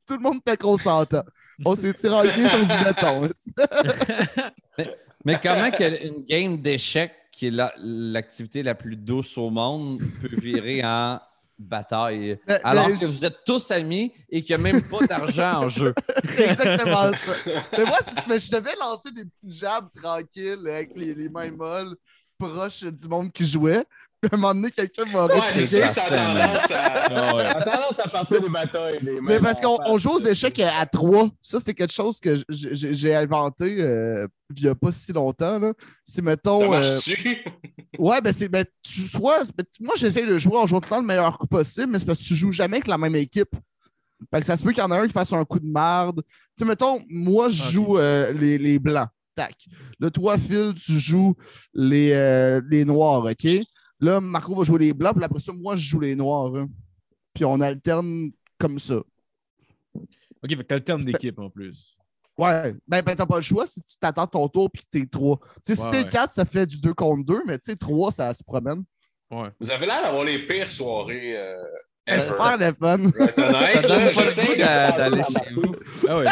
[0.08, 1.22] Tout le monde fait qu'on s'entend.
[1.64, 3.28] On s'est tiraillé sur du béton.
[5.24, 10.36] Mais comment une game d'échecs, qui est la- l'activité la, plus douce au monde, peut
[10.40, 11.18] virer en
[11.58, 12.38] bataille?
[12.48, 15.04] Mais- Alors mais que je- vous êtes tous amis et qu'il n'y a même pas
[15.06, 15.94] d'argent en jeu.
[16.24, 17.32] C'est exactement ça.
[17.76, 21.50] Mais moi, si mais je devais lancer des petits jabs tranquilles avec les, les mains
[21.50, 21.96] molles
[22.38, 23.82] proches du monde qui jouait.
[24.28, 27.06] Puis à un moment donné, quelqu'un m'a Ouais, c'est sûr que ça a tendance à...
[27.10, 27.44] Ah ouais.
[27.44, 28.98] ça a tendance à partir des batailles.
[29.02, 31.28] des Mais parce qu'on on joue aux échecs à, à trois.
[31.40, 34.26] Ça, c'est quelque chose que j'ai inventé euh,
[34.56, 35.58] il n'y a pas si longtemps.
[35.58, 35.72] là.
[36.04, 36.64] C'est, Ça mettons.
[36.72, 37.44] euh, marche-tu?
[37.98, 38.48] ouais, ben, c'est.
[38.48, 41.38] Ben, tu sois, ben, moi, j'essaie de jouer en jouant tout le temps le meilleur
[41.38, 43.50] coup possible, mais c'est parce que tu joues jamais avec la même équipe.
[44.32, 45.66] Fait que ça se peut qu'il y en a un qui fasse un coup de
[45.66, 46.22] marde.
[46.26, 49.08] Tu sais, mettons, moi, je joue euh, les, les blancs.
[49.34, 49.54] Tac.
[50.00, 51.34] Là, toi, Phil, tu joues
[51.74, 53.46] les, euh, les noirs, OK?
[54.00, 56.54] Là, Marco va jouer les blancs, puis après ça, moi, je joue les noirs.
[56.54, 56.68] hein.
[57.32, 58.96] Puis on alterne comme ça.
[59.96, 61.96] Ok, fait que terme d'équipe en plus.
[62.38, 65.06] Ouais, ben, ben t'as pas le choix si tu t'attends ton tour puis que t'es
[65.06, 65.38] trois.
[65.64, 66.08] Tu sais, si t'es ouais.
[66.08, 68.84] quatre, ça fait du 2 contre 2, mais tu sais, 3, ça se promène.
[69.30, 69.48] Ouais.
[69.58, 71.36] Vous avez l'air d'avoir les pires soirées.
[71.36, 71.56] Euh,
[72.08, 72.24] C'est ever.
[72.24, 72.98] super le fun.
[74.12, 75.74] J'essaie d'aller chez vous.
[76.08, 76.24] Ah ouais,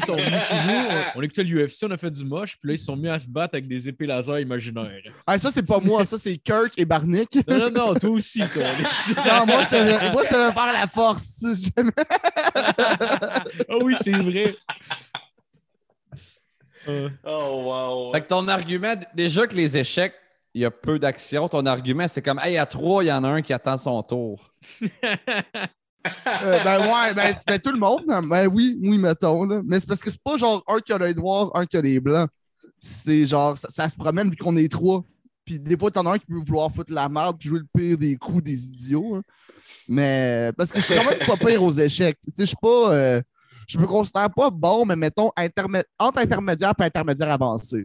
[0.00, 2.78] sont venus chez nous, on, écoutait l'UFC, on a fait du moche, puis là, ils
[2.78, 5.02] sont mis à se battre avec des épées laser imaginaires.
[5.26, 7.38] Ah, ça, c'est pas moi, ça, c'est Kirk et Barnick.
[7.46, 8.62] Non, non, non, toi aussi, toi.
[9.26, 11.44] Non, moi, je te moi, je te faire la force.
[13.68, 14.56] Ah oui, c'est vrai.
[16.88, 18.12] Euh, Oh, wow.
[18.12, 20.14] Fait que ton argument, déjà que les échecs,
[20.56, 23.22] il y a peu d'action, ton argument, c'est comme, hey, à trois, il y en
[23.24, 24.54] a un qui attend son tour.
[26.42, 28.04] Euh, ben ouais, ben, c'est- ben, tout le monde.
[28.08, 28.22] hein.
[28.22, 29.44] Ben oui, oui, mettons.
[29.44, 29.60] Là.
[29.66, 31.80] Mais c'est parce que c'est pas genre un qui a l'œil noir, un qui a
[31.82, 32.28] les blancs.
[32.78, 35.04] C'est genre, ça, se promène vu qu'on est trois.
[35.44, 37.98] Puis des fois, t'en as un qui peut vouloir foutre la merde jouer le pire
[37.98, 39.16] des coups des idiots.
[39.16, 39.22] hein.
[39.88, 42.16] Mais parce que je suis quand même pas pire aux échecs.
[42.24, 42.92] Tu sais, je suis pas.
[42.94, 43.20] euh,
[43.68, 45.30] je me considère pas bon, mais mettons
[45.98, 47.84] entre intermédiaire et intermédiaire avancé.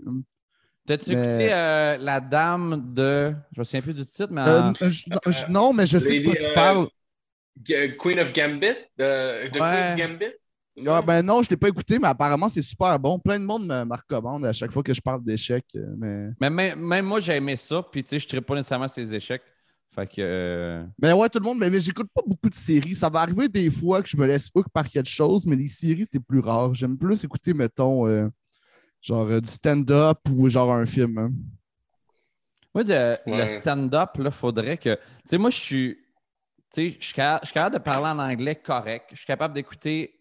[0.98, 3.34] T'as-tu Mais- écouté euh, La Dame de.
[3.54, 4.42] Je me souviens plus du titre, mais.
[4.42, 4.88] Euh, en- je-
[5.28, 6.88] je- non, mais je sais de quoi tu euh, parles.
[7.64, 8.76] G- Queen of Gambit?
[8.98, 9.86] De, de Ouais.
[9.88, 10.34] Queen's Gambit?
[10.88, 13.20] Ah, ben non, je l'ai pas écouté, mais apparemment, c'est super bon.
[13.20, 15.66] Plein de monde me, me recommande à chaque fois que je parle d'échecs.
[15.76, 16.28] euh, Mais...
[16.42, 19.14] Mais même, même moi, j'ai aimé ça, puis tu sais, je ne pas nécessairement ces
[19.16, 19.44] échecs.
[19.94, 20.14] Fait que.
[20.20, 22.96] euh, mais ouais, tout le monde, mais, mais j'écoute pas beaucoup de séries.
[22.96, 25.68] Ça va arriver des fois que je me laisse hook par quelque chose, mais les
[25.68, 26.74] séries, c'est plus rare.
[26.74, 28.30] J'aime plus écouter, mettons, euh,
[29.02, 31.18] genre euh, du stand-up ou genre un film.
[31.18, 31.32] hein.
[32.74, 34.96] Moi, de- le stand-up, il faudrait que.
[34.96, 35.98] Tu sais, moi, je suis.
[36.74, 39.08] Tu sais, je suis capable, je suis capable de parler en anglais correct.
[39.12, 40.18] Je suis capable d'écouter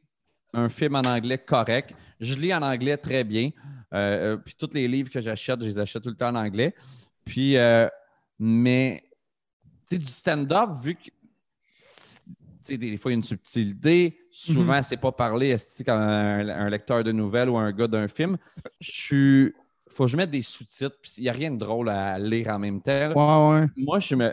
[0.52, 1.94] un film en anglais correct.
[2.18, 3.50] Je lis en anglais très bien.
[3.92, 6.34] Euh, euh, puis tous les livres que j'achète, je les achète tout le temps en
[6.34, 6.74] anglais.
[7.24, 7.88] Puis, euh,
[8.38, 9.04] mais,
[9.88, 11.02] tu sais, du stand-up, vu que.
[11.04, 11.12] Tu
[12.62, 14.18] sais, des fois, il y a une subtilité.
[14.46, 18.08] Souvent, c'est pas parler esti, comme un, un lecteur de nouvelles ou un gars d'un
[18.08, 18.38] film.
[18.80, 19.54] Je suis.
[19.88, 20.96] Faut que je mette des sous-titres.
[21.02, 23.08] Puis, il n'y a rien de drôle à lire en même temps.
[23.08, 23.66] là Ouais, ouais.
[23.76, 24.32] moi, je me.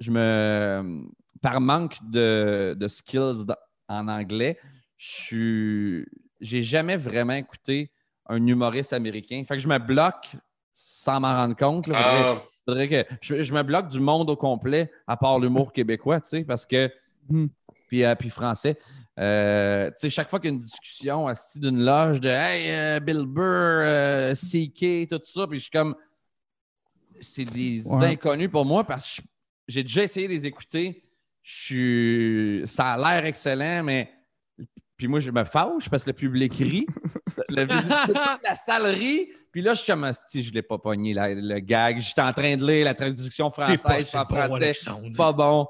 [0.00, 1.02] Je me.
[1.40, 3.46] Par manque de, de skills
[3.88, 4.58] en anglais,
[4.96, 6.06] je suis.
[6.40, 7.90] J'ai jamais vraiment écouté
[8.26, 9.42] un humoriste américain.
[9.46, 10.36] Fait que je me bloque
[10.72, 11.86] sans m'en rendre compte.
[11.86, 11.96] là.
[12.00, 16.20] Ah, faudrait que je, je me bloque du monde au complet, à part l'humour québécois,
[16.20, 16.90] tu sais, parce que.
[17.30, 17.46] Hmm.
[17.88, 18.78] Puis, euh, puis français.
[19.18, 22.70] Euh, tu sais, chaque fois qu'il y a une discussion assis d'une loge de Hey,
[22.70, 25.96] euh, Bill Burr, CK, tout ça, puis je suis comme.
[27.20, 28.12] C'est des Ouais.
[28.12, 29.22] inconnus pour moi parce que
[29.66, 31.02] j'ai déjà essayé de les écouter.
[31.42, 32.62] Je suis.
[32.66, 34.12] Ça a l'air excellent, mais.
[34.96, 36.86] Puis moi, je me fâche parce que le public rit.
[37.50, 39.28] Le- le- toute la salle rit.
[39.52, 42.00] Puis là, je suis comme si je ne l'ai pas pogné, la- le gag.
[42.00, 44.72] J'étais en train de lire la traduction française en français.
[44.72, 45.66] C'est pas bon.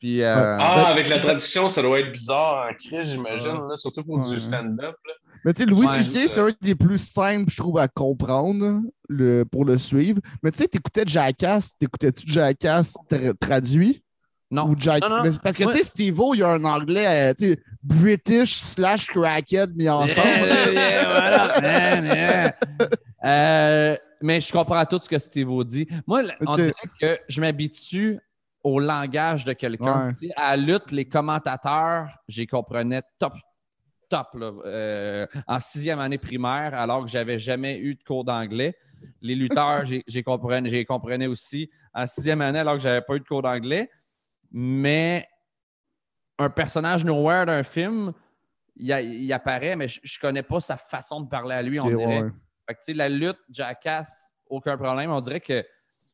[0.00, 0.22] Puis.
[0.22, 3.66] euh, Ah, avec la traduction, ça doit être bizarre en crise, j'imagine, Ah.
[3.70, 4.34] là, surtout pour Ouais.
[4.34, 4.96] du stand-up.
[5.06, 5.12] là.
[5.44, 8.80] Mais tu sais, Louis Ouais, C.K., c'est un des plus simples, je trouve, à comprendre
[9.08, 10.20] le, pour le suivre.
[10.42, 14.02] Mais tu sais, t'écoutais Jackass, t'écoutais-tu Jackass tra- traduit?
[14.50, 14.68] non.
[14.68, 15.00] Ou Jack...
[15.02, 15.22] Non, non.
[15.22, 17.58] Mais c'est Parce que tu sais, Steve-O, il y a un anglais, euh, tu sais,
[17.82, 20.28] British slash crackhead mis ensemble.
[20.28, 22.56] Yeah, yeah, voilà, man, yeah.
[23.24, 25.86] Euh, mais je comprends tout ce que Steve dit.
[26.06, 28.18] Moi, on dirait que je m'habitue
[28.62, 30.08] au langage de quelqu'un.
[30.08, 30.14] Ouais.
[30.14, 33.32] Tu sais, À la lutte, les commentateurs, j'y comprenais top,
[34.08, 38.76] top, là, euh, en sixième année primaire, alors que j'avais jamais eu de cours d'anglais.
[39.22, 43.42] Les lutteurs, j'ai comprenais, aussi en sixième année, alors que j'avais pas eu de cours
[43.42, 43.90] d'anglais.
[44.50, 45.26] Mais
[46.38, 48.12] un personnage nowhere d'un film,
[48.76, 51.78] il, a- il apparaît, mais je, je connais pas sa façon de parler à lui,
[51.80, 52.22] on dirait.
[52.22, 52.30] ouais.
[52.66, 55.10] Fait que, tu sais, la lutte, Jackass, aucun problème.
[55.10, 55.64] On dirait que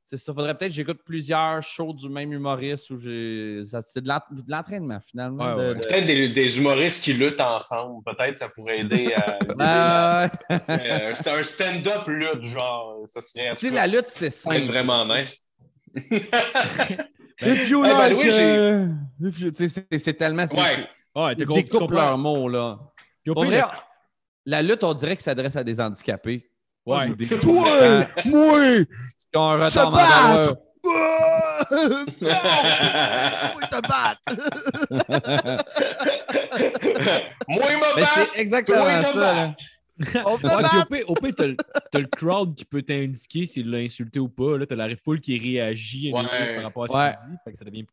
[0.08, 0.32] c'est ça.
[0.32, 3.62] Faudrait peut-être que j'écoute plusieurs shows du même humoriste où j'ai.
[3.82, 5.44] C'est de l'ent- de l'entraînement, finalement.
[5.44, 5.74] Ouais, de- ouais.
[5.74, 8.02] de- Peut-être des, des humoristes qui luttent ensemble.
[8.04, 9.38] Peut-être ça pourrait aider à.
[9.58, 10.30] Ah.
[10.50, 13.02] Euh, C'est un stand-up lutte, genre.
[13.12, 13.54] Ça serait.
[13.56, 14.66] Tu sais, la lutte, c'est simple.
[14.66, 15.42] vraiment nice.
[17.42, 18.88] If you like, euh,
[19.54, 20.46] c'est c'est tellement.
[20.46, 20.62] c'est- Ouais.
[20.76, 22.78] c'est- Ouais, Ils découpent leurs mots, là.
[23.26, 23.62] Pour vrai,
[24.44, 26.50] la lutte, on dirait que s'adresse à des handicapés.
[26.84, 27.08] Ouais.
[27.40, 28.06] Toi!
[28.26, 28.84] Moi!
[29.36, 30.40] Qui ont un Se retard!
[30.40, 30.56] Non!
[33.56, 34.28] Oui, te battre!
[37.48, 38.08] Moi, il battu!
[38.34, 39.14] c'est exactement ça.
[39.14, 39.54] là.
[40.26, 40.46] On se
[40.90, 41.46] Ouais, au pire, t'as
[41.98, 44.58] le, crowd qui peut t'indiquer s'il l'a insulté ou pas.
[44.58, 46.22] Là, t'as la foule qui réagit Ouais.
[46.54, 47.14] par rapport à ce Ouais.
[47.20, 47.36] qu'il dit.
[47.44, 47.86] Fait que ça devient.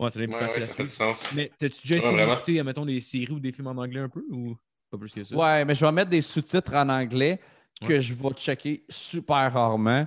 [0.00, 1.32] Ouais, plus Ouais, facile ouais, à ça fait du sens.
[1.34, 4.24] Mais t'as-tu déjà essayé d'écouter, mettons, des séries ou des films en anglais un peu
[4.30, 4.56] ou
[4.90, 5.34] pas plus que ça?
[5.34, 7.40] Ouais, mais je vais mettre des sous-titres en anglais
[7.80, 8.00] que Ouais.
[8.00, 10.06] je vais checker super rarement,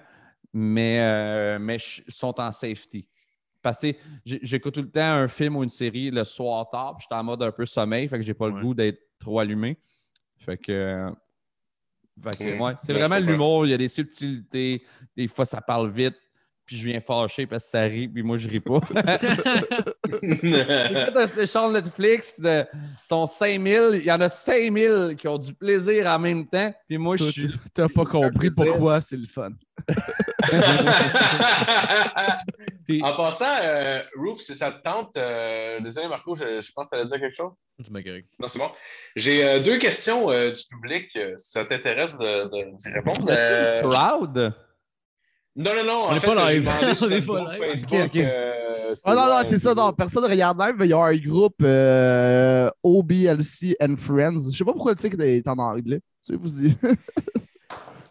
[0.53, 1.77] mais, euh, mais
[2.07, 3.07] sont en safety.
[3.61, 3.93] Parce que
[4.25, 7.23] j'écoute tout le temps un film ou une série le soir tard, puis j'étais en
[7.23, 9.77] mode un peu sommeil, fait que j'ai pas le goût d'être trop allumé.
[10.37, 11.11] Fait que.
[12.23, 14.83] fait que, ouais, c'est Ouais, vraiment l'humour, il y a des subtilités,
[15.15, 16.17] des fois ça parle vite,
[16.65, 18.79] puis je viens fâcher parce que ça rit, puis moi je ris pas.
[20.21, 22.65] J'ai fait un spécial Netflix, de,
[23.03, 26.97] sont 5000, il y en a 5000 qui ont du plaisir en même temps, puis
[26.97, 27.49] moi je suis.
[27.73, 29.51] T'as pas compris pourquoi c'est le fun.
[33.03, 36.89] En passant, euh, Roof, si ça te tente, euh, désolé Marco, je, je pense que
[36.91, 37.53] tu allais dire quelque chose?
[37.83, 38.01] Tu m'as.
[38.39, 38.69] Non, c'est bon.
[39.15, 43.25] J'ai euh, deux questions euh, du public, euh, si ça t'intéresse de, de- d'y répondre.
[43.29, 44.53] Euh, Crowd?
[45.55, 46.69] Non, non, non, On en est fait, pas live.
[47.01, 47.61] On est notre pas live.
[47.71, 47.99] Facebook.
[47.99, 48.15] Ok, ok.
[48.17, 50.99] euh, Ah non, non, c'est ça, non, personne ne regarde live, mais il y a
[51.03, 54.51] un groupe euh, OBLC and Friends.
[54.51, 55.99] Je sais pas pourquoi tu sais qu'il est en anglais.
[56.25, 56.75] Tu sais, vous y...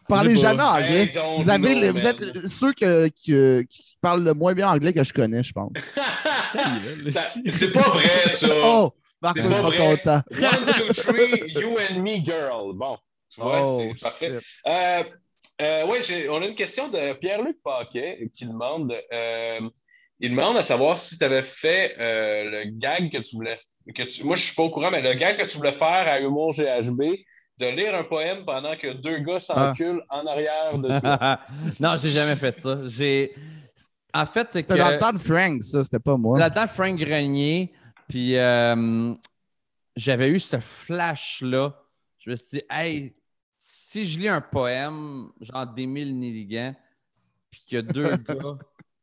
[0.09, 1.03] Parlez Je jamais anglais.
[1.15, 2.07] Hey, Vous, avez know, les- vous man.
[2.21, 5.71] êtes ceux que- que- qui parlent le moins bien anglais que je connais, je pense.
[7.49, 8.49] C'est pas vrai, ça.
[8.65, 8.91] Oh!
[9.23, 10.23] Marc n'est pas content.
[10.33, 12.73] One, two, three, you and me, girl.
[12.75, 12.97] Bon,
[13.33, 14.41] tu vois, Oh, c'est parfait.
[14.67, 15.03] Euh,
[15.61, 19.61] euh, ouais, j'ai- on a une question de Pierre-Luc Paquet qui demande euh,
[20.21, 23.59] il demande à savoir si tu avais fait euh, le gag que tu voulais.
[23.95, 26.07] Que tu, moi, je suis pas au courant, mais le gag que tu voulais faire
[26.07, 27.01] à Humour GHB,
[27.59, 31.41] de lire un poème pendant que deux gars s'enculent en arrière de toi.
[31.81, 32.77] non, j'ai jamais fait ça.
[32.87, 33.35] J'ai.
[34.13, 34.69] En fait, c'est que.
[34.75, 36.39] C'était dans le temps de Frank, ça, c'était pas moi.
[36.39, 37.73] Là-dedans, Frank Grenier,
[38.09, 39.15] puis euh,
[39.97, 41.75] j'avais eu ce flash-là.
[42.19, 43.15] Je me suis dit, hey,
[43.91, 46.75] si je lis un poème, genre d'Émile Nelligan,
[47.51, 48.57] puis qu'il y a deux gars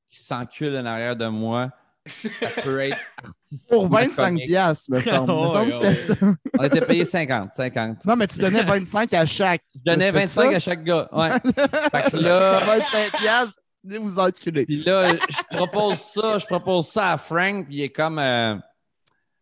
[0.10, 1.70] qui s'enculent en arrière de moi,
[2.06, 3.68] ça peut être artistique.
[3.70, 5.34] Pour 25 piastres, me semble.
[5.44, 6.14] Me semble c'était ça.
[6.58, 8.06] On était payé 50, 50.
[8.06, 9.62] Non, mais tu donnais 25 à chaque.
[9.76, 10.56] Je donnais C'était 25 ça?
[10.56, 11.10] à chaque gars.
[11.12, 11.32] Ouais.
[11.32, 14.66] fait que là, 25 piastres, venez vous enculer.
[14.66, 18.20] Puis là, je propose ça, je propose ça à Frank, puis il est comme.
[18.20, 18.56] euh,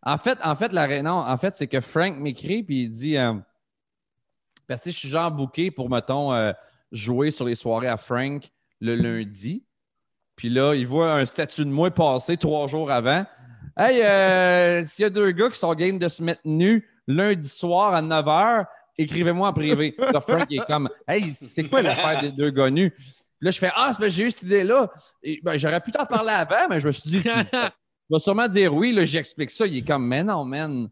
[0.02, 3.16] En fait, en fait, la non, en fait, c'est que Frank m'écrit, puis il dit
[3.16, 3.34] euh,
[4.66, 6.52] Parce que je suis genre booké pour, mettons, euh,
[6.92, 9.64] jouer sur les soirées à Frank le lundi.
[10.34, 13.24] Puis là, il voit un statut de moi passer trois jours avant.
[13.76, 17.48] Hey, euh, s'il y a deux gars qui sont game de se mettre nus lundi
[17.48, 18.66] soir à 9 h,
[18.98, 19.94] écrivez-moi en privé.
[19.98, 22.90] Là, Frank est comme Hey, c'est quoi l'affaire des deux gars nus?
[22.90, 24.90] Puis là, je fais Ah, j'ai eu cette idée-là.
[25.42, 27.28] Ben, J'aurais pu t'en parler avant, mais je me suis dit, tu
[28.10, 28.92] vas sûrement dire oui.
[28.92, 29.66] Là, j'explique ça.
[29.66, 30.88] Il est comme Mais non, man.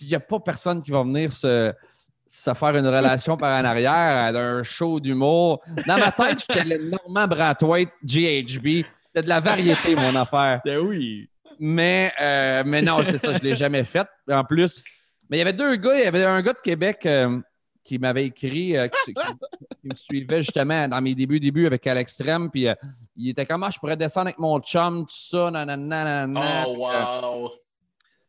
[0.00, 1.72] Il n'y a pas personne qui va venir se,
[2.26, 5.62] se faire une relation par en arrière d'un show d'humour.
[5.86, 8.84] Dans ma tête, j'étais le Normand Brathwaite GHB.
[9.06, 10.60] C'était de la variété, mon affaire.
[10.64, 11.28] Ben oui.
[11.60, 14.06] Mais, euh, mais non, c'est ça, je ne l'ai jamais fait.
[14.28, 14.82] En plus,
[15.30, 15.96] mais il y avait deux gars.
[15.98, 17.40] Il y avait un gars de Québec euh,
[17.84, 21.86] qui m'avait écrit, euh, qui, qui- qui me suivait justement dans mes débuts, débuts avec
[21.86, 22.50] À l'extrême.
[22.50, 22.66] Puis
[23.16, 26.64] il était comme, ah, je pourrais descendre avec mon chum, tout ça, nanana, nanana.
[26.66, 27.50] Oh, wow!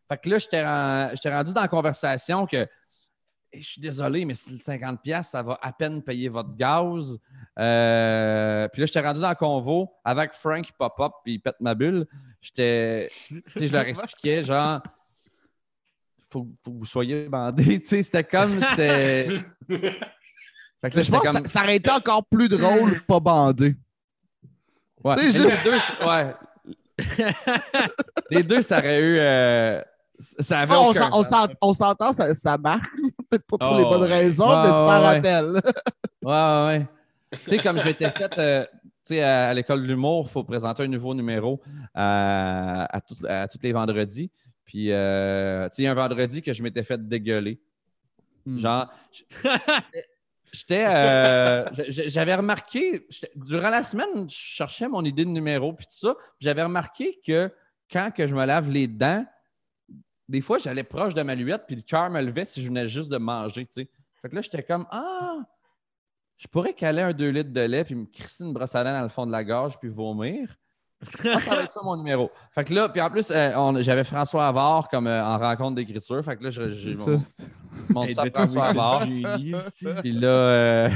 [0.07, 2.67] Fait que là, j'étais ren- j'étais rendu dans la conversation que
[3.60, 7.18] je suis désolé, mais c'est le 50$, ça va à peine payer votre gaz.
[7.57, 11.56] Euh, puis là, j'étais rendu dans le convo avec Frank qui pop-up puis il pète
[11.60, 12.06] ma bulle.
[12.41, 13.10] J'étais.
[13.27, 14.82] Tu sais, je leur expliquais, genre.
[16.32, 17.80] Faut, faut que vous soyez bandés.
[17.82, 18.60] Tu sais, c'était comme.
[18.61, 19.27] C'était.
[19.69, 21.41] Fait que là, Mais je pense comme.
[21.41, 23.76] que ça, ça aurait été encore plus drôle, pas bandé.
[25.03, 25.22] Ouais.
[25.23, 26.36] Juste- Les deux, ouais.
[28.32, 29.18] les deux, ça aurait eu.
[29.19, 29.82] euh,
[30.40, 32.86] ça avait Ah, on s'entend, ça, ça marque.
[33.30, 35.61] Peut-être pas pour Oh, les bonnes raisons, Ouais, mais tu t'en ouais, rappelles.
[36.23, 36.88] Ouais, ouais, ouais.
[37.34, 38.65] tu sais, comme je m'étais fait, euh,
[39.06, 41.61] tu sais, à, à l'école de l'humour, il faut présenter un nouveau numéro
[41.93, 44.31] à, à, tout- à tous les vendredis.
[44.65, 47.60] Puis, euh, tu sais, il y a un vendredi que je m'étais fait dégueuler.
[48.45, 48.57] Hmm.
[48.60, 48.88] Genre,
[50.52, 50.85] j'étais.
[50.88, 56.15] euh, j'avais remarqué, durant la semaine, je cherchais mon idée de numéro, puis tout ça.
[56.39, 57.52] J'avais remarqué que
[57.91, 59.26] quand que je me lave les dents,
[60.27, 62.88] des fois, j'allais proche de ma luette, puis le cœur me levait si je venais
[62.88, 63.89] juste de manger, tu sais.
[64.22, 65.38] Fait que là, j'étais comme, ah,
[66.38, 68.91] je pourrais caler un 2 litres de lait, puis me crisser une brosse à dents
[68.91, 70.56] dans le fond de la gorge, puis vomir.
[71.23, 72.31] Ah, ça va être ça mon numéro.
[72.52, 76.23] Fait que là, puis en plus, euh, j'avais François Avard comme euh, en rencontre d'écriture.
[76.26, 77.10] Fait que là, je- j'ai C'est
[77.89, 78.99] mon, mon ça François oui, Avard.
[79.02, 79.85] c'est le génie, esti.
[80.02, 80.89] Puis là, euh,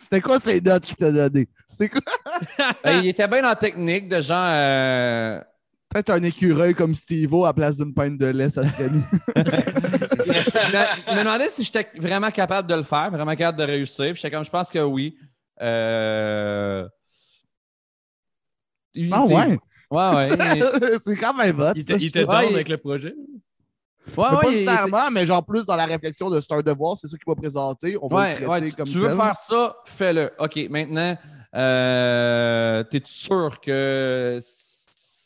[0.00, 1.48] C'était quoi ces notes qu'il t'a données?
[1.66, 2.00] C'est quoi?
[2.84, 5.42] ben, il était bien en technique de genre.
[5.92, 9.02] Peut-être un écureuil comme Steve-O à la place d'une pinte de lait, ça serait mieux.
[9.36, 9.42] il
[10.72, 14.14] m'a- il m'a demandé si j'étais vraiment capable de le faire, vraiment capable de réussir.
[14.14, 15.16] Puis comme, je pense que oui.
[15.60, 16.88] Euh...
[19.10, 19.58] Ah ouais?
[19.90, 20.28] Ouais, ouais.
[20.56, 21.72] il- c'est quand même hot.
[21.74, 23.08] Il était je il Ouais, il- avec le projet.
[23.14, 26.60] ouais, Mais ouais, pas il- nécessairement, mais genre plus dans la réflexion de c'est un
[26.62, 27.96] devoir, c'est ça qu'il m'a présenté.
[28.00, 29.16] On va le Ouais, traiter ouais, tu, comme tu veux tel.
[29.16, 30.30] faire ça, fais-le.
[30.38, 31.16] OK, maintenant,
[31.54, 34.38] euh, t'es sûr que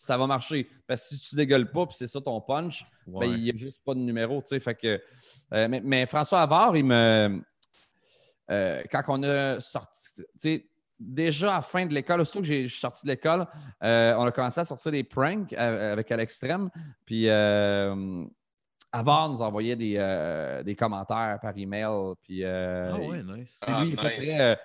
[0.06, 0.68] ça va marcher?
[0.86, 3.56] Parce que si tu dégueules pas, puis c'est ça ton punch, ben, il n'y a
[3.56, 4.60] juste pas de numéro, tu sais.
[4.60, 5.00] Fait que,
[5.52, 7.40] euh, mais, mais François Havard, il me.
[8.50, 10.66] euh, quand on a sorti, tu sais,
[10.98, 13.46] déjà à la fin de l'école, aussitôt que j'ai je suis sorti de l'école,
[13.82, 16.70] euh, on a commencé à sortir des pranks euh, avec à l'extrême.
[17.04, 18.24] Puis euh,
[18.92, 22.14] Havard nous envoyait des, euh, des commentaires par email.
[22.22, 23.58] Puis euh, Ah ouais, nice.
[23.60, 24.28] puis Ah, lui, il était nice.
[24.36, 24.56] très, euh,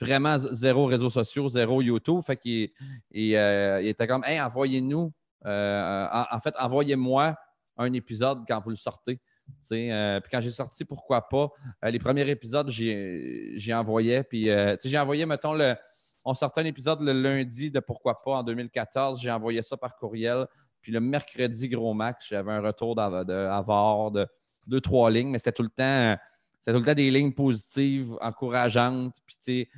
[0.00, 2.22] vraiment zéro réseaux sociaux, zéro YouTube.
[2.24, 5.12] Fait euh, il était comme, hey, envoyez-nous,
[5.46, 7.36] euh, en, fait, envoyez-moi
[7.76, 9.20] un épisode quand vous le sortez.
[9.72, 11.48] Euh, puis quand j'ai sorti, pourquoi pas,
[11.82, 14.22] les premiers épisodes, j'ai envoyé.
[14.22, 14.48] Puis,
[14.84, 15.74] j'ai envoyé, mettons, le,
[16.24, 19.20] on sortait un épisode le lundi de Pourquoi pas en 2014.
[19.20, 20.46] J'ai envoyé ça par courriel.
[20.82, 24.26] Puis le mercredi, gros max, j'avais un retour d'Av- de de
[24.66, 26.16] deux, trois lignes, mais c'était tout le temps.
[26.60, 29.16] Euh, c'était tout le temps des lignes positives, encourageantes.
[29.26, 29.68] Puis,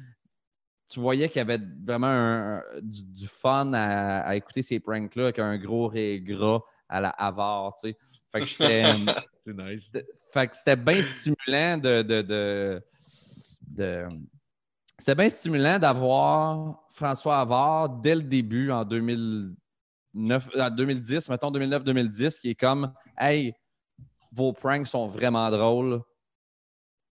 [0.88, 5.24] tu voyais qu'il y avait vraiment un- du, du fun à, à écouter ces pranks-là
[5.24, 7.96] avec un gros ré gras à la Havard, tu sais.
[8.30, 8.84] Fait que j'étais.
[9.38, 9.90] C'est nice.
[10.32, 12.02] Fait que c'était bien stimulant de.
[12.02, 12.82] de, de-
[13.68, 14.08] de-
[14.98, 22.38] c'était bien stimulant d'avoir François Havard dès le début en 2009, en 2010, mettons 2009-2010,
[22.38, 23.54] qui est comme Hey,
[24.30, 26.02] vos pranks sont vraiment drôles.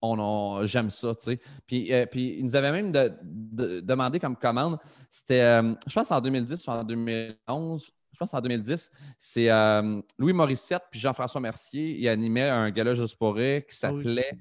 [0.06, 1.40] On, on- j'aime ça, tu sais.
[1.66, 4.78] Puis, euh, puis il nous avait même de- de- demandé comme commande,
[5.10, 10.02] c'était, euh, je pense en 2010 ou en 2011, je pense en 2010, c'est euh,
[10.20, 11.98] Louis Morissette puis Jean-François Mercier.
[11.98, 14.38] Ils animaient un gala juste pour rire qui Ah s'appelait.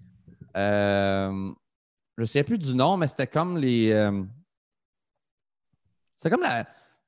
[0.54, 3.90] je ne sais plus du nom, mais c'était comme les.
[6.16, 6.66] c'était comme la-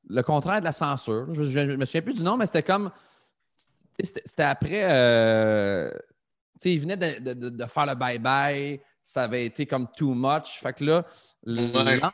[0.08, 1.32] le contraire de la censure.
[1.34, 2.90] Je ne me souviens plus du nom, mais c'était comme.
[4.00, 4.84] c'était après.
[6.54, 8.80] Euh, tu sais, ils venaient de, de- de- de faire le bye-bye.
[9.02, 10.58] Ça avait été comme too much.
[10.60, 11.04] Fait que là,
[11.46, 11.96] Ouais.
[12.00, 12.12] l'an-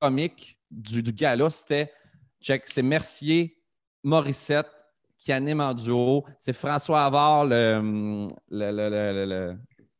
[0.00, 1.92] comique du, du gala, c'était
[2.42, 3.56] check, c'est Mercier,
[4.02, 4.68] Morissette
[5.18, 6.24] qui anime en duo.
[6.38, 9.56] C'est François Havard, le, le, le, le- le- le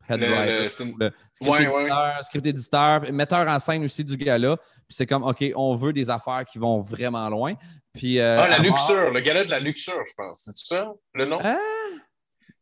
[0.08, 4.16] head Le- writer, le- le script, Ouais, éditeur, script éditeur, metteur en scène aussi du
[4.18, 4.56] gala.
[4.58, 7.54] Puis c'est comme, OK, on veut des affaires qui vont vraiment loin.
[7.94, 10.42] Puis, euh, Ah, la Havard- luxure, le gala de la luxure, je pense.
[10.44, 11.38] C'est ça, le nom?
[11.42, 11.56] Ah,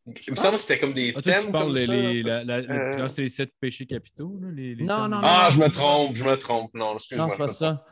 [0.05, 1.93] Il me semble que c'était comme des Ah, toi, thèmes tu parles comme les, ça.
[1.95, 5.07] les- ça, la- la- euh, ah, c'est les sept péchés capitaux, là, les, les Non,
[5.09, 6.75] non, des- Ah, je me trompe, je me trompe.
[6.75, 7.27] Non, excuse-moi.
[7.27, 7.85] Non, c'est pas ça.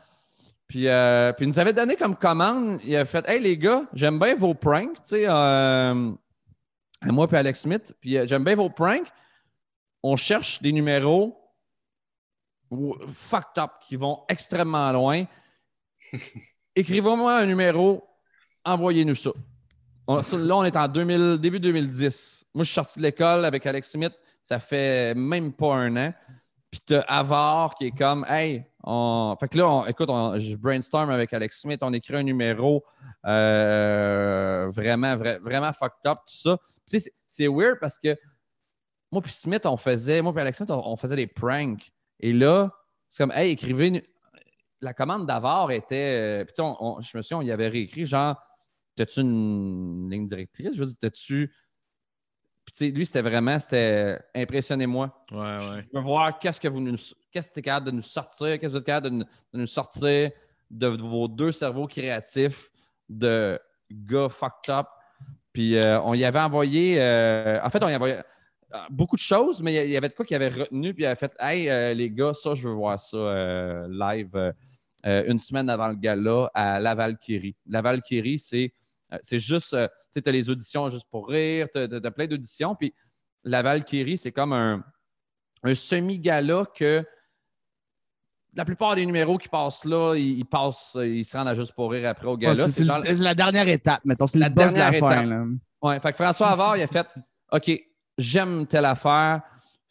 [0.67, 3.85] Puis, euh, puis il nous avait donné comme commande, il a fait Hey les gars,
[3.93, 7.93] j'aime bien vos pranks, tu sais, euh, à moi puis Alex Smith.
[8.01, 9.07] Puis euh, j'aime bien vos pranks.
[10.03, 11.37] On cherche des numéros
[13.13, 15.25] fucked up qui vont extrêmement loin.
[16.75, 18.03] Écrivez-moi un numéro,
[18.63, 19.31] envoyez-nous ça.
[20.17, 22.45] Là, on est en 2000, début 2010.
[22.53, 24.13] Moi, je suis sorti de l'école avec Alex Smith,
[24.43, 26.13] ça fait même pas un an.
[26.69, 29.35] Puis t'as Avard qui est comme, hey, on...
[29.39, 30.09] fait que là, écoute,
[30.39, 32.83] je brainstorm avec Alex Smith, on écrit un numéro
[33.25, 36.57] euh, vraiment, vra- vraiment fucked up, tout ça.
[36.85, 38.15] C'est- weird parce que
[39.11, 41.91] moi puis Smith, on faisait, moi puis Alex Smith, on, faisait des pranks.
[42.19, 42.71] Et là,
[43.09, 44.07] c'est comme, hey, écrivez.
[44.83, 46.41] La commande d'Avard était.
[46.41, 48.35] euh, puis on- je me souviens, on y avait réécrit genre,
[48.95, 50.73] t'as-tu une ligne directrice?
[50.73, 51.53] Je veux dire, t'as-tu.
[52.65, 55.25] Puis tu sais, lui, c'était vraiment, c'était impressionnez-moi.
[55.31, 55.85] Ouais, ouais.
[55.91, 56.95] Je veux voir qu'est-ce que vous nous,
[57.31, 59.59] qu'est-ce que tu es capable de nous sortir, qu'est-ce que êtes capable de nous, de
[59.59, 60.31] nous sortir
[60.69, 62.69] de vos deux cerveaux créatifs
[63.09, 63.59] de
[63.91, 64.87] gars fucked up.
[65.51, 68.23] Puis euh, on y avait envoyé, euh, en fait, on y avait
[68.73, 71.07] euh, beaucoup de choses, mais il y- avait de quoi qui avait retenu, puis il
[71.07, 74.53] avait fait Hey, euh, les gars, ça, je veux voir ça live
[75.05, 77.55] euh, une semaine avant le gala à La Valkyrie.
[77.67, 78.73] La Valkyrie, c'est.
[79.13, 82.11] euh, C'est juste, euh, tu sais, tu as les auditions juste pour rire, tu as,
[82.11, 82.75] plein d'auditions.
[82.75, 82.93] Puis
[83.43, 84.83] la Valkyrie, c'est comme un,
[85.63, 87.03] un semi-gala que
[88.53, 91.73] la plupart des numéros qui passent là, ils, ils passent, ils se rendent à juste
[91.73, 92.67] pour rire après au gala.
[92.69, 94.27] c'est genre- la dernière étape, mettons.
[94.27, 95.21] C'est La le boss de la dernière fin.
[95.23, 95.29] étape.
[95.29, 95.45] là.
[95.81, 97.07] Ouais, fait que François Havard, il a fait
[97.51, 97.71] OK,
[98.17, 99.41] j'aime telle affaire.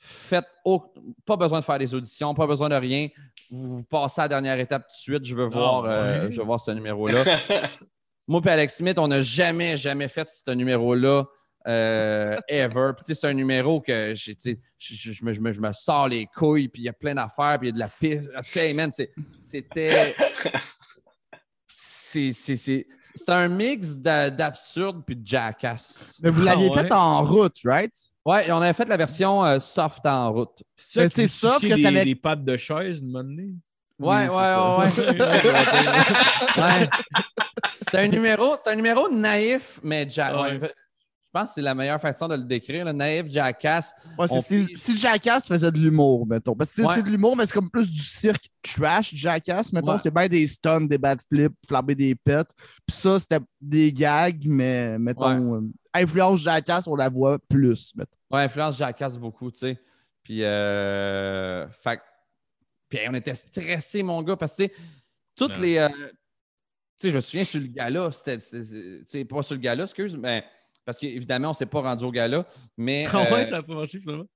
[0.02, 0.92] Faites au-
[1.26, 3.08] pas besoin de faire des auditions, pas besoin de rien.
[3.50, 5.24] Vous, vous passez à la dernière étape tout de suite.
[5.24, 7.22] Je veux voir, euh, je veux voir ce numéro-là.
[8.28, 11.24] Moi et Alex Smith, on n'a jamais, jamais fait ce numéro-là.
[11.66, 12.92] euh, ever.
[13.02, 14.32] C'est un numéro que je,
[15.24, 17.68] me, je me- je me sors les couilles, puis il y a plein d'affaires, puis
[17.68, 18.30] il y a de la piste.
[18.44, 18.90] Tu sais, man,
[19.40, 20.14] c'était.
[21.72, 26.18] C'est, c'est, c'est, c'est un mix d'a- d'absurde puis de jackass.
[26.22, 26.82] Mais vous l'aviez Ah ouais.
[26.82, 27.94] fait en route, right?
[28.30, 30.62] Ouais, et on avait fait la version euh, soft en route.
[30.76, 33.54] Qui c'est ça chier que t'avais- des pattes de chaise, donné.
[33.98, 35.18] Ouais, Oui, ouais, ouais, ouais.
[36.62, 36.88] Ouais.
[37.90, 40.58] C'est un numéro, c'est un numéro naïf, mais ja- Ouais.
[40.58, 40.68] ouais, je
[41.32, 42.84] pense que c'est la meilleure façon de le décrire.
[42.84, 43.92] Le naïf, jackass.
[44.18, 46.54] Ouais, c'est- On si, Jackass faisait de l'humour, mettons.
[46.54, 46.94] Parce que c'est- Ouais.
[46.96, 49.92] c'est de l'humour, mais c'est comme plus du cirque trash, Jackass, mettons.
[49.92, 49.98] Ouais.
[49.98, 52.48] C'est bien des stunts, des bad flips, flamber des pets.
[52.86, 55.60] Puis ça, c'était des gags, mais mettons, euh,
[55.94, 58.16] influence Jackass, on la voit plus, mettons.
[58.30, 59.78] Ouais, influence jackass beaucoup, tu sais.
[60.22, 62.02] Puis, euh, fait que-
[62.88, 64.80] puis on était stressés, mon gars, parce que, tu sais,
[65.34, 65.62] toutes Ouais.
[65.66, 65.76] les.
[65.78, 65.94] euh, tu
[66.98, 68.40] sais, je me souviens sur le gala, c'était.
[68.40, 70.44] c'est- c'est- Tu sais, pas sur le gala, excuse, mais.
[70.84, 72.46] Parce qu'évidemment, on ne s'est pas rendu au gala.
[72.76, 73.06] Mais.
[73.12, 74.26] Ah euh, ouais, ça a pas marché finalement.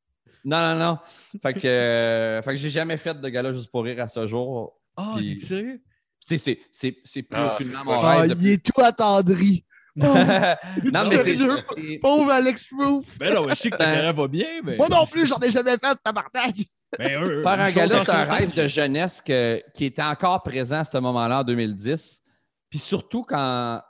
[0.44, 0.98] Non, non, non.
[1.43, 4.26] Fait que, euh, fait que j'ai jamais fait de gala juste pour rire à ce
[4.26, 4.78] jour.
[4.97, 5.82] Ah, Puis- t'es sérieux?
[6.20, 8.32] Tu sais, c'est- c'est c'est plus Ah, aucunement c'est mon Ah, rêve.
[8.40, 9.64] il est tout attendri.
[9.96, 10.02] Oh,
[10.92, 11.98] non, mais c'est.
[12.00, 13.04] Pauvre Alex Roof.
[13.18, 14.76] Ben non, mais je sais que ta carrière va bien, mais.
[14.76, 16.54] Moi non plus, j'en ai jamais fait, tabarnak.
[16.98, 20.80] Ben, eux, Faire un gala, c'est un rêve de jeunesse que- qui était encore présent
[20.80, 22.22] à ce moment-là, en 2010.
[22.70, 23.80] Puis surtout quand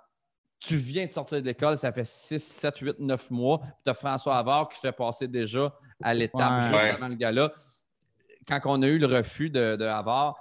[0.60, 3.90] tu viens de sortir de l'école, ça fait 6, 7, 8, 9 mois, puis tu
[3.90, 5.72] as François Havard qui fait passer déjà
[6.02, 6.81] à l'étape Ouais.
[6.81, 7.52] juste avant le gala.
[8.48, 10.36] Quand on a eu le refus de, de Havard,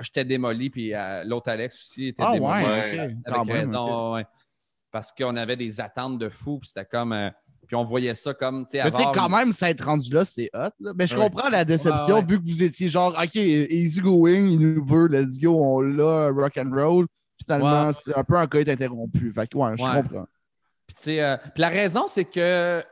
[0.00, 2.52] j'étais démoli, puis euh, l'autre Alex aussi était Ah démoli.
[2.64, 3.04] ouais, Ouais.
[3.06, 3.12] ok.
[3.26, 4.14] Quand Avec même, raison, ok.
[4.14, 4.26] ouais.
[4.94, 7.12] Parce qu'on avait des attentes de fou, puis c'était comme.
[7.12, 7.28] euh,
[7.66, 8.64] puis on voyait ça comme.
[8.72, 10.68] Mais tu sais, quand même, s'être rendu là, c'est hot.
[10.78, 10.92] là.
[10.94, 11.24] Mais je Ouais.
[11.28, 12.26] comprends la déception Ouais, ouais.
[12.28, 16.28] vu que vous étiez genre, OK, easy going, il nous veut, let's go, on l'a,
[16.30, 17.06] rock and roll.
[17.44, 19.32] Finalement, c'est un peu un coït interrompu.
[19.32, 20.26] Fait que, ouais, je comprends.
[20.86, 22.84] Puis, tu sais, euh, puis la raison, c'est que,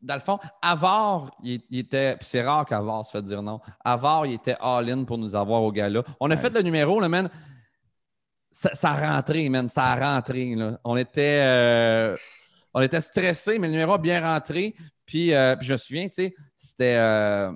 [0.00, 2.16] dans le fond, Avard, il, il était.
[2.16, 3.60] Puis c'est rare qu'Avard se fait dire non.
[3.84, 6.02] Avard, il était all-in pour nous avoir au gala.
[6.20, 6.40] On a Nice.
[6.42, 7.28] fait le numéro, là, man.
[8.56, 9.68] Ça, a rentré, man.
[9.68, 10.56] Ça a rentré.
[10.82, 11.42] On était.
[11.42, 12.16] euh,
[12.80, 14.74] était stressés, mais le numéro a bien rentré.
[15.04, 16.96] Puis, euh, je me souviens, tu sais, c'était.
[16.96, 17.52] euh,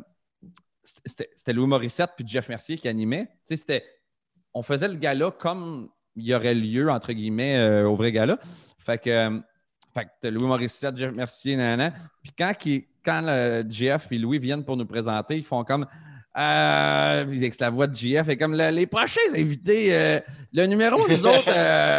[0.83, 2.87] c'était c'était Louis Morissette puis Jeff Mercier qui
[3.45, 3.83] c'était.
[4.53, 8.39] On faisait le gala comme il y aurait lieu, entre guillemets, au vrai gala.
[8.79, 9.41] Fait que,
[10.29, 11.95] Louis Morissette, Jeff Mercier, nanana.
[12.23, 12.53] Puis quand,
[13.03, 15.87] quand le Jeff et Louis viennent pour nous présenter, ils font comme.
[16.39, 20.21] Euh, avec la voix de JF, et comme le- les prochains invités, euh,
[20.53, 21.99] le numéro, nous autres, euh,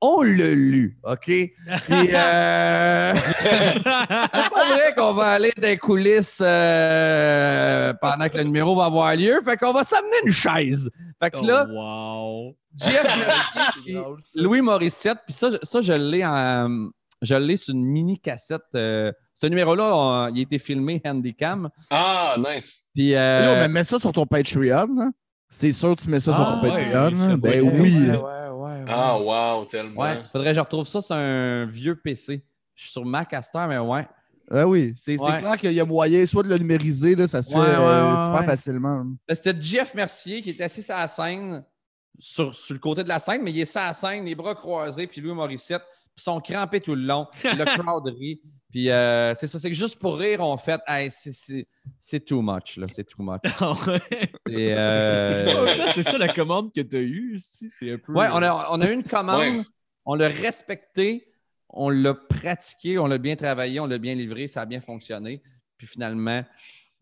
[0.00, 1.24] on l'a lu, OK?
[1.26, 1.52] Puis,
[1.90, 8.86] euh, c'est pas vrai qu'on va aller dans les coulisses pendant que le numéro va
[8.86, 9.38] avoir lieu.
[9.44, 10.90] Fait qu'on va s'amener une chaise.
[11.22, 12.56] Fait que là, Oh, wow.
[14.36, 16.88] Louis Morissette, puis ça, ça, je l'ai en.
[17.22, 18.60] Je l'ai sur une mini cassette.
[19.36, 21.68] Euh, ce numéro-là, on- il a été filmé Handycam.
[21.90, 22.88] Ah, nice.
[22.94, 23.14] Puis.
[23.14, 24.88] euh, Yo, mais mets ça sur ton Patreon.
[25.00, 25.12] hein.
[25.48, 27.20] C'est sûr que tu mets ça sur Ah, ton ouais, Patreon.
[27.20, 27.36] hein.
[27.38, 27.94] Ben oui.
[28.00, 28.84] Ouais, ouais, ouais, ouais.
[28.88, 30.00] Ah, wow, tellement.
[30.00, 32.42] Ouais, faudrait que je retrouve ça sur un vieux PC.
[32.74, 34.06] Je suis sur Mac à cette heure, mais ouais.
[34.50, 37.50] Ah oui, c'est clair qu'il y a moyen soit de le numériser, là, ça se
[37.50, 37.62] fait euh,
[38.12, 38.46] ouais, super ouais.
[38.46, 39.04] facilement.
[39.26, 41.64] Ben, C'était Jeff Mercier qui était assis sur la scène,
[42.18, 44.54] sur, sur le côté de la scène, mais il est sur la scène, les bras
[44.54, 45.82] croisés, puis Louis Morissette,
[46.16, 47.26] sont crampés tout le long.
[47.44, 48.40] le crowd rit.
[48.70, 52.76] Puis euh, c'est ça, c'est que juste pour rire, on fait hey, c'est- too much,
[52.76, 53.40] là, c'est too much.
[53.60, 53.72] Ah
[54.50, 58.12] euh, c'est ça la commande que t'as eue, ici, c'est un peu.
[58.12, 59.62] Ouais, on a, on a eu une commande, Ouais.
[60.04, 61.28] on l'a respecté,
[61.68, 65.42] on l'a pratiqué, on l'a bien travaillé, on l'a bien livré, ça a bien fonctionné.
[65.78, 66.44] Puis finalement,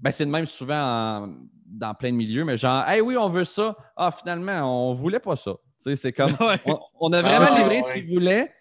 [0.00, 0.80] ben c'est de même souvent
[1.24, 1.34] en-
[1.66, 3.76] dans plein de milieux, mais genre, hey oui, on veut ça.
[3.96, 5.52] Ah, finalement, on voulait pas ça.
[5.78, 6.60] Tu sais, c'est comme, Ouais.
[6.66, 7.94] on, on a vraiment Ah, livré ce ouais.
[8.04, 8.52] qu'il voulait.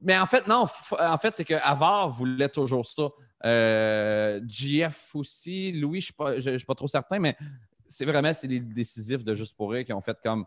[0.00, 0.66] Mais en fait, non,
[0.98, 3.08] en fait, c'est que Avar voulait toujours ça.
[3.44, 7.36] Euh, GF aussi, Louis, je ne suis, pas- je- je suis pas trop certain, mais
[7.86, 10.44] c'est vraiment c'est les décisifs de Juste pour rire qui ont fait comme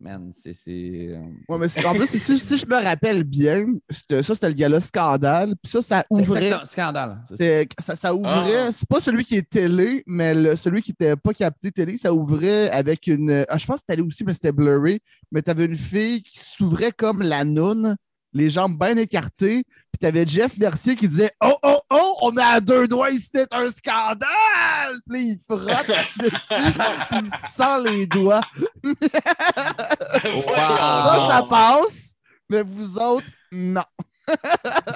[0.00, 0.50] Man, c'est.
[0.66, 4.54] euh, Ouais, mais c'est- en plus, si, si je me rappelle bien, ça, c'était le
[4.54, 5.54] gala Scandale.
[5.62, 6.38] Puis ça, ça ouvrait.
[6.46, 7.24] Exactement, Scandale.
[7.38, 7.94] c'est ça.
[7.94, 8.72] Ça, ouvrait, Ah.
[8.72, 12.12] c'est pas celui qui est télé, mais le- celui qui était pas capté télé, ça
[12.12, 13.44] ouvrait avec une.
[13.48, 14.98] ah, je pense que c'était aussi, mais c'était blurry.
[15.30, 17.96] Mais t'avais une fille qui s'ouvrait comme la noune,
[18.32, 19.62] les jambes bien écartées.
[19.92, 23.28] Puis t'avais Jeff Mercier qui disait Oh, oh, oh, on a à deux doigts ici,
[23.34, 24.94] c'est un scandale!
[25.08, 25.86] Puis il frotte
[26.18, 26.72] dessus,
[27.10, 28.40] puis il sent les doigts.
[30.24, 32.14] Là, ça passe,
[32.48, 33.84] mais vous autres, non.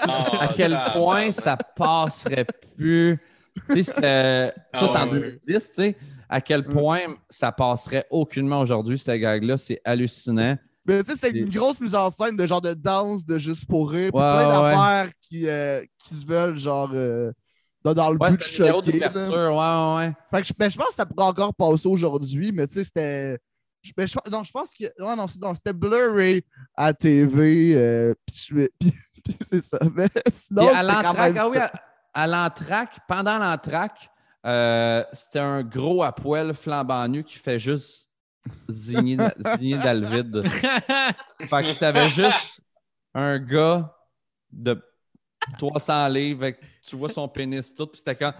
[0.08, 2.46] Ah, à quel point ça passerait
[2.76, 3.18] plus?
[3.70, 5.38] Tu sais, c'était- ça, Ah c'était en ouais, ouais.
[5.46, 5.96] 2010, tu sais.
[6.28, 7.00] À quel point
[7.30, 9.56] ça passerait aucunement aujourd'hui, cette gag-là?
[9.56, 10.56] C'est hallucinant.
[10.86, 13.66] Mais tu sais, c'était une grosse mise en scène de genre de danse, de juste
[13.66, 17.32] pour rire, Ouais, plein ouais, d'affaires qui, euh, qui se veulent genre euh,
[17.82, 18.98] dans, dans le Ouais, but de choquer.
[18.98, 19.10] là.
[19.12, 20.14] ouais, ouais, ouais.
[20.30, 22.84] Fait que je, ben, je pense que ça pourrait encore passer aujourd'hui, mais tu sais,
[22.84, 23.38] c'était.
[23.82, 24.84] je- ben, je- non, je pense que.
[24.98, 26.44] Non, non, c'était blurry
[26.74, 27.74] à TV.
[27.76, 28.68] euh, puis
[29.42, 29.78] c'est ça.
[29.94, 31.72] Mais sinon, à l'entraque, ah oui, à,
[32.14, 34.08] à l'entraque, pendant l'entraque,
[34.46, 38.05] euh, c'était un gros à poil flambant nu qui fait juste
[38.68, 39.16] zigner,
[39.58, 40.48] zigner dans le vide.
[40.48, 42.60] Fait que t'avais juste
[43.14, 43.94] un gars
[44.52, 44.80] de
[45.58, 48.32] 300 livres, avec- tu vois son pénis tout, puis c'était quand.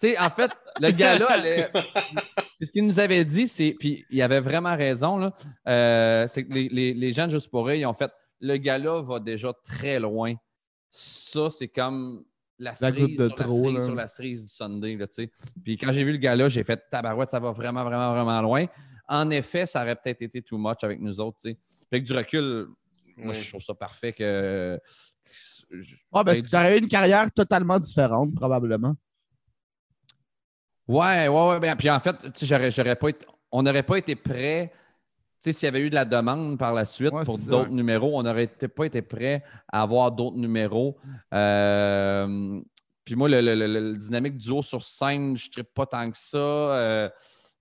[0.00, 0.50] Tu sais, en fait,
[0.80, 3.76] le gars-là, allait- puis ce qu'il nous avait dit, c'est.
[3.78, 5.32] Puis il avait vraiment raison, là.
[5.68, 8.10] euh, c'est que les, les- les gens de Juste pour rire, ils ont fait.
[8.40, 10.34] Le gars-là va déjà très loin.
[10.90, 12.24] Ça, c'est comme
[12.62, 13.84] la La cerise, goutte de sur, la trop, cerise là.
[13.84, 15.30] sur la cerise du Sunday, là, tu sais.
[15.64, 18.66] Puis quand j'ai vu le gars-là, j'ai fait tabarouette, ça va vraiment, vraiment, vraiment loin.
[19.08, 21.58] En effet, ça aurait peut-être été too much avec nous autres, tu sais.
[21.90, 22.68] Fait que du recul,
[23.16, 24.78] moi, je trouve ça parfait que.
[26.12, 28.94] Ah, ben, ben, tu aurais eu une carrière totalement différente, probablement.
[30.88, 31.60] Ouais, ouais, ouais.
[31.60, 34.72] ben, puis en fait, tu sais, j'aurais, j'aurais pas été- on n'aurait pas été prêt.
[35.42, 37.70] Tu sais, s'il y avait eu de la demande par la suite Ouais, pour d'autres
[37.70, 39.42] numéros, on n'aurait pas été prêt
[39.72, 40.96] à avoir d'autres numéros.
[41.32, 42.60] Euh,
[43.04, 46.16] puis moi, le, le- le- le dynamique duo sur scène, je ne pas tant que
[46.16, 46.38] ça.
[46.38, 47.08] Euh,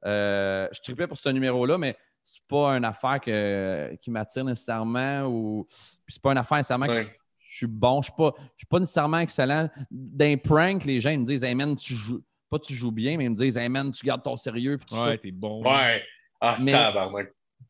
[0.06, 5.26] euh, je tripais pour ce numéro-là, mais c'est pas une affaire que- qui m'attire nécessairement
[5.26, 5.66] ou
[6.06, 6.94] puis c'est pas une affaire nécessairement que
[7.40, 9.70] je suis bon, je suis pas, je suis pas nécessairement excellent.
[9.90, 12.22] D'un prank, les gens ils me disent Hey man, tu joues.
[12.50, 14.78] Pas tu joues bien, mais ils me disent Hey man, tu gardes ton sérieux.
[14.78, 14.96] puis tout.
[14.96, 15.64] Ouais, t'es bon.
[15.64, 16.04] Ouais.
[16.40, 16.72] Ah, Mais-.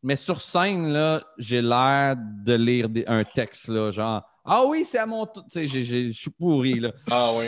[0.04, 4.84] Mais sur scène, là, j'ai l'air de lire des- un texte, là, genre Ah oui,
[4.86, 5.44] c'est à mon tour.
[5.52, 6.92] Tu sais, je suis pourri, là.
[7.10, 7.46] Ah, oui.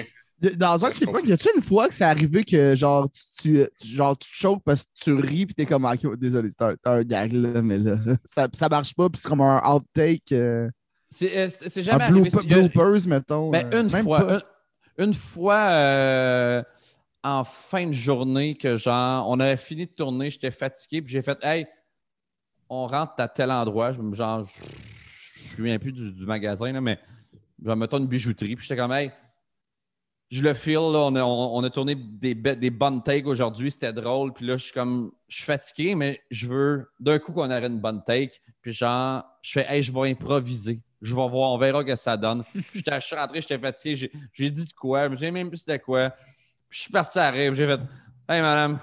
[0.58, 3.10] Dans un pranks, y a-tu une fois que c'est arrivé que genre
[3.42, 6.18] tu, tu- genre, tu te choques parce que tu ris puis t'es comme Ah, ok,
[6.18, 7.96] désolé, c'est un, un gag là, mais là,
[8.26, 10.70] ça, ça marche pas puis c'est comme un outtake, euh,
[11.10, 12.30] C'est euh, c'est- c'est un jamais arrivé.
[12.30, 13.52] bloopers, mettons.
[13.52, 14.34] Mais euh, une fois, pas.
[14.98, 16.64] une, une fois euh,
[17.24, 21.22] en fin de journée, que genre, on avait fini de tourner, j'étais fatigué, puis j'ai
[21.22, 21.66] fait Hey,
[22.70, 23.92] on rentre à tel endroit.
[23.94, 24.52] Je, me- genre, je
[25.36, 27.00] je me souviens plus du, du magasin, là, mais
[27.64, 29.12] genre, mettons une bijouterie, puis j'étais comme Hey,
[30.30, 33.70] je le feel, là, on, a, on- on a tourné des, des bonnes takes aujourd'hui,
[33.70, 37.32] c'était drôle, puis là, je suis comme, je suis fatigué, mais je veux d'un coup
[37.34, 40.82] qu'on aurait une bonne take, puis genre, je fais Hey, je vais improviser.
[41.02, 42.46] Je vais voir, on verra ce que ça donne.
[42.56, 44.10] Je suis rentré, j'étais fatigué.
[44.32, 46.12] J'ai, dit de quoi, mais j'ai même plus c'était quoi.
[46.70, 47.54] Puis je suis parti à rêve.
[47.56, 47.82] J'ai fait
[48.30, 48.80] Hey madame,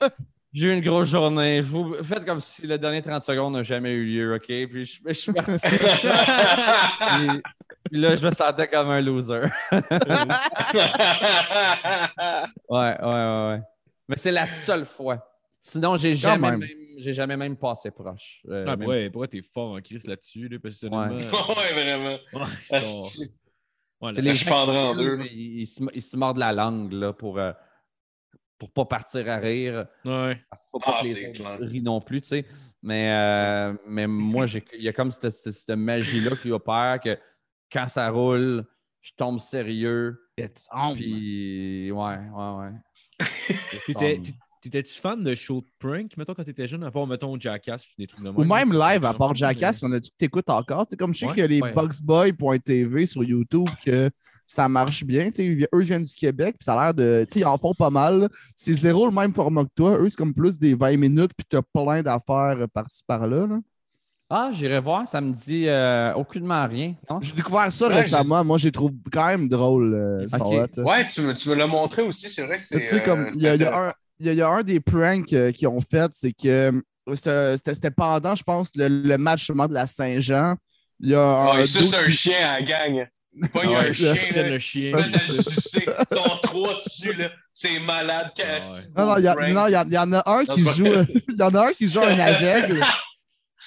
[0.52, 1.62] j'ai eu une grosse journée.
[1.62, 1.94] Je vous...
[2.02, 4.44] Faites comme si le dernier 30 secondes n'a jamais eu lieu, OK?
[4.46, 5.52] Puis je, je suis parti.
[5.60, 7.42] puis,
[7.90, 9.42] puis là, je me sentais comme un loser.
[12.68, 13.60] Ouais, ouais, ouais, ouais.
[14.08, 15.26] Mais c'est la seule fois.
[15.60, 16.60] Sinon, j'ai jamais même.
[16.60, 16.68] même,
[16.98, 18.42] j'ai jamais même passé proche.
[18.48, 21.14] Euh, Ah, même- ouais, pourquoi t'es fort en crise là-dessus, là, personnellement?
[21.16, 21.22] ouais,
[21.72, 22.18] vraiment.
[22.32, 23.30] Ouais, c'est-
[24.00, 27.38] ouais, les je gens en deux, ils se, ils se mordent la langue là, pour,
[27.38, 27.52] euh,
[28.62, 29.86] pour pas partir à rire.
[30.04, 30.40] Ouais.
[30.50, 32.46] Parce qu'il faut pas Ah, que les rient non plus, tu sais.
[32.82, 37.00] Mais, euh, mais moi, j'ai- il y a comme cette, cette- cette magie-là qui opère
[37.02, 37.18] que
[37.72, 38.64] quand ça roule,
[39.00, 40.18] je tombe sérieux.
[40.38, 40.94] It's on.
[40.94, 42.72] Puis, ouais, ouais, ouais.
[44.62, 47.94] T'étais-tu fan de show de prank, mettons, quand t'étais jeune, à part, mettons, Jackass puis
[47.98, 50.86] des trucs de Ou même live, à part Jackass, on a dit que t'écoutes encore?
[50.86, 51.72] Tu sais, comme je sais Ouais, qu'il y a les ouais.
[51.72, 54.08] boxboy.tv sur YouTube que
[54.54, 55.30] ça marche bien.
[55.30, 57.24] Tu sais, ils- eux viennent du Québec, puis ça a l'air de.
[57.28, 58.28] Tu sais, ils en font pas mal.
[58.54, 59.96] C'est zéro le même format que toi.
[59.98, 63.46] Eux, c'est comme plus des 20 minutes, puis t'as plein d'affaires par-ci par-là.
[63.46, 63.58] là.
[64.34, 66.94] Ah, j'irai voir, ça me dit euh, aucunement rien.
[67.20, 68.42] J'ai découvert ça Ouais, récemment.
[68.42, 69.92] Moi, j'ai trouvé quand même drôle.
[69.94, 70.82] euh, hot.
[70.82, 72.80] Ouais, tu me, tu me l'as montré aussi, c'est vrai que c'est.
[72.80, 74.48] Tu sais, comme, euh, il y, y a un- il y a- il y a
[74.48, 76.72] un des pranks euh, qu'ils ont fait, c'est que
[77.26, 80.54] euh, c'était- pendant, je pense, le, le match de la Saint-Jean.
[81.00, 83.06] Il y a un ça, c'est un chien à la gang.
[83.52, 84.14] Pas Ouais, un chien.
[84.14, 84.48] là.
[84.48, 84.98] le Ils chien.
[84.98, 87.30] Ils sont trois dessus, là.
[87.52, 88.30] C'est malade.
[88.38, 88.60] Ah
[88.96, 89.16] Non, non,
[89.68, 90.86] il y, en a un qui joue.
[91.28, 92.80] Il y en a un qui joue un aveugle.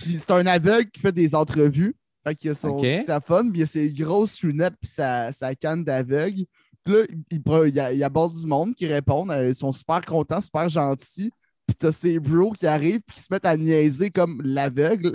[0.01, 1.95] Puis c'est un aveugle qui fait des entrevues.
[2.27, 2.87] Fait qu'il a son Ok.
[2.87, 6.45] dictaphone, puis il a ses grosses lunettes, puis sa, sa canne d'aveugle.
[6.83, 9.31] Puis là, il, il, il, y a- il aborde du monde qui répondent.
[9.31, 11.31] euh, Ils sont super contents, super gentils.
[11.67, 15.13] Puis t'as ses bros qui arrivent, puis qui se mettent à niaiser comme l'aveugle,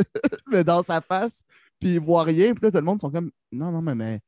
[0.50, 1.42] mais dans sa face.
[1.80, 2.54] Puis ils voient rien.
[2.54, 4.20] Puis là, tout le monde sont comme Non, non, mais, mais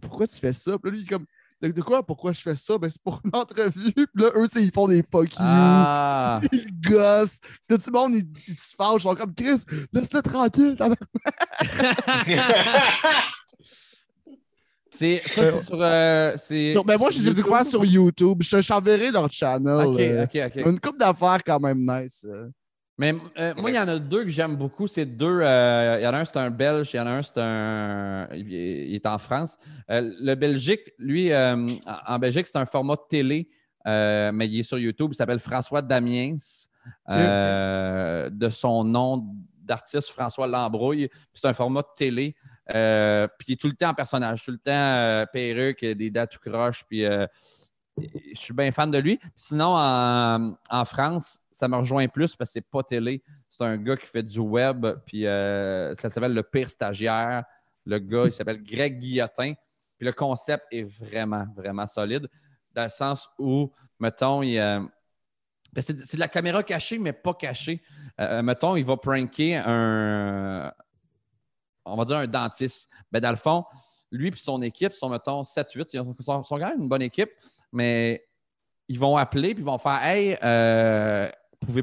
[0.00, 0.78] pourquoi tu fais ça?
[0.78, 1.26] Puis là, lui, il est comme
[1.60, 2.02] de, quoi?
[2.04, 2.76] Pourquoi je fais ça?
[2.76, 3.92] Ben, c'est pour une entrevue.
[3.92, 5.38] Puis là, eux, tu sais, ils font des fuck you.
[5.38, 6.40] Ah!
[6.52, 7.38] Ils gossent.
[7.68, 8.96] Tout le monde, ils, ils se fâchent.
[8.96, 10.76] Ils sont comme Chris, laisse-le tranquille.
[14.94, 15.78] C'est, ça, c'est sur.
[15.80, 16.36] euh,
[16.74, 18.42] Non, ben moi, je les ai découverts sur YouTube.
[18.42, 19.86] Je te t'enverrai leur channel.
[19.86, 20.66] Ok, euh, ok, ok.
[20.66, 22.26] Une coupe d'affaires quand même nice.
[22.28, 22.48] euh.
[22.98, 24.86] Mais euh, moi, il y en a deux que j'aime beaucoup.
[24.86, 25.40] C'est deux.
[25.42, 26.90] euh, il y en a un, c'est un Belge.
[26.92, 28.28] Il y en a un, c'est un.
[28.34, 29.56] Il est- il est en France.
[29.90, 33.48] Euh, le Belgique, lui, en Belgique, c'est un format de télé,
[33.86, 35.10] mais il est sur YouTube.
[35.12, 36.36] Il s'appelle François Damiens,
[37.08, 39.26] de son nom
[39.62, 41.08] d'artiste François Lambrouille.
[41.34, 42.34] C'est un format de télé.
[42.68, 46.50] puis il est tout le temps en personnage, tout le temps perruque, des dates tout
[46.50, 46.84] croche.
[46.88, 47.04] Puis
[47.98, 49.18] je suis bien fan de lui.
[49.36, 53.22] Sinon, en, France, ça me rejoint plus parce que c'est pas télé.
[53.50, 57.44] C'est un gars qui fait du web, puis euh, ça s'appelle Le Pire Stagiaire.
[57.84, 59.54] Le gars, il s'appelle Greg Guillotin.
[59.98, 62.28] Puis le concept est vraiment, vraiment solide,
[62.72, 63.70] dans le sens où,
[64.00, 64.80] mettons, il, euh,
[65.80, 67.82] c'est de la caméra cachée, mais pas cachée.
[68.20, 70.72] Euh, mettons, il va pranker un,
[71.84, 72.88] on va dire un dentiste.
[73.10, 73.64] Ben, dans le fond,
[74.10, 75.90] lui et son équipe sont, mettons, 7-8.
[75.94, 77.30] Ils sont quand même une bonne équipe,
[77.72, 78.24] mais
[78.88, 81.28] ils vont appeler puis ils vont faire Hey, euh,
[81.60, 81.82] pouvez,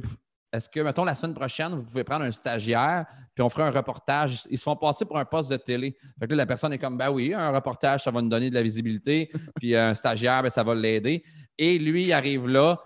[0.51, 3.05] est-ce que, mettons, la semaine prochaine, vous pouvez prendre un stagiaire
[3.35, 4.43] puis on fera un reportage.
[4.49, 5.95] Ils se font passer pour un poste de télé.
[6.19, 8.49] Fait que là, la personne est comme Ben oui, un reportage, ça va nous donner
[8.49, 9.31] de la visibilité.
[9.55, 11.23] puis un stagiaire, ben, ça va l'aider.
[11.57, 12.81] Et lui, il arrive là,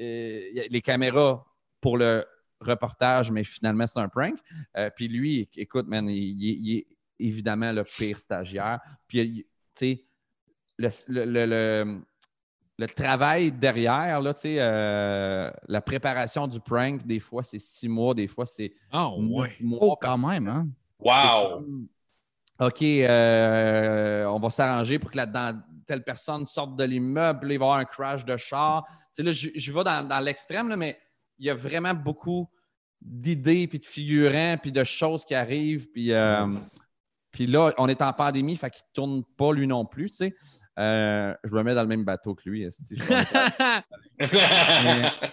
[0.00, 1.44] euh, il y a les caméras
[1.80, 2.24] pour le
[2.60, 4.38] reportage, mais finalement, c'est un prank.
[4.76, 6.86] Euh, puis lui, écoute, man, il, il- il est
[7.18, 8.80] évidemment le pire stagiaire.
[9.06, 10.04] Puis, tu sais,
[10.78, 12.00] le, le- le- le-
[12.78, 17.88] le travail derrière, là, tu sais, euh, la préparation du prank, des fois, c'est six
[17.88, 19.50] mois, des fois, c'est Ah, ouais.
[19.60, 19.78] mois.
[19.80, 20.68] Oh, quand même, hein?
[20.98, 21.64] Wow!
[22.58, 27.64] OK, euh, on va s'arranger pour que là-dedans, telle personne sorte de l'immeuble, il va
[27.64, 28.84] y avoir un crash de char.
[28.86, 30.98] Tu sais, là, je, je vais dans, dans l'extrême, là, mais
[31.38, 32.48] il y a vraiment beaucoup
[33.00, 35.90] d'idées, puis de figurants, puis de choses qui arrivent.
[35.92, 36.46] Puis, euh,
[37.30, 40.16] puis là, on est en pandémie, fait qu'il ne tourne pas lui non plus, tu
[40.16, 40.34] sais.
[40.78, 42.68] Euh, je me mets dans le même bateau que lui.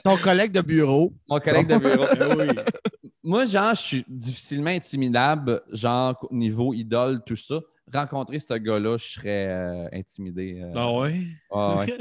[0.04, 1.14] Ton collègue de bureau.
[1.30, 2.06] Mon collègue de bureau.
[3.24, 7.56] Moi, genre, je suis difficilement intimidable, genre, au niveau idole, tout ça.
[7.94, 10.62] Rencontrer ce gars-là, je serais euh, intimidé.
[10.62, 10.72] euh.
[10.76, 11.22] Ah ouais?
[11.52, 11.86] Ah ouais.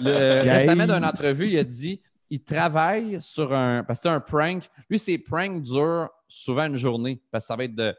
[0.00, 3.82] Le, récemment, d'une entrevue, il a dit il travaille sur un.
[3.84, 4.68] Parce que c'est un prank.
[4.90, 7.20] Lui, ses pranks durent souvent une journée.
[7.30, 7.94] Parce que ça va être de,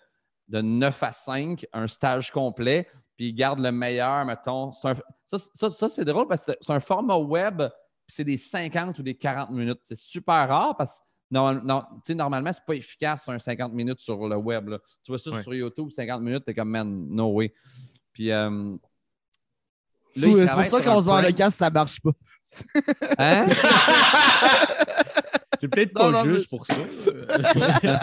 [0.50, 2.88] de 9 à 5, un stage complet.
[3.20, 4.70] Puis il garde le meilleur, mettons.
[4.86, 4.94] Un-
[5.26, 7.58] ça, ça- ça, c'est drôle parce que c'est un format web.
[8.08, 9.82] puis c'est des 50 ou des 40 minutes.
[9.84, 13.74] C'est super rare parce que non, non, tu sais, normalement, c'est pas efficace un 50
[13.74, 14.70] minutes sur le web.
[14.70, 14.80] là.
[15.04, 15.44] Tu vois ça Ouais.
[15.44, 17.54] sur YouTube, 50 minutes, t'es comme, man, no way.
[18.14, 18.32] Puis.
[18.32, 18.78] euh,
[20.16, 22.12] C'est pour ça qu'on se vend le casque, ça marche pas.
[23.20, 23.48] Hein?
[25.60, 26.76] C'est peut-être pas non, juste mais- pour ça.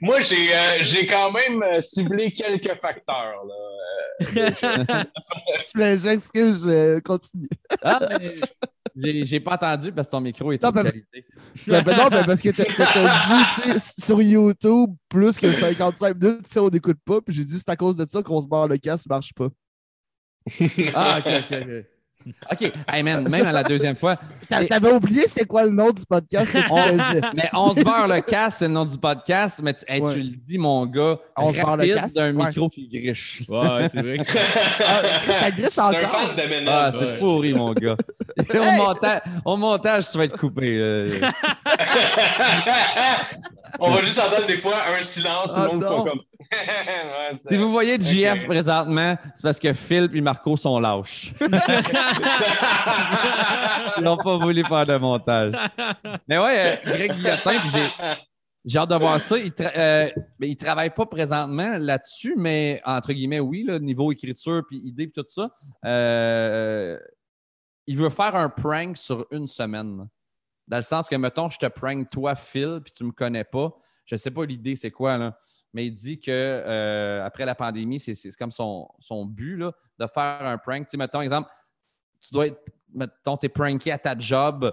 [0.00, 3.44] Moi, j'ai euh, j'ai quand même euh, ciblé quelques facteurs.
[3.46, 3.54] Là.
[4.20, 7.48] Je me- J'excuse, euh, continue.
[7.82, 8.28] Ah, mais
[8.96, 11.24] j'ai, j'ai pas entendu parce que ton micro est Non, ben- qualité.
[11.66, 16.56] Ben, ben non, ben parce que t'as t'as- dit, sur YouTube, plus que 55 minutes,
[16.56, 17.20] on n'écoute pas.
[17.20, 19.32] Puis j'ai dit, c'est à cause de ça qu'on se barre le casque, ça marche
[19.34, 19.48] pas.
[20.94, 21.84] Ah, ok, ok, ok.
[22.52, 22.72] OK.
[22.92, 24.16] Hey man, même à la deuxième fois.
[24.68, 27.20] T'avais oublié c'était quoi le nom du podcast que tu On- faisais.
[27.34, 29.60] Mais on se barre le casque, c'est le nom du podcast.
[29.62, 30.12] Mais tu, hey, Ouais.
[30.14, 31.16] tu le dis, mon gars.
[31.36, 32.46] On se barre le casque, d'un ouais.
[32.48, 33.42] micro qui griche.
[33.48, 34.18] Ouais, c'est vrai.
[34.18, 34.38] que-
[34.86, 35.02] Ah,
[35.40, 36.10] ça griche C'est un encore?
[36.10, 36.68] fan de Ménel.
[36.68, 37.18] Ah, c'est Ouais.
[37.18, 37.96] pourri, mon gars.
[38.38, 38.76] au, Hey!
[38.78, 40.76] montage, au montage, tu vas être coupé.
[40.78, 41.20] euh.
[43.78, 46.04] On va juste entendre des fois un silence, Ah, tout le monde non.
[46.04, 46.20] fait comme.
[46.50, 51.32] Ouais, Si vous voyez JF présentement, c'est parce que Phil et Marco sont lâches.
[53.96, 55.52] Ils n'ont pas voulu faire de montage.
[56.28, 58.16] Mais ouais, euh, Greg Guillotin, puis j'ai.
[58.62, 59.38] J'ai hâte de voir ça.
[59.38, 65.06] Il ne travaille pas présentement là-dessus, mais entre guillemets, oui, là, niveau écriture, puis idée,
[65.06, 65.48] puis tout ça.
[65.86, 66.98] Euh,
[67.86, 70.06] il veut faire un prank sur une semaine.
[70.70, 73.76] Dans le sens que, mettons, je te prank toi, Phil, puis tu me connais pas.
[74.04, 75.36] Je sais pas l'idée, c'est quoi, là.
[75.72, 80.06] Mais il dit que euh, après la pandémie, c'est comme son, son but, là, de
[80.06, 80.86] faire un prank.
[80.86, 81.50] Tu sais, mettons, exemple,
[82.20, 82.60] tu dois être,
[82.92, 84.72] mettons, t'es pranké à ta job,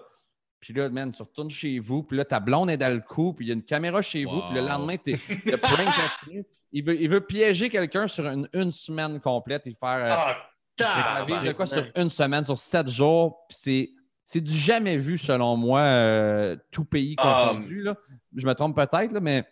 [0.60, 3.34] puis là, man, tu retournes chez vous, puis là, ta blonde est dans le coup,
[3.34, 5.14] puis il y a une caméra chez vous, puis le lendemain, t'es,
[5.46, 6.46] le prank continue.
[6.72, 10.36] Il veut, il veut piéger quelqu'un sur une, une semaine complète et faire
[10.80, 13.90] euh, vivre de quoi sur une semaine, sur sept jours, puis c'est.
[14.30, 17.52] C'est du jamais vu, selon moi, euh, tout pays Ah.
[17.54, 17.82] confondu.
[17.82, 17.96] là.
[18.36, 19.46] Je me trompe peut-être, là, mais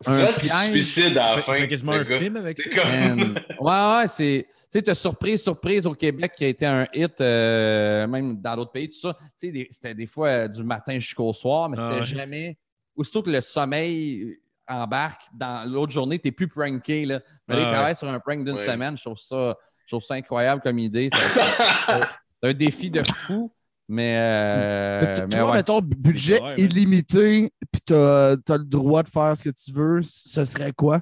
[0.00, 1.52] C'est tu suicides à la fin.
[1.56, 2.18] fait quasiment un gars.
[2.18, 2.70] film avec ça.
[2.72, 3.34] C'est comme.
[3.60, 4.46] Ouais, ouais, c'est.
[4.48, 8.56] Tu sais, t'as surprise, surprise au Québec qui a été un hit, euh, même dans
[8.56, 9.14] d'autres pays, tout ça.
[9.20, 12.06] Tu sais, des- c'était des fois euh, du matin jusqu'au soir, mais Ah c'était ouais.
[12.20, 12.58] jamais.
[12.96, 17.04] Aussitôt que le sommeil embarque dans l'autre journée, t'es plus pranké.
[17.04, 17.20] Là.
[17.46, 17.72] Mais là, Ah il ouais.
[17.74, 18.64] travaille sur un prank d'une Ouais.
[18.66, 18.96] semaine.
[18.96, 19.54] Je trouve, ça,
[19.84, 21.10] je trouve ça incroyable comme idée.
[21.12, 21.12] C'est
[22.42, 23.52] un défi de fou,
[23.92, 24.16] mais.
[24.18, 25.56] euh, Mais mais toi, ouais.
[25.56, 30.44] mettons, budget illimité, puis t'as as le droit de faire ce que tu veux, ce
[30.44, 31.00] serait quoi?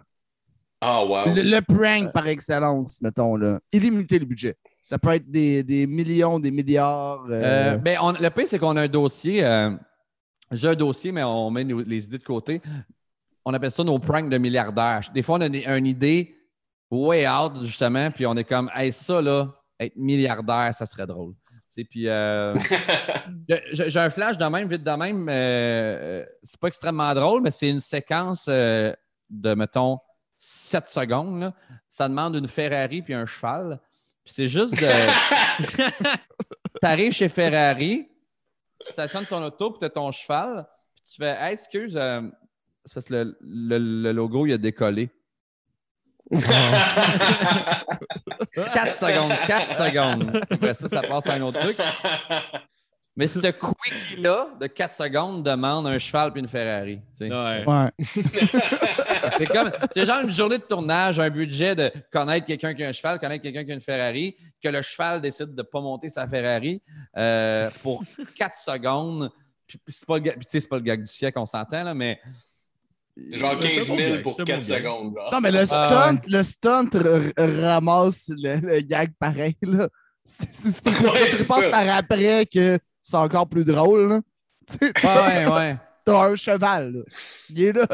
[0.81, 1.35] Ah, wow.
[1.35, 3.61] Le, le prank par excellence, mettons, là.
[3.73, 4.57] Illimité le budget.
[4.83, 7.25] Ça peut être des, des millions, des milliards.
[7.31, 9.45] euh, Euh, ben, on- le pire, c'est qu'on a un dossier.
[9.45, 9.71] euh,
[10.53, 12.61] J'ai un dossier, mais on met nos- les idées de côté.
[13.45, 15.03] On appelle ça nos pranks de milliardaires.
[15.15, 16.35] Des fois, on a des- une idée
[16.91, 19.49] way out, justement, puis on est comme, hey, ça, là,
[19.79, 21.35] être milliardaire, ça serait drôle.
[21.91, 22.55] Puis euh,
[23.73, 25.29] j'ai- un flash de même, vite de même.
[25.29, 28.93] euh, euh, c'est pas extrêmement drôle, mais c'est une séquence euh,
[29.29, 29.99] de, mettons,
[30.37, 31.41] 7 secondes.
[31.41, 31.55] là.
[31.89, 33.79] Ça demande une Ferrari puis un cheval.
[34.25, 35.91] Puis c'est juste de.
[36.81, 38.09] T'arrives chez Ferrari,
[38.85, 42.95] tu stationnes ton auto, puis tu as ton cheval, puis tu fais Hey, excuse, c'est
[42.95, 45.11] parce que le, le- le logo, il a décollé.
[46.31, 46.47] 4
[48.97, 50.41] secondes, 4 secondes.
[50.51, 51.77] Après ça, ça passe à un autre truc.
[53.17, 57.01] Mais ce quickie-là, de 4 secondes, demande un cheval puis une Ferrari.
[57.19, 57.31] tu sais.
[57.31, 57.65] Ouais.
[57.67, 57.91] Ouais.
[59.37, 62.89] C'est comme, c'est genre une journée de tournage, un budget de connaître quelqu'un qui a
[62.89, 65.81] un cheval, connaître quelqu'un qui a une Ferrari, que le cheval décide de ne pas
[65.81, 66.81] monter sa Ferrari
[67.17, 68.03] euh, pour
[68.35, 69.31] 4 secondes.
[69.67, 72.19] Puis, puis c'est pas, le pas le gag du siècle, on s'entend, là, mais.
[73.31, 74.79] C'est genre C'est 15 bon 000 gag, pour c'est 4 bon gag.
[74.79, 75.15] secondes.
[75.17, 75.31] genre.
[75.33, 76.89] Non, mais le Ah, stunt, le stunt
[77.37, 79.89] ramasse le, le gag pareil, là.
[80.25, 81.71] C'est parce que tu penses ça.
[81.71, 84.21] par après que c'est encore plus drôle, là.
[84.81, 87.01] Ouais, ouais, t'as un cheval, là.
[87.49, 87.87] Il est là,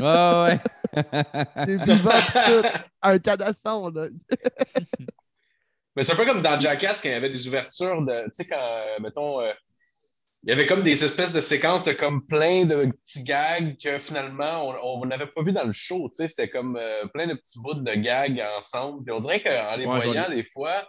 [0.00, 0.60] ouais.
[0.94, 1.04] ouais,
[1.66, 2.68] il est vivant pis tout.
[3.02, 4.06] Un cadasson, là.
[5.94, 8.24] Mais c'est un peu comme dans Jackass quand il y avait des ouvertures de.
[8.26, 9.52] Tu sais, quand, euh, mettons, euh,
[10.46, 13.98] il y avait comme des espèces de séquences de comme plein de petits gags que
[13.98, 16.08] finalement on on n'avait pas vu dans le show.
[16.10, 19.02] Tu sais, c'était comme euh, plein de petits bouts de gags ensemble.
[19.04, 20.86] Puis on dirait qu'en les Ouais, voyant, des fois,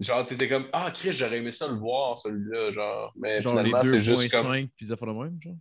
[0.00, 2.72] genre, t'étais comme Ah, Chris, j'aurais aimé ça le voir, celui-là.
[2.72, 4.46] Genre, mais Genre finalement, c'est juste comme.
[4.46, 5.54] 2.5 puis des affaires de même, genre?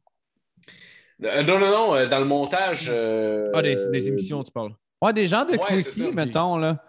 [1.26, 2.88] Euh, non, non, non, euh, dans le montage.
[2.90, 4.74] euh, Ah, des, des émissions, tu parles.
[5.02, 6.12] Ouais, des gens de Ouais, ça.
[6.14, 6.82] mettons, là.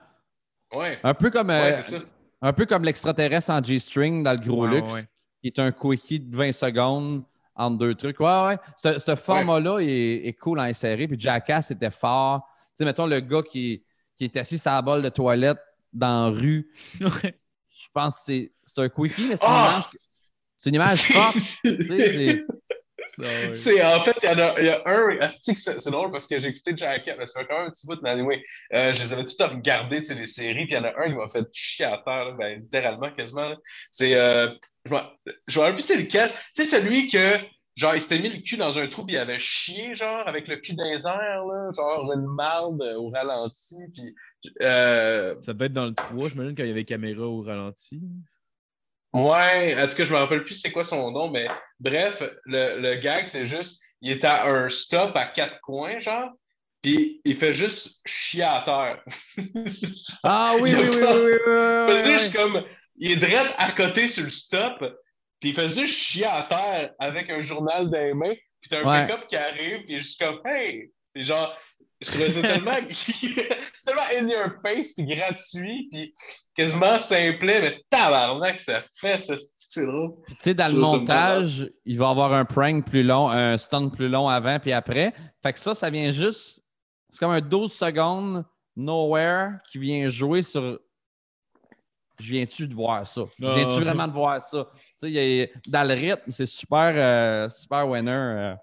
[0.73, 1.98] Ouais, Un peu comme, euh, ouais, ça.
[2.43, 5.05] un peu comme l'extraterrestre en G-string dans le gros Ouais, luxe,
[5.49, 7.23] est un quickie de 20 secondes
[7.57, 8.21] entre deux trucs.
[8.21, 8.59] Ouais, ouais.
[8.77, 11.07] Ce, ce format-là est, est cool à insérer.
[11.09, 12.47] Puis Jackass était fort.
[12.62, 13.83] Tu sais, mettons le gars qui,
[14.17, 15.59] qui est assis sur la balle de toilette
[15.93, 16.71] dans la rue.
[17.01, 19.71] Je pense que c'est un quickie, mais c'est une Ah!
[19.71, 20.01] image,
[20.57, 21.37] c'est une image forte.
[21.65, 22.45] tu sais,
[23.23, 23.55] c'est- Ah.
[23.55, 25.17] C'est en fait, il y, en a, y a un.
[25.17, 27.87] que C'est drôle parce que j'ai écouté Jackass, mais ça fait quand même un petit
[27.87, 28.43] bout, mais anyway,
[28.75, 30.93] euh, je les avais toutes regardées, tu sais, les séries, puis il y en a
[30.99, 33.55] un qui m'a fait chier à terre, là, ben, littéralement, quasiment.
[33.91, 34.15] C'est.
[34.15, 34.49] Euh,
[34.87, 36.31] je me rappelle plus c'est lequel.
[36.55, 37.19] Tu sais, celui que.
[37.77, 40.49] Genre, il s'était mis le cul dans un trou, puis il avait chié, genre, avec
[40.49, 44.15] le cul dans les airs, là, genre, une marde euh, au ralenti, puis.
[44.61, 48.01] Euh, Ça devait être dans le 3, j'imagine, quand il y avait caméra au ralenti.
[49.12, 51.49] Ouais, en tout cas, je me rappelle plus c'est quoi son nom, mais
[51.81, 56.31] bref, le, le gag, c'est juste, il est à un stop à quatre coins, genre,
[56.81, 59.03] puis il fait juste chier à terre.
[60.23, 62.62] Ah oui, oui, oui, oui, oui, oui, juste comme,
[62.97, 64.78] il est direct à côté sur le stop,
[65.41, 68.81] puis il fait juste chier à terre avec un journal dans les mains, puis t'as
[68.82, 69.07] un Ouais.
[69.07, 70.91] pick-up qui arrive, puis il est juste comme, hey!
[71.15, 71.57] Puis genre,
[72.01, 72.74] je trouvais ça tellement,
[73.85, 76.14] tellement in your face, puis gratuit, puis
[76.56, 80.12] quasiment simplet, mais tabarnak, ça fait ça, c'est drôle.
[80.28, 83.56] Tu sais, dans Je le montage, il va y avoir un prank plus long, un
[83.59, 85.12] stunt plus long avant puis après.
[85.43, 86.62] Fait que ça, ça vient juste.
[87.10, 88.44] C'est comme un 12 secondes
[88.77, 90.78] nowhere qui vient jouer sur.
[92.18, 93.22] Je viens-tu de voir ça?
[93.39, 93.55] Je Ah.
[93.55, 94.68] viens-tu vraiment de voir ça?
[95.01, 98.10] Tu sais, a- dans le rythme, c'est super, euh, super winner.
[98.10, 98.55] euh.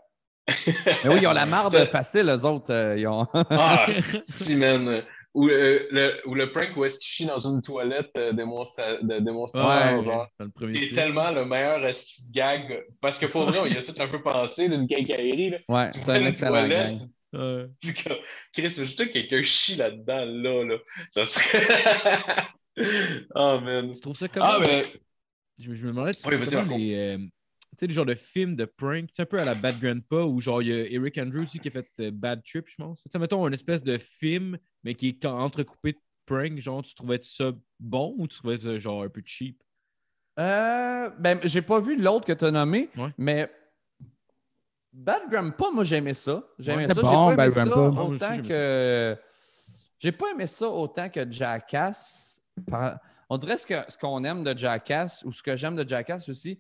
[1.04, 2.72] Mais oui, ils ont la marde Ça- facile, eux autres.
[2.74, 3.28] euh, ils ont...
[3.52, 5.04] Ah, si, man.
[5.34, 9.00] Ou, euh, le, ou le prank où est-ce qu'il chie dans une toilette euh, démonstra-
[9.06, 10.28] de démonstrateur, Ouais, genre.
[10.40, 11.92] Dans le premier C'est tellement le meilleur de
[12.34, 12.84] gag.
[13.02, 15.52] Parce que pour vrai, on y a tout un peu pensé d'une quincaillerie.
[15.52, 15.58] Là.
[15.70, 16.98] Ouais, c'est un une excellent toilette, gang.
[17.34, 17.66] Ouais.
[17.82, 18.18] tu dis comme,
[18.54, 20.78] Chris, juste que quelqu'un chie là-dedans, là, là?
[21.12, 22.48] Ça serait.
[23.36, 23.92] oh, man.
[23.94, 24.46] Tu trouves ça comment?
[24.48, 24.86] Ah, mais.
[25.60, 27.18] Je, je me demandais, tu Oui, trouves ça les, euh,
[27.80, 30.40] sais, les genres de films de prank, c'est un peu à la Bad Grandpa, où
[30.40, 33.04] genre, il y a Eric Andrews aussi qui a fait euh, Bad Trip, je pense.
[33.04, 36.94] Tu sais, mettons, une espèce de film, mais qui est entrecoupé de prank, genre, tu
[36.96, 39.62] trouvais ça bon ou tu trouvais ça genre un peu cheap?
[40.40, 43.10] Euh, ben, j'ai pas vu l'autre que tu as nommé, Ouais.
[43.18, 43.52] mais
[44.94, 46.44] Bad Grandpa, moi j'aimais ça.
[46.60, 46.94] J'aimais Ouais, ça.
[46.96, 49.18] c'est J'ai bon, pas aimé Bad ça aussi, autant j'aimais que.
[50.00, 52.42] J'ai pas aimé ça autant que Jackass.
[53.30, 56.30] On dirait ce que ce qu'on aime de Jackass ou ce que j'aime de Jackass
[56.30, 56.60] aussi,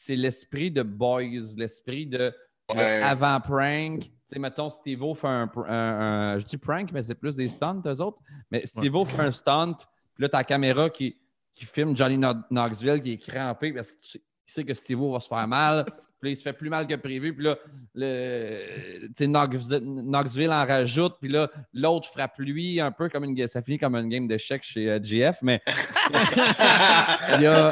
[0.00, 1.22] c'est l'esprit de boys,
[1.56, 2.32] l'esprit de
[2.70, 3.00] Ouais.
[3.02, 4.00] avant prank.
[4.02, 7.34] Tu sais, mettons, Steve-O fait un, pr- un- un- Je dis prank, mais c'est plus
[7.36, 8.20] des stunts, eux autres.
[8.50, 9.74] Mais Steve-O fait un stunt,
[10.14, 11.16] puis là, la caméra qui,
[11.54, 15.12] qui filme Johnny Kno- Knoxville qui est crampé parce qu'il sait- il sait que Steve-O
[15.12, 15.84] va se faire mal.
[16.20, 17.32] Puis là, il se fait plus mal que prévu.
[17.34, 17.56] Puis là,
[17.94, 21.14] le, tu sais, Knoxville, Knoxville en rajoute.
[21.20, 23.46] Puis là, l'autre frappe lui un peu comme une.
[23.46, 25.62] Ça finit comme une game d'échecs chez euh, GF, mais
[27.36, 27.68] il y a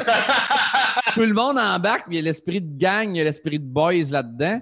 [1.17, 3.59] tout le monde embarque, puis il y a l'esprit de gang, il y a l'esprit
[3.59, 4.61] de boys là-dedans.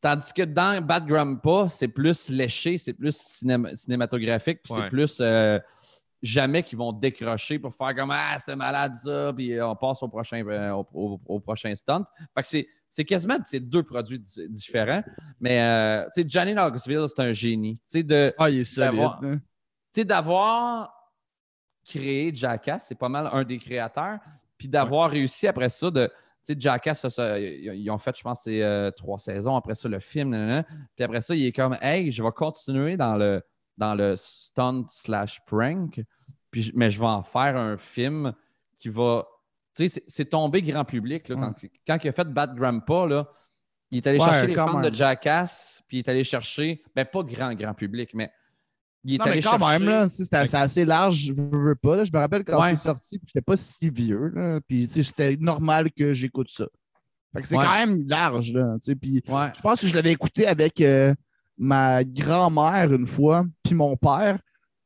[0.00, 4.80] Tandis que dans Bad Grandpa, c'est plus léché, c'est plus cinéma- cinématographique, puis Ouais.
[4.82, 5.16] c'est plus.
[5.20, 5.58] euh,
[6.20, 10.02] jamais qu'ils vont décrocher pour faire comme Ah, c'était malade ça, puis euh, on passe
[10.02, 12.02] au prochain, euh, au, au- au prochain stunt.
[12.36, 15.02] Fait que c'est, quasiment deux produits di- différents.
[15.40, 17.76] Mais euh, tu sais, Johnny Knoxville, c'est un génie.
[17.76, 19.00] Tu sais, de, Ah, il est solide.
[19.22, 19.36] Hein.
[19.94, 20.92] tu sais, d'avoir
[21.84, 24.18] créé Jackass, c'est pas mal un des créateurs,
[24.58, 26.06] puis d'avoir réussi après ça de.
[26.46, 29.56] Tu sais, Jackass, ça, ça, ils ont fait, je pense, c'est euh, trois saisons.
[29.56, 30.64] Après ça, le film,
[30.94, 33.42] puis après ça, il est comme, hey, je vais continuer dans le,
[33.76, 36.00] dans le stunt slash prank,
[36.50, 38.32] puis, mais je vais en faire un film
[38.76, 39.26] qui va.
[39.74, 41.28] Tu sais, c'est- tombé grand public.
[41.28, 41.54] Là, quand,
[41.86, 43.28] quand il a fait Bad Grandpa, là,
[43.90, 47.04] il est allé Ouais, chercher les fans de Jackass, puis il est allé chercher, ben
[47.04, 48.30] pas grand, grand public, mais
[49.04, 49.78] il est Non, allé mais quand chercher...
[49.78, 51.96] même, là, c'est assez large, je veux, veux pas.
[51.96, 52.04] là.
[52.04, 52.70] Je me rappelle quand Ouais.
[52.70, 54.28] c'est sorti, j'étais pas si vieux.
[54.34, 56.66] Là, puis tu sais, c'était normal que j'écoute ça.
[57.34, 57.64] Fait que c'est Ouais.
[57.64, 58.52] quand même large.
[58.52, 59.52] Là, tu sais, puis Ouais.
[59.54, 61.14] je pense que je l'avais écouté avec euh,
[61.56, 64.38] ma grand-mère une fois, puis mon père.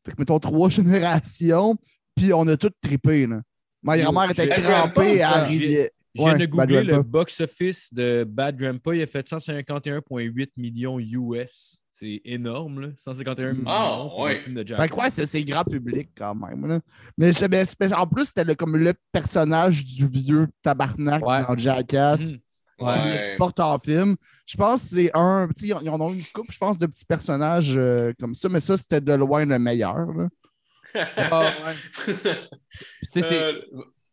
[0.05, 0.69] Fait que mettons trois
[1.23, 1.77] générations,
[2.17, 3.27] puis on a tout trippé.
[3.27, 3.41] Là.
[3.83, 5.91] Ma grand-mère était crampée, elle riait.
[6.15, 8.95] Je viens de googler le box-office de Bad Grandpa.
[8.95, 11.82] Il a fait 151,8 millions US.
[11.95, 12.89] C'est énorme, là.
[12.97, 14.39] 151 millions Ah, pour ouais.
[14.39, 14.91] un film de Fait Jack.
[14.91, 16.67] que ouais, c'est c'est grand public quand même.
[16.67, 16.81] Là.
[17.19, 21.43] Mais, je- mais c'est- en plus, c'était le- comme le personnage du vieux tabarnak Ouais.
[21.47, 22.29] dans Jackass.
[22.31, 22.41] Qui
[22.87, 23.13] Ouais.
[23.13, 24.17] l'exporte en film.
[24.47, 25.47] Je pense que c'est un.
[25.55, 28.59] sais, Ils en ont une coupe, je pense, de petits personnages euh, comme ça, mais
[28.61, 29.99] ça, c'était de loin le meilleur.
[31.17, 31.53] Ah,
[33.13, 33.61] c'est- Euh,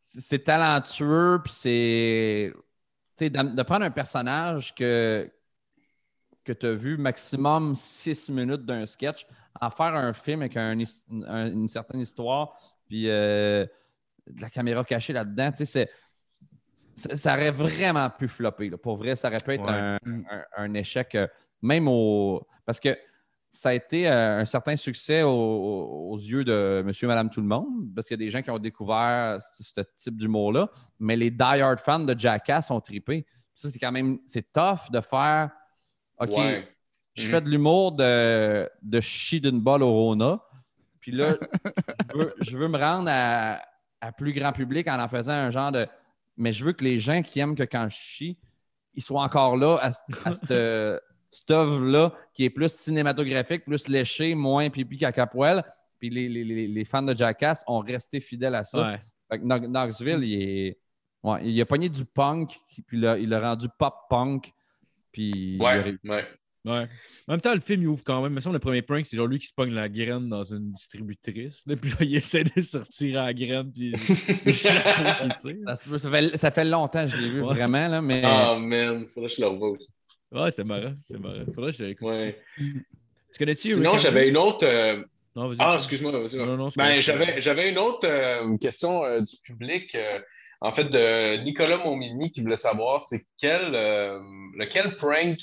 [0.03, 2.53] c'est talentueux, puis c'est.
[3.18, 5.30] Tu sais, de, de prendre un personnage que,
[6.54, 9.26] que tu as vu maximum six minutes d'un sketch,
[9.62, 12.56] en faire un film avec un his- un- une certaine histoire,
[12.88, 13.66] puis euh,
[14.28, 15.90] de la caméra cachée là-dedans, tu sais, c'est.
[17.16, 18.70] Ça, aurait vraiment pu flopper.
[18.70, 18.78] là.
[18.78, 19.98] Pour vrai, ça aurait pu être Ouais.
[20.06, 21.28] un, un- échec, euh,
[21.62, 22.46] même au.
[22.66, 22.98] Parce que
[23.50, 27.42] ça a été euh, un certain succès au- au- aux yeux de monsieur, madame, tout
[27.42, 30.70] le monde, parce qu'il y a des gens qui ont découvert ce, ce type d'humour-là,
[31.00, 33.26] mais les die-hard fans de Jackass ont trippé.
[33.56, 35.52] Ça, c'est quand même, c'est tough de faire,
[36.20, 36.68] OK, ouais.
[37.16, 37.30] je Mhm.
[37.30, 40.40] fais de l'humour de, de chier d'une balle au Rona,
[41.00, 41.36] puis là,
[42.14, 43.62] je, veux, je veux me rendre à,
[44.02, 45.88] à plus grand public en en faisant un genre de...
[46.38, 48.38] Mais je veux que les gens qui aiment que quand je chie,
[48.94, 50.52] ils soient encore là à, ce- à cette,
[51.32, 55.64] cette œuvre-là qui est plus cinématographique, plus léché, moins pipi caca poil.
[56.00, 58.91] Puis les, les- les- fans de Jackass ont resté fidèles à ça.
[58.91, 58.98] Ouais.
[59.30, 60.80] Fait que Knox- Knoxville, il est.
[61.22, 64.52] Ouais, il a pogné du punk, puis il l'a- il l'a rendu pop-punk.
[65.11, 66.26] Puis Ouais, ouais.
[66.65, 66.88] Ouais.
[67.27, 68.34] En même temps, le film, il ouvre quand même.
[68.34, 70.72] Mais ça, le premier prank, c'est genre lui qui se pogne la graine dans une
[70.72, 71.64] distributrice.
[71.65, 73.94] Là, puis là, il essaie de sortir à la graine, puis.
[74.53, 77.53] Ça, fait, ça fait longtemps que je l'ai vu Ouais.
[77.53, 78.22] vraiment, là, mais.
[78.26, 79.88] Ah, man, faudrait que je le revoie aussi.
[80.31, 80.94] Ouais, c'était marrant.
[81.06, 81.45] C'était marrant.
[81.56, 82.07] Faudrait que je l'écoute.
[82.07, 82.40] Ouais.
[82.57, 82.84] Tu
[83.38, 84.65] connais-tu Sinon, j'avais une autre.
[84.65, 85.03] euh,
[85.36, 85.52] Non.
[85.60, 86.38] Ah, excuse-moi, vas-y.
[86.38, 90.19] Non, non, Ben, j'avais, j'avais une autre euh, question euh, du public, euh,
[90.61, 94.19] en fait, de Nicolas Montmini qui voulait savoir c'est quel, euh,
[94.57, 95.38] lequel prank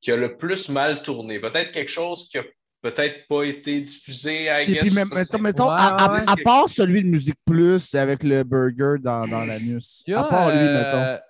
[0.00, 1.38] qui a le plus mal tourné.
[1.40, 2.42] Peut-être quelque chose qui a
[2.82, 4.78] peut-être pas été diffusé, I Et guess.
[4.80, 6.24] puis, même- sais mettons, mettons, Ouais, à, à- ouais.
[6.26, 10.04] à part celui de Musique Plus avec le burger dans, dans l'anus.
[10.14, 11.22] À part lui, euh, mettons.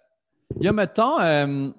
[0.61, 1.71] Il y a, mettons, euh,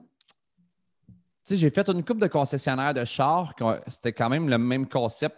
[1.09, 1.13] tu
[1.43, 3.53] sais, j'ai fait une coupe de concessionnaires de chars.
[3.87, 5.35] C'était quand même le même concept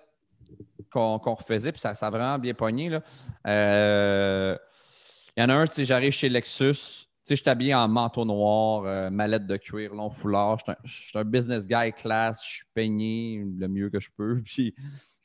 [0.91, 2.89] qu'on qu'on refaisait, puis ça, ça a vraiment bien pogné.
[2.89, 3.01] là.
[3.47, 4.57] Euh,
[5.37, 6.73] Il y en a un, sais, j'arrive chez Lexus.
[6.73, 6.75] Tu
[7.23, 10.57] sais, je suis habillé en manteau noir, euh, mallette de cuir, long foulard.
[10.83, 14.41] Je suis un- business guy classe, je suis peigné le mieux que je peux.
[14.45, 14.73] Puis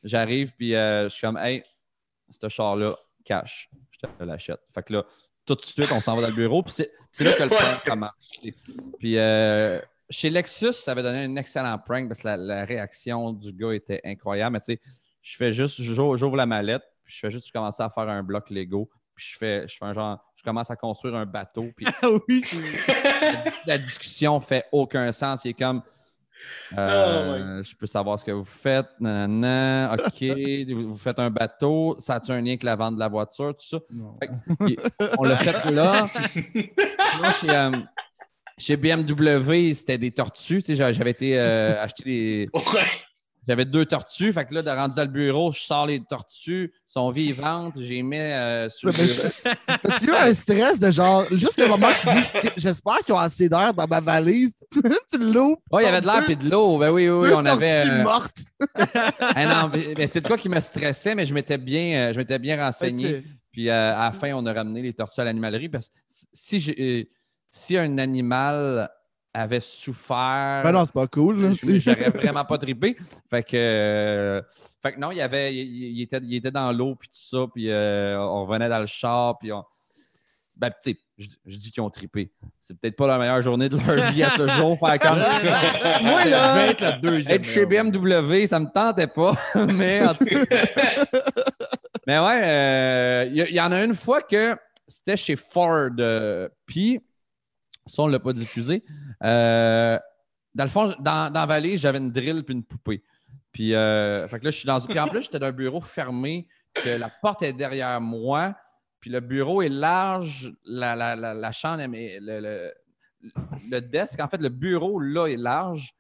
[0.03, 1.63] j'arrive, puis euh, je suis comme, hey,
[2.29, 2.95] ce char-là,
[3.25, 4.61] cash, je te l'achète.
[4.75, 5.05] Fait que là,
[5.47, 6.63] tout de suite, on s'en va dans le bureau.
[6.63, 8.41] Puis c'est c'est là que le prank commence.
[8.99, 9.81] Puis euh,
[10.11, 13.73] chez Lexus, ça avait donné un excellent prank parce que la, la réaction du gars
[13.73, 14.53] était incroyable.
[14.55, 14.81] Mais tu sais,
[15.23, 18.23] je fais juste, j'ouvre j'ouvre la mallette, puis je fais juste commencer à faire un
[18.23, 18.91] bloc Lego.
[19.23, 21.69] Puis je fais, je fais un genre, je commence à construire un bateau.
[21.77, 22.59] Puis Ah oui, c'est.
[23.67, 25.45] la discussion fait aucun sens.
[25.45, 25.83] Il est comme.
[26.77, 28.87] euh, je peux savoir ce que vous faites.
[28.99, 30.25] Nanana, OK.
[30.69, 31.95] vous, vous faites un bateau.
[32.01, 33.79] Ça a-tu un lien avec la vente de la voiture, tout ça?
[34.21, 36.05] Fait que, on l'a fait là.
[36.07, 37.71] Sinon, chez, euh,
[38.59, 40.59] chez BMW, c'était des tortues.
[40.63, 42.49] Tu sais, j'a- J'avais été euh, acheter des.
[42.55, 42.63] Ouais.
[43.47, 44.33] J'avais deux tortues.
[44.33, 48.03] Fait que là, de rendu dans le bureau, je sors les tortues, sont vivantes, j'ai
[48.03, 48.95] mis euh, sur le
[49.83, 53.19] T'as-tu eu un stress de genre, juste le moment où tu dis, j'espère qu'ils ont
[53.19, 54.81] assez d'air dans ma valise, tu
[55.19, 55.59] l'ouvres.
[55.73, 56.79] Oh, il y avait de l'air et de l'eau.
[56.79, 57.83] Ben oui, oui, Deux on avait.
[57.83, 58.45] tortues euh, mortes.
[59.21, 62.19] Ah non, mais- c'est de quoi qui me stressait, mais je m'étais bien, euh, je
[62.19, 63.25] m'étais bien renseigné.
[63.51, 65.95] Puis euh, à la fin, on a ramené les tortues à l'animalerie parce que
[66.33, 67.09] si
[67.51, 68.89] si un animal
[69.35, 70.61] avait souffert.
[70.63, 71.55] Ben non, c'est pas cool.
[71.55, 72.97] J'aurais vraiment pas trippé.
[73.31, 74.43] Fait que, euh,
[74.83, 77.15] fait que non, il, y avait, il, il était, il était dans l'eau, puis tout
[77.39, 79.65] ça, puis euh, on revenait dans le char, puis on.
[80.59, 82.31] Ben, tu sais, je, je dis qu'ils ont trippé.
[82.61, 84.79] C'est peut-être pas la meilleure journée de leur vie à ce jour.
[84.79, 85.19] Faire comme.
[86.03, 87.37] Moi, Ça là, devait être la deuxième.
[87.37, 87.65] être chez.
[87.65, 89.33] BMW, ça me tentait pas.
[89.75, 90.45] mais en tout cas.
[92.07, 94.55] mais ouais, euh, il y, il y en a une fois que
[94.87, 95.89] c'était chez Ford.
[95.99, 97.01] euh, Puis,
[97.87, 98.83] ça, on ne l'a pas diffusé.
[99.25, 99.99] Euh,
[100.55, 103.03] dans le fond, dans, dans la vallée, j'avais une drill puis une poupée.
[103.53, 104.81] Puis, euh, fait que là, je suis dans.
[104.81, 108.55] Puis en plus, j'étais dans un bureau fermé, que la porte est derrière moi.
[109.01, 112.73] Puis le bureau est large, la, la, la, la chambre, le, le,
[113.71, 115.93] le desk, en fait, le bureau là est large,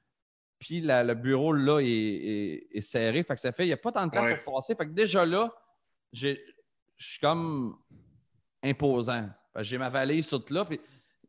[0.60, 3.22] puis le bureau là est, est- est serré.
[3.24, 4.36] Fait que ça fait, il n'y a pas tant de place Ouais.
[4.44, 4.76] pour passer.
[4.76, 5.52] Fait que déjà là,
[6.12, 6.36] je
[6.96, 7.76] suis comme
[8.62, 9.28] imposant.
[9.60, 10.80] J'ai ma valise toute là, puis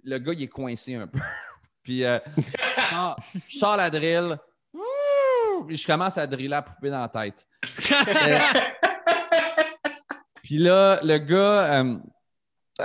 [0.03, 1.19] le gars, il est coincé un peu.
[1.83, 2.41] puis euh, je
[2.89, 4.37] sors- je la drill,
[5.67, 7.47] puis je commence à driller la poupée dans la tête.
[7.91, 8.39] Euh,
[10.43, 11.97] puis là, le gars, euh,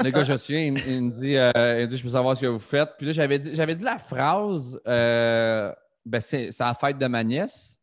[0.02, 2.42] le gars, je souviens, il, me- il me dit, euh, dit, je peux savoir ce
[2.42, 2.90] que vous faites.
[2.98, 5.74] Puis là, j'avais dit, j'avais dit la phrase, ben,
[6.20, 7.80] c'est, c'est la fête de ma nièce.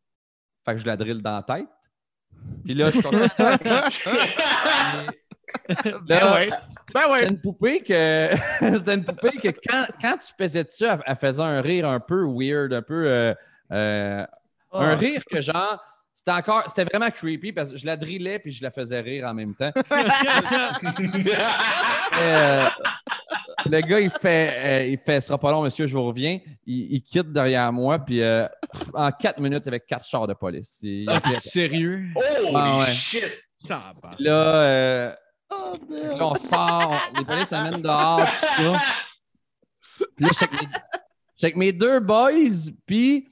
[0.64, 1.66] Fait que je la drille dans la tête.
[2.64, 3.08] Puis là, je suis
[6.06, 6.50] Ben là, ouais.
[6.50, 6.58] Ben
[7.02, 7.28] c'était ouais.
[7.28, 8.30] une poupée que,
[8.60, 12.00] c'était une poupée que quand, quand tu pesais dessus, elle, elle faisait un rire un
[12.00, 13.06] peu weird, un peu.
[13.06, 13.34] euh,
[13.72, 14.24] euh,
[14.72, 14.94] Un Ah.
[14.96, 15.82] rire que genre.
[16.12, 16.64] C'était encore.
[16.68, 19.54] C'était vraiment creepy parce que je la drillais puis je la faisais rire en même
[19.54, 19.70] temps.
[22.18, 22.62] Euh,
[23.66, 26.38] le gars, il fait, euh, il fait, ce sera pas long, monsieur, je vous reviens.
[26.66, 28.46] Il, il quitte derrière moi, puis euh,
[28.94, 30.78] en quatre minutes, avec quatre chars de police.
[30.82, 32.04] Il- Ah, sérieux?
[32.54, 32.86] Ah ouais.
[32.86, 33.24] shit!
[34.18, 35.12] Là, euh,
[35.50, 36.18] Oh, merde.
[36.18, 38.80] là, on sort, on- les polices amènent dehors, tout ça.
[40.16, 40.68] Puis là, j'étais avec mes-
[41.36, 42.32] j'étais avec mes deux boys,
[42.86, 43.28] puis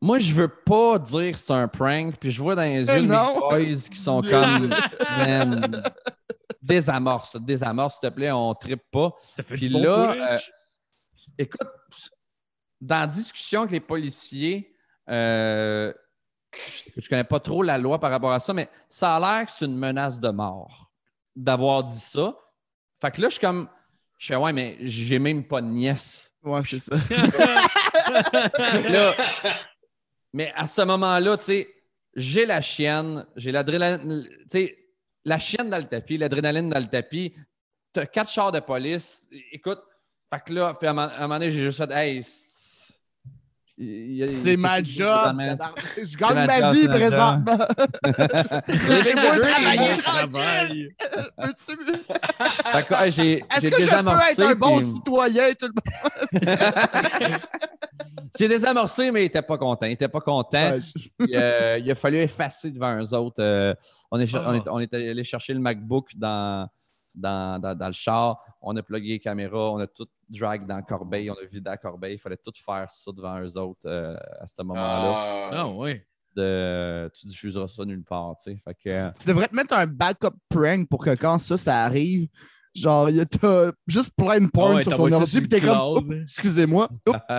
[0.00, 2.86] moi, je veux pas dire que c'est un prank, puis je vois dans les yeux
[2.86, 3.40] de mes Non.
[3.40, 4.68] boys qui sont comme,
[5.18, 5.82] man,
[6.62, 9.12] désamorce, désamorce, s'il te plaît, on trippe pas.
[9.34, 10.38] Ça fait Puis du là, euh,
[11.36, 11.68] écoute,
[12.80, 14.72] dans la discussion avec les policiers,
[15.10, 15.92] euh,
[16.54, 19.46] je, je connais pas trop la loi par rapport à ça, mais ça a l'air
[19.46, 20.90] que c'est une menace de mort
[21.36, 22.36] d'avoir dit ça.
[23.00, 23.68] Fait que là, je suis comme,
[24.18, 26.34] je fais, ouais, mais j'ai même pas de nièce.
[26.42, 26.96] Ouais, c'est ça.
[28.90, 29.14] Là,
[30.32, 31.68] mais à ce moment-là, tu sais,
[32.14, 34.78] j'ai la chienne, j'ai l'adrénaline, tu sais,
[35.24, 37.34] la chienne dans le tapis, l'adrénaline dans le tapis,
[37.92, 39.28] t'as quatre chars de police.
[39.52, 39.80] Écoute,
[40.32, 42.22] fait que là, fait, à un moment à un moment donné, j'ai juste fait, hey,
[43.78, 45.36] c'est- C'est ma job.
[45.96, 47.58] Je C'est gagne ma vie c'est présentement.
[48.66, 50.88] Laissez-moi Deux, travailler tranquille.
[53.10, 54.32] J'ai Est-ce que je peux désamorcé.
[54.32, 55.44] être un bon citoyen?
[55.58, 57.38] Tout le monde?
[58.38, 59.86] J'ai désamorcé, mais il était pas content.
[59.86, 60.70] Il était pas content.
[60.72, 63.40] Ouais, je- Puis, euh, il a fallu effacer devant eux autres.
[63.42, 63.74] Euh,
[64.10, 66.68] on, est, cher- on, est, on est allé chercher le MacBook dans,
[67.18, 68.42] dans, dans, dans le char.
[68.60, 69.72] On a plugué les caméras.
[69.72, 71.30] On a tout drag dans la corbeille.
[71.30, 72.14] On a vidé la corbeille.
[72.14, 75.12] Il fallait tout faire ça devant eux autres euh, à ce moment-là.
[75.14, 76.04] Ah, Ah ouais.
[76.36, 78.36] De, tu diffuseras ça nulle part.
[78.36, 78.62] tu sais.
[78.64, 82.28] Fait que, Tu devrais te mettre un backup prank pour que quand ça, ça arrive,
[82.74, 85.48] genre, il y a t'as juste plein de porn Ah ouais, sur ton ordi, puis
[85.48, 86.88] t'es comme, excusez-moi,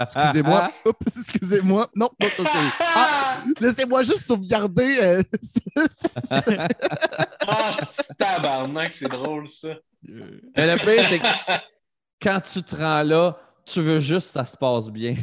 [0.01, 0.67] excusez-moi,
[1.07, 1.89] excusez-moi.
[1.95, 2.85] Non, non, ça c'est.
[2.95, 4.97] Ah, laissez-moi juste sauvegarder.
[5.01, 5.23] euh,
[7.47, 9.69] Ah, c'est tabarnak, c'est drôle ça.
[10.09, 11.27] Euh, mais le pire, c'est que
[12.21, 15.15] quand tu te rends là, tu veux juste que ça se passe bien.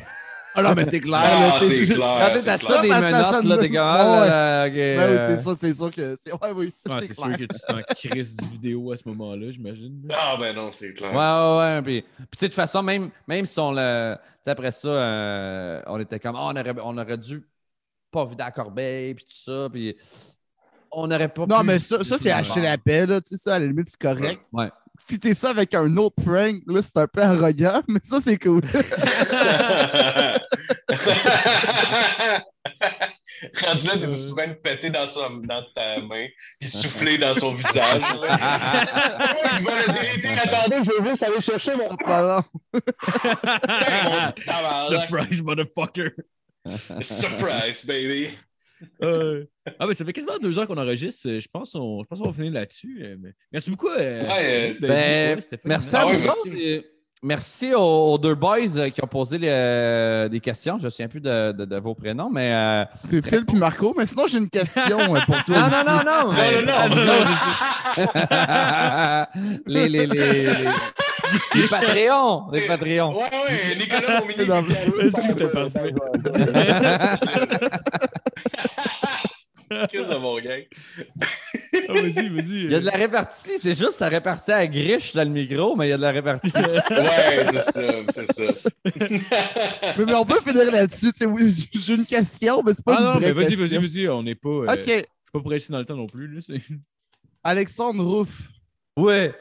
[0.56, 1.20] Ah non, mais c'est clair.
[1.22, 1.98] Ah, c'est clair.
[1.98, 2.68] Quand c'est t'as clair.
[2.76, 3.00] ça des Ça,
[3.30, 6.16] ça menottes, là, t'es comme, ah, Ben oui, c'est ça, c'est sûr que.
[6.18, 7.36] c'est- Ouais, oui, ça, ah, c'est c'est sûr clair.
[7.38, 10.08] que tu t'en crises du vidéo à ce moment-là, j'imagine.
[10.12, 11.12] Ah, ben non, c'est clair.
[11.12, 11.82] Ouais, ouais, ouais.
[11.82, 14.14] Puis, puis tu sais, de toute façon, même, même si on le.
[14.16, 17.42] Tu sais, après ça, euh, on était comme, Ah, on, aurait, on aurait dû
[18.10, 19.68] pas vider la corbeille, puis tout ça.
[19.70, 19.94] Puis
[20.90, 23.20] on n'aurait pas Non, pu- mais ça, ça c'est acheter la paix, là.
[23.20, 24.40] Tu sais, ça, à la limite, c'est correct.
[24.52, 24.70] Ouais.
[25.06, 28.62] Fitter ça avec un autre prank, là, c'est un peu arrogant, mais ça, c'est cool.
[33.62, 36.26] Rendu là, t'es souvent péter dans, son, dans ta main,
[36.58, 38.02] puis souffler dans son visage.
[38.12, 40.28] Il va le déliter.
[40.42, 42.46] Attendez, je veux juste aller chercher mon tabarnak.
[44.88, 46.12] Surprise, motherfucker!
[47.02, 48.30] Surprise, baby.
[49.02, 49.44] Euh,
[49.78, 51.38] Ah, mais ça fait quasiment deux heures qu'on enregistre.
[51.38, 52.98] Je pense qu'on je pense qu'on va finir là-dessus.
[53.02, 53.88] euh, mais Merci beaucoup.
[53.88, 54.74] euh, Ouais, euh.
[54.80, 56.42] Ben, merci à Ah vous ouais, autres.
[56.46, 56.84] merci.
[57.22, 60.74] Merci aux, aux deux boys euh, qui ont posé les, euh, des questions.
[60.76, 62.52] Je ne me souviens plus de, de- de vos prénoms, mais.
[62.52, 65.56] euh, C'est Phil puis Marco, mais sinon, j'ai une question euh, pour toi.
[65.68, 66.32] Non, non, non, non.
[66.32, 67.26] Non, non, non.
[69.66, 70.48] les, les, les, les-
[71.56, 72.46] Les Patreons!
[72.52, 73.12] Les Patreons!
[73.12, 75.92] Ouais, ouais, Nicolas Vas-y, c'était parfait.
[79.68, 80.56] Qu'est-ce de mon gars?
[81.88, 82.64] Ah, vas-y, vas-y.
[82.64, 85.74] Il y a de la répartie, c'est juste ça répartit à griche dans le micro,
[85.76, 86.50] mais il y a de la répartie.
[86.90, 88.70] Ouais, c'est ça, c'est ça.
[89.98, 91.12] mais, mais on peut finir là-dessus.
[91.12, 93.56] tu sais, oui, J'ai une question, mais c'est pas Ah une non, mais vraie vas-y,
[93.56, 93.80] question.
[93.80, 94.48] vas-y, vas-y, on n'est pas.
[94.48, 94.84] euh, OK.
[94.86, 96.28] Je suis pas pressé dans le temps non plus.
[96.28, 96.60] Là, c'est-
[97.42, 98.48] Alexandre Rouf.
[98.96, 99.34] ouais.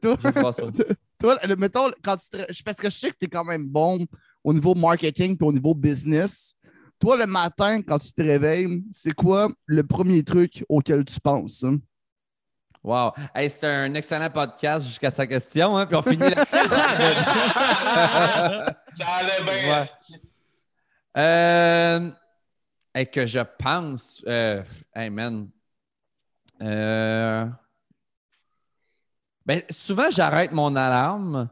[0.00, 0.16] Toi,
[1.58, 4.04] mettons, quand tu te- parce que je sais que tu es quand même bon
[4.42, 6.54] au niveau marketing et au niveau business.
[7.02, 11.64] Toi, le matin, quand tu te réveilles, c'est quoi le premier truc auquel tu penses?
[11.64, 11.78] hein?
[12.80, 13.10] Wow.
[13.34, 16.44] Hey, C'était un excellent podcast jusqu'à sa question, hein, puis on finit là
[18.94, 19.52] Ça allait bien.
[19.52, 19.82] Ouais.
[19.82, 20.14] esti.
[21.16, 22.08] Euh,
[22.94, 24.22] et que je pense.
[24.28, 24.62] Euh,
[24.94, 25.48] hey man.
[26.62, 27.46] Euh,
[29.44, 31.48] ben, souvent, j'arrête mon alarme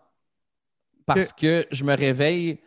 [1.07, 2.61] parce que je me réveille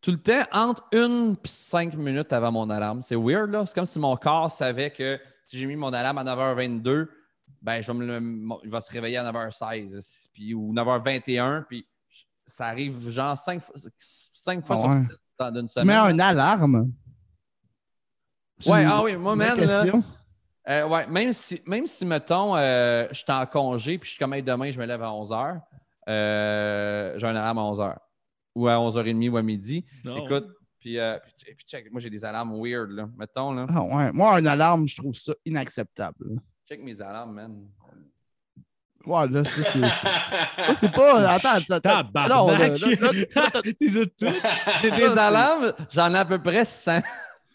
[0.00, 3.02] tout le temps entre une et cinq minutes avant mon alarme.
[3.02, 3.64] C'est weird, là.
[3.66, 7.08] C'est comme si mon corps savait que si j'ai mis mon alarme à 9h22,
[7.62, 11.64] ben, je vais me le- mon- il va se réveiller à 9h16 puis, ou 9h21.
[11.68, 11.86] Puis
[12.46, 15.00] ça arrive genre cinq, fois- cinq fois Ah sur ouais.
[15.00, 15.86] six dans une Tu semaine.
[15.86, 16.92] mets un alarme?
[18.66, 19.84] Ouais, Tu- ah oui, moi, man, là,
[20.68, 24.18] euh, ouais, même si, même si mettons, euh, je suis en congé, puis je suis
[24.18, 25.60] comme, Hey, demain, je me lève à 11h,
[26.06, 27.98] j'ai un alarme à 11h,
[28.58, 29.84] ou à 11h30 ou à midi.
[30.04, 30.24] Non.
[30.24, 30.48] Écoute,
[30.80, 33.08] puis, euh, puis, puis check, moi, j'ai des alarmes weird, là.
[33.16, 33.66] Mettons, là.
[33.68, 34.12] Ah ouais.
[34.12, 36.40] Moi, un alarme, je trouve ça inacceptable.
[36.68, 37.68] Check mes alarmes, man.
[39.06, 39.80] Ouais, là, ça, c'est.
[40.64, 41.30] Ça, c'est pas.
[41.30, 41.76] Attends, attends.
[41.76, 42.28] attends.
[42.28, 43.62] Non, là, là, là.
[44.82, 47.00] J'ai des alarmes, j'en ai à peu près 100.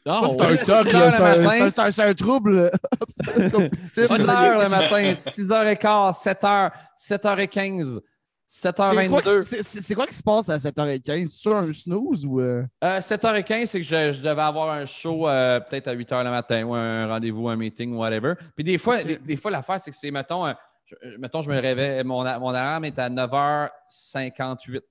[0.05, 0.45] Ah, ça, c'est ouais.
[0.45, 2.71] un toc, C'est un- c'est trouble
[3.53, 4.07] compulsif.
[4.07, 8.12] 6 h le matin, 6h15, 7h, 7h15, C'est quoi,
[8.61, 9.43] 7h22.
[9.47, 11.27] qui- c'est- quoi qui se passe à 7h15?
[11.41, 12.39] C'est un snooze ou.
[12.39, 12.63] euh?
[12.83, 16.29] Euh, 7h15, c'est que je, je devais avoir un show euh, peut-être à 8h le
[16.29, 18.33] matin ou un rendez-vous, un meeting, whatever.
[18.55, 20.53] Puis des fois, des, des fois l'affaire, c'est que c'est, mettons, euh,
[20.85, 24.81] je, mettons, je me réveille, mon, mon alarme est à 9h58.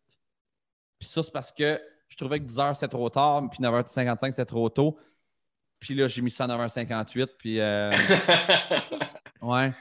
[0.99, 4.45] Puis ça, c'est parce que je trouvais que 10h, c'était trop tard, puis 9h55, c'était
[4.45, 4.99] trop tôt.
[5.79, 7.91] Puis là, j'ai mis ça à 9h58, puis euh,
[9.43, 9.73] ouais.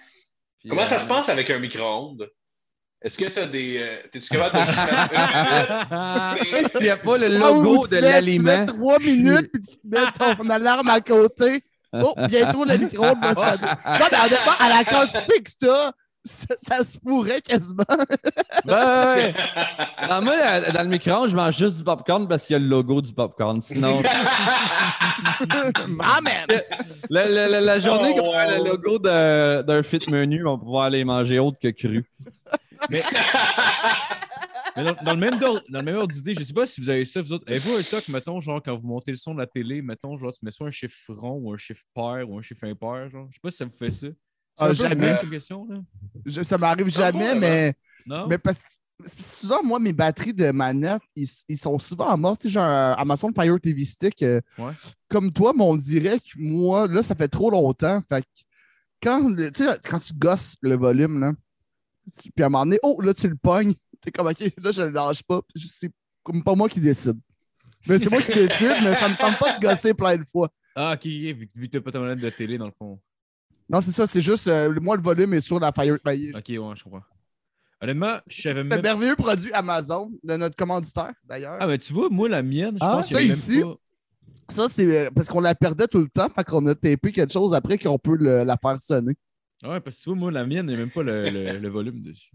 [0.59, 2.29] Puis, Comment ça euh, se passe avec un micro-ondes?
[3.03, 3.77] Est-ce que t'as des.
[3.79, 5.13] euh, T'es-tu capable de juste mettre
[5.91, 6.71] une minute?
[6.71, 8.43] S'il n'y a pas le logo tu de mets- Tu l'aliment.
[8.59, 11.63] mets trois minutes puis tu mets ton alarme à côté.
[11.93, 13.67] Oh, bientôt le micro-ondes va sonner.
[13.67, 15.91] Non, mais honnêtement, à la quantité que t'as,
[16.23, 17.83] ça, ça se pourrait quasiment.
[18.65, 19.33] Ben, ouais.
[20.07, 22.59] Non, moi, euh, dans le micro-ondes, je mange juste du popcorn parce qu'il y a
[22.59, 23.59] le logo du popcorn.
[23.59, 24.03] Sinon,
[25.99, 26.33] Ah, man!
[27.09, 28.63] la, la- la- la journée Oh, qu'on a wow.
[28.63, 32.05] le logo de- d'un fit menu, on va pouvoir aller manger autre que cru.
[34.77, 36.79] Mais dans, dans le même ordre, dans le même ordre d'idée, je sais pas si
[36.79, 37.43] vous avez ça, vous autres.
[37.47, 40.31] Avez-vous un toc, mettons, genre, quand vous montez le son de la télé, mettons, genre,
[40.31, 43.27] tu mets soit un chiffre rond ou un chiffre pair ou un chiffre impair, genre?
[43.29, 44.07] Je sais pas si ça vous fait ça.
[44.57, 45.17] Ah, jamais.
[45.29, 45.79] question, là.
[46.25, 47.73] Je- ça m'arrive jamais, ouais, mais,
[48.05, 48.27] Non?
[48.27, 52.63] mais parce que souvent, moi, mes batteries de manette, ils, ils sont souvent sais, genre
[52.63, 54.71] un Amazon Fire TV Stick, euh, Ouais.
[55.09, 58.01] comme toi, mais on dirait que moi, là, ça fait trop longtemps.
[58.07, 58.27] Fait que
[59.03, 59.49] quand, le-
[59.89, 61.31] quand tu gosses le volume, là,
[62.35, 63.73] puis à un moment donné, oh, là, tu le pognes.
[64.01, 65.41] T'es comme, OK, là, je le lâche pas.
[65.55, 65.91] C'est
[66.23, 67.19] comme pas moi qui décide.
[67.87, 70.49] Mais c'est moi qui décide, mais ça me tente pas de gosser plein de fois.
[70.75, 72.99] Ah, ok, vu, vu que t'as pas ta manette de télé, dans le fond.
[73.69, 76.31] Non, c'est ça, c'est juste, euh, moi, le volume est sur la Fire TV.
[76.35, 77.01] Ok, ouais, je comprends.
[77.81, 81.57] Honnêtement, je savais C'est un même merveilleux produit Amazon de notre commanditaire, d'ailleurs.
[81.59, 83.37] Ah, mais tu vois, moi, la mienne, je Ah, pense qu'il y ça avait même
[83.37, 83.61] ici?
[83.61, 84.53] pas.
[84.53, 87.31] Ça, c'est euh, parce qu'on la perdait tout le temps, fait qu'on a tapé quelque
[87.33, 89.15] chose après qu'on peut le- la faire sonner.
[89.63, 91.57] Ouais, parce que tu vois, moi, la mienne, il n'y a même pas le, le-
[91.59, 92.31] le volume dessus.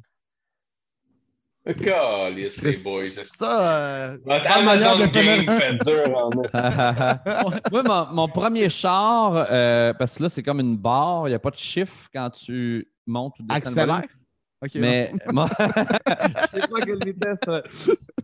[1.83, 3.09] Calice, les boys.
[3.25, 6.31] Ça, euh, Amazon de Game fait dur en.
[7.73, 11.35] Moi, mon, mon premier char, euh, parce que là, c'est comme une barre, il n'y
[11.35, 13.91] a pas de chiffre quand tu montes ou descends le volume.
[13.91, 14.11] accélère.
[14.63, 14.71] OK.
[14.77, 17.41] Mais moi, je sais pas quelle vitesse.
[17.49, 17.63] euh,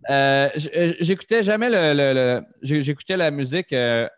[0.08, 4.08] euh, euh, j'écoutais jamais le, le- le- j'ai- j'écoutais la musique à,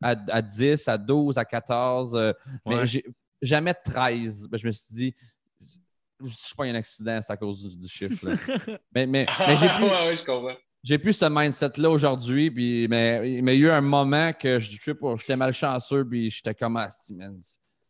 [0.00, 2.32] à 10, à 12, à 14, euh,
[2.64, 2.86] mais Ouais.
[2.86, 3.04] j'ai
[3.42, 4.48] jamais 13.
[4.48, 5.14] Ben, je me suis dit,
[6.22, 8.28] je sais pas, il y a un accident, c'est à cause du, du chiffre.
[8.28, 8.36] là.
[8.94, 10.56] mais mais, mais j'ai plus, ouais, ouais, je comprends.
[10.82, 14.58] j'ai plus ce mindset-là aujourd'hui, puis mais, mais il y a eu un moment que
[14.58, 16.88] je, je sais pas, j'étais malchanceux, puis j'étais comme man.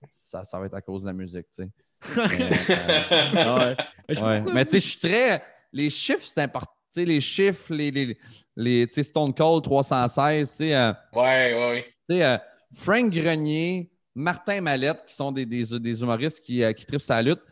[0.09, 1.71] Ça, ça va être à cause de la musique, tu sais.
[2.17, 3.77] Mais, euh, Ah ouais.
[4.09, 4.41] Mais je- Ouais.
[4.55, 5.43] Mais tu sais, je suis très.
[5.73, 6.73] Les chiffres, c'est important.
[6.93, 8.19] Tu sais, les chiffres, les, les,
[8.57, 11.85] les tu sais, Stone Cold 316, tu sais, euh, Ouais, ouais, ouais.
[12.09, 12.39] tu sais, euh,
[12.75, 17.21] Frank Grenier, Martin Mallette, qui sont des, des, des humoristes qui, euh, qui trippent sa
[17.23, 17.41] lutte.
[17.45, 17.51] tu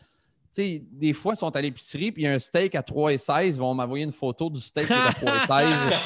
[0.50, 3.46] sais, des fois, ils sont à l'épicerie, puis il y a un steak à 3,16,
[3.46, 5.10] ils vont m'envoyer une photo du steak qui est à
[5.46, 5.98] 3,16.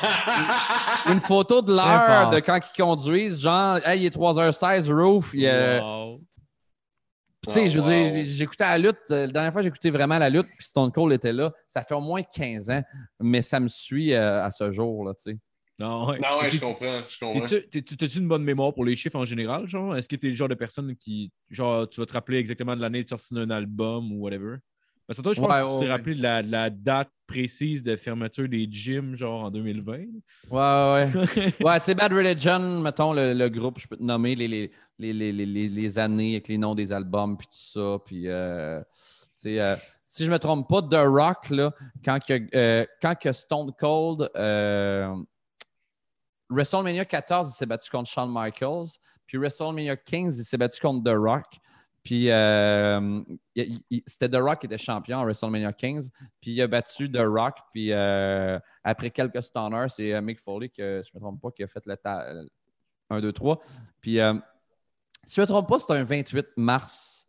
[1.13, 5.31] une photo de l'heure de quand ils conduisent, genre, hey, il est 3h16, roof.
[5.35, 6.19] il Wow.
[7.41, 8.13] Puis, tu sais, je veux Wow.
[8.13, 8.99] dire, j'écoutais la lutte.
[9.11, 11.53] euh, La dernière fois, j'écoutais vraiment la lutte, puis Stone Cold était là.
[11.67, 12.83] Ça fait au moins 15 ans,
[13.19, 15.39] mais ça me suit euh, à ce jour, là, tu sais.
[15.83, 16.19] Non, ouais.
[16.19, 17.01] Non, ouais, je comprends.
[17.09, 17.97] Je comprends.
[17.99, 19.97] T'as-tu une bonne mémoire pour les chiffres en général, genre?
[19.97, 22.81] Est-ce que t'es le genre de personne qui, genre, tu vas te rappeler exactement de
[22.81, 24.57] l'année de sortie d'un album ou whatever?
[25.07, 25.91] Parce que toi, je pense Ouais, que tu ouais, t'es ouais.
[25.91, 29.93] rappelé de la, de la date précise de fermeture des gyms, genre en 2020.
[29.97, 30.05] Ouais,
[30.51, 31.11] ouais,
[31.65, 31.81] ouais.
[31.81, 35.69] Sais, Bad Religion, mettons le, le groupe, je peux te nommer les, les, les, les,
[35.69, 37.99] les- années avec les noms des albums, puis tout ça.
[38.07, 38.89] Puis, euh, tu
[39.37, 39.77] sais, euh,
[40.07, 41.73] si je me trompe pas, The Rock, là,
[42.05, 45.15] quand, que, euh, quand que Stone Cold, euh,
[46.53, 48.99] WrestleMania 14, il s'est battu contre Shawn Michaels.
[49.27, 51.45] Puis WrestleMania 15, il s'est battu contre The Rock.
[52.03, 53.21] Puis euh,
[54.07, 56.11] c'était The Rock qui était champion à WrestleMania 15.
[56.41, 57.57] Puis il a battu The Rock.
[57.73, 61.41] Puis euh, après quelques stunners, c'est euh, Mick Foley, que, si je ne me trompe
[61.41, 62.27] pas, qui a fait le ta-
[63.11, 63.61] 1, 2, 3.
[64.01, 64.35] Puis euh,
[65.27, 67.27] si je ne me trompe pas, c'était un 28 mars.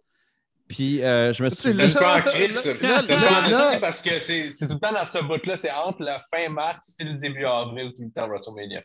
[0.67, 1.69] Puis euh, je me suis.
[1.69, 2.59] en crise.
[2.61, 5.55] c'est parce que c'est c'est tout le temps dans ce bout-là.
[5.55, 8.81] C'est entre la fin mars et le début avril, tout le temps WrestleMania.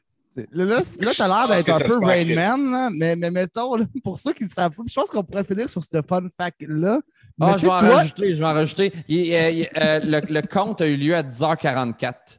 [0.52, 3.84] Là, là, là, t'as l'air d'être un peu Rain Man, là, mais, mais mettons, là,
[4.02, 7.00] pour ceux qui ne savent pas, je pense qu'on pourrait finir sur ce fun fact-là.
[7.40, 8.92] Ah, je vais en toi, rajouter, je vais en rajouter.
[9.08, 12.38] Il- euh, il- euh, le, le compte a eu lieu à 10h44.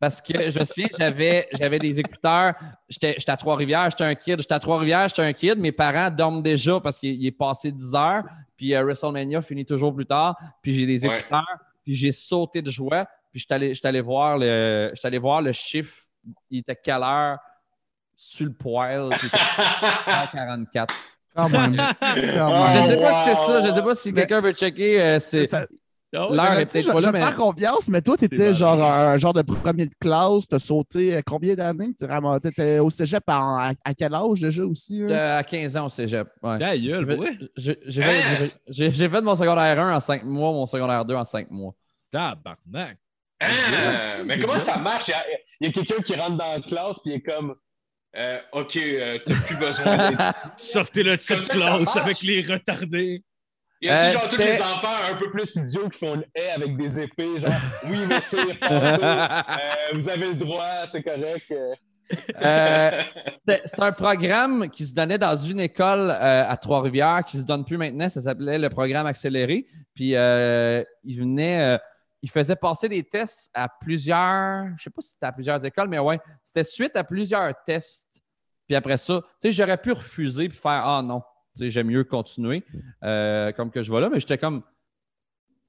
[0.00, 2.54] Parce que je me souviens, j'avais, j'avais des écouteurs.
[2.88, 4.40] J'étais, j'étais à Trois-Rivières, j'étais un kid.
[4.40, 5.58] J'étais à Trois-Rivières, j'étais un kid.
[5.60, 8.24] Mes parents dorment déjà parce qu'il il est passé 10 heures.
[8.56, 10.36] Puis euh, WrestleMania finit toujours plus tard.
[10.60, 11.18] Puis j'ai des Ouais.
[11.20, 11.46] écouteurs.
[11.84, 13.06] Puis j'ai sauté de joie.
[13.30, 15.96] Puis j'étais allé, j'étais allé voir le, j'étais allé voir le chiffre.
[16.50, 17.38] Il était quelle heure
[18.16, 19.10] sur le poil.
[19.18, 20.86] Puis il était 10h44.
[21.34, 21.76] quand même.
[21.76, 22.88] quand Oh, Je même.
[22.90, 23.66] sais pas si c'est ça.
[23.66, 25.00] Je sais pas si Mais- quelqu'un veut checker.
[25.00, 25.66] euh, c'est, Ça-
[26.14, 26.36] Ah ouais?
[26.36, 27.34] L'heure est peut-être je, pas là, mais.
[27.34, 31.16] confiance, mais toi, tu étais genre un genre de premier de classe, tu as sauté
[31.16, 31.94] euh, combien d'années?
[31.98, 32.04] Tu
[32.48, 35.00] étais au cégep à, à quel âge déjà aussi?
[35.02, 35.08] hein?
[35.08, 36.28] Euh, à 15 ans au cégep.
[36.42, 36.58] Ouais.
[36.58, 41.02] Ta gueule, fait- j'ai- fait- fait de mon secondaire 1 en 5 mois, mon secondaire
[41.06, 41.72] 2 en 5 mois.
[42.10, 42.98] Tabarnak.
[43.42, 45.08] Ah, mais c'est comment ça marche?
[45.08, 45.24] Il y a,
[45.60, 47.54] il a quelqu'un qui rentre dans la classe puis il est comme
[48.16, 53.22] euh, OK, euh, t'as plus besoin d'être ça que ça classe avec les retardés.
[53.80, 56.50] Y a-tu Euh, genre tous les enfants un peu plus idiots qui font une haie
[56.50, 57.52] avec des épées, genre
[57.84, 58.36] oui, passez,
[58.70, 59.42] euh,
[59.94, 61.50] vous avez le droit, c'est correct.
[62.42, 63.00] euh.
[63.48, 67.64] C'était un programme qui se donnait dans une école euh, à Trois-Rivières, qui se donne
[67.64, 68.08] plus maintenant.
[68.08, 69.66] Ça s'appelait le programme accéléré.
[69.94, 71.78] Puis euh, il venait, euh,
[72.22, 75.88] il faisait passer des tests à plusieurs, je sais pas si c'était à plusieurs écoles,
[75.88, 78.22] mais ouais, c'était suite à plusieurs tests.
[78.66, 81.20] Puis après ça, tu sais, j'aurais pu refuser puis faire ah non,
[81.54, 82.64] tu sais, j'aime mieux continuer
[83.02, 84.62] euh, comme que je vais là, mais j'étais comme.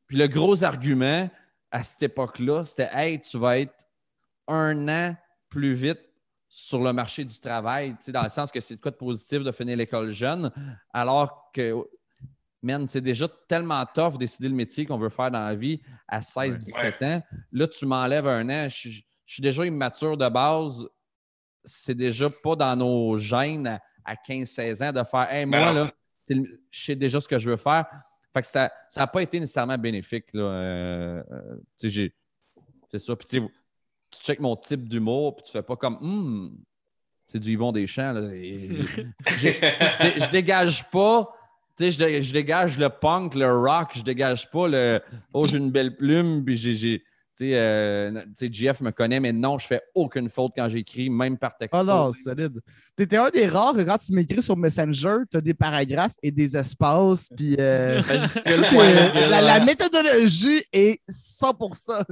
[0.08, 1.30] Puis le gros argument
[1.72, 3.88] à cette époque-là, c'était hey, tu vas être
[4.48, 5.18] un an
[5.50, 6.00] plus vite
[6.48, 8.96] sur le marché du travail, tu sais, dans le sens que c'est de quoi de
[8.96, 10.52] positif de finir l'école jeune,
[10.94, 11.74] alors que,
[12.64, 15.82] man, c'est déjà tellement tough de décider le métier qu'on veut faire dans la vie
[16.08, 17.22] à 16-17 ans.
[17.52, 20.88] Là, tu m'enlèves un an, je, suis- je suis déjà immature de base.
[21.66, 25.74] C'est déjà pas dans nos gènes à, à 15-16 ans de faire, hey, Ben moi,
[25.74, 25.84] non.
[25.86, 25.92] là,
[26.30, 27.86] le- je sais déjà ce que je veux faire.
[28.34, 30.26] Fait que ça n'a pas été nécessairement bénéfique.
[30.36, 32.16] Euh, euh, tu sais, j'ai-
[32.90, 33.16] c'est ça.
[33.16, 33.42] Puis tu
[34.22, 36.58] checkes mon type d'humour, puis tu fais pas comme Hum,
[37.28, 38.12] c'est du Yvon Deschamps.
[38.14, 38.34] Là.
[38.34, 38.58] Et
[39.28, 41.30] je dégage pas.
[41.78, 45.02] Tu sais, je, je dégage le punk, le rock, je dégage pas le
[45.34, 47.04] Oh, j'ai une belle plume, puis j'ai.
[47.36, 50.70] Tu sais, euh, tu sais, GF me connaît, mais non, je fais aucune faute quand
[50.70, 51.80] j'écris, même par texto.
[51.80, 52.60] Oh non, solide.
[52.96, 56.56] T'étais un des rares que quand tu m'écris sur Messenger, t'as des paragraphes et des
[56.56, 58.04] espaces, puis euh,
[58.48, 62.04] euh, la, méthodologie est 100%.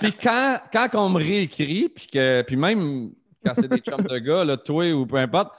[0.00, 4.18] Puis quand, quand on me réécrit, puis, que, puis même quand c'est des chums de
[4.18, 5.52] gars, là, toi ou peu importe,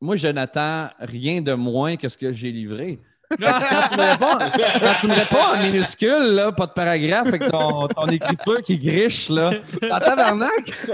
[0.00, 2.98] moi, je n'attends rien de moins que ce que j'ai livré.
[3.38, 3.60] Quand
[3.92, 4.38] tu me réponds,
[4.80, 8.76] quand tu me réponds en minuscule, là, pas de paragraphe, avec ton, ton écriture qui
[8.76, 9.52] griche, là,
[9.88, 10.72] en tabarnak,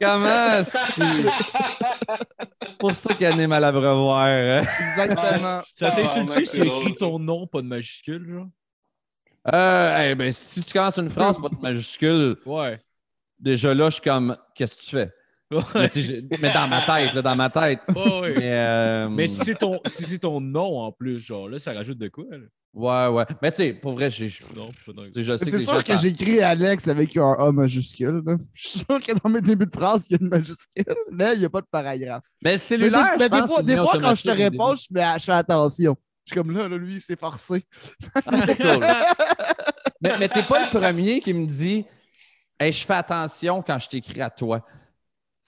[0.00, 1.02] comment c'est
[2.78, 4.26] pour ça qu'il anime à l'abreuvoir.
[4.26, 4.62] hein.
[4.90, 5.60] Exactement.
[5.64, 8.46] Ça t'insulte-tu Tabarnak, si tu écris ton nom, pas de majuscule, genre?
[9.52, 12.78] Euh, eh ben, si tu commences une phrase, pas de majuscule, Ouais.
[13.38, 15.12] déjà là, je suis comme, qu'est-ce que tu fais?
[15.50, 17.80] Mais, dans ma tête, là, dans ma tête.
[17.94, 18.34] Ouais, ouais.
[18.36, 21.98] Mais, euh, Mais si c'est ton, si ton nom en plus, genre là, ça rajoute
[21.98, 22.24] de quoi?
[22.30, 22.46] Là?
[22.72, 23.24] Ouais, ouais.
[23.42, 24.28] Mais tu sais, pour vrai, j'ai.
[24.28, 28.22] C'est sûr que écrit Alex avec un A majuscule.
[28.24, 28.36] là.
[28.52, 31.34] Je suis sûr que dans mes débuts de phrase, il y a une majuscule, mais
[31.34, 32.22] il n'y a pas de paragraphe.
[32.42, 34.76] Mais le Mais, des, cellulaire, mais je des pense, des fois, quand je te réponds,
[34.76, 35.96] je fais, je fais attention.
[36.24, 37.64] Je suis comme là, là lui, c'est forcé.
[38.14, 38.86] Ah, cool.
[40.00, 41.84] mais mais t'es pas le premier qui me dit
[42.60, 44.64] Hey, je fais attention quand je t'écris à toi.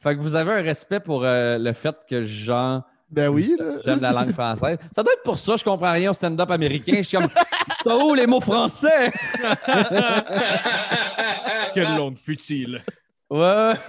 [0.02, 3.54] Fait que vous avez un respect pour euh, le fait que genre Ben oui.
[3.58, 3.64] Là.
[3.84, 4.78] j'aime la langue française.
[4.94, 6.94] Ça doit être pour ça, je comprends rien au stand-up américain.
[6.98, 7.28] Je suis comme
[7.84, 9.12] T'as où les mots français?
[11.74, 12.82] Quelle longue futile.
[13.30, 13.72] Ouais.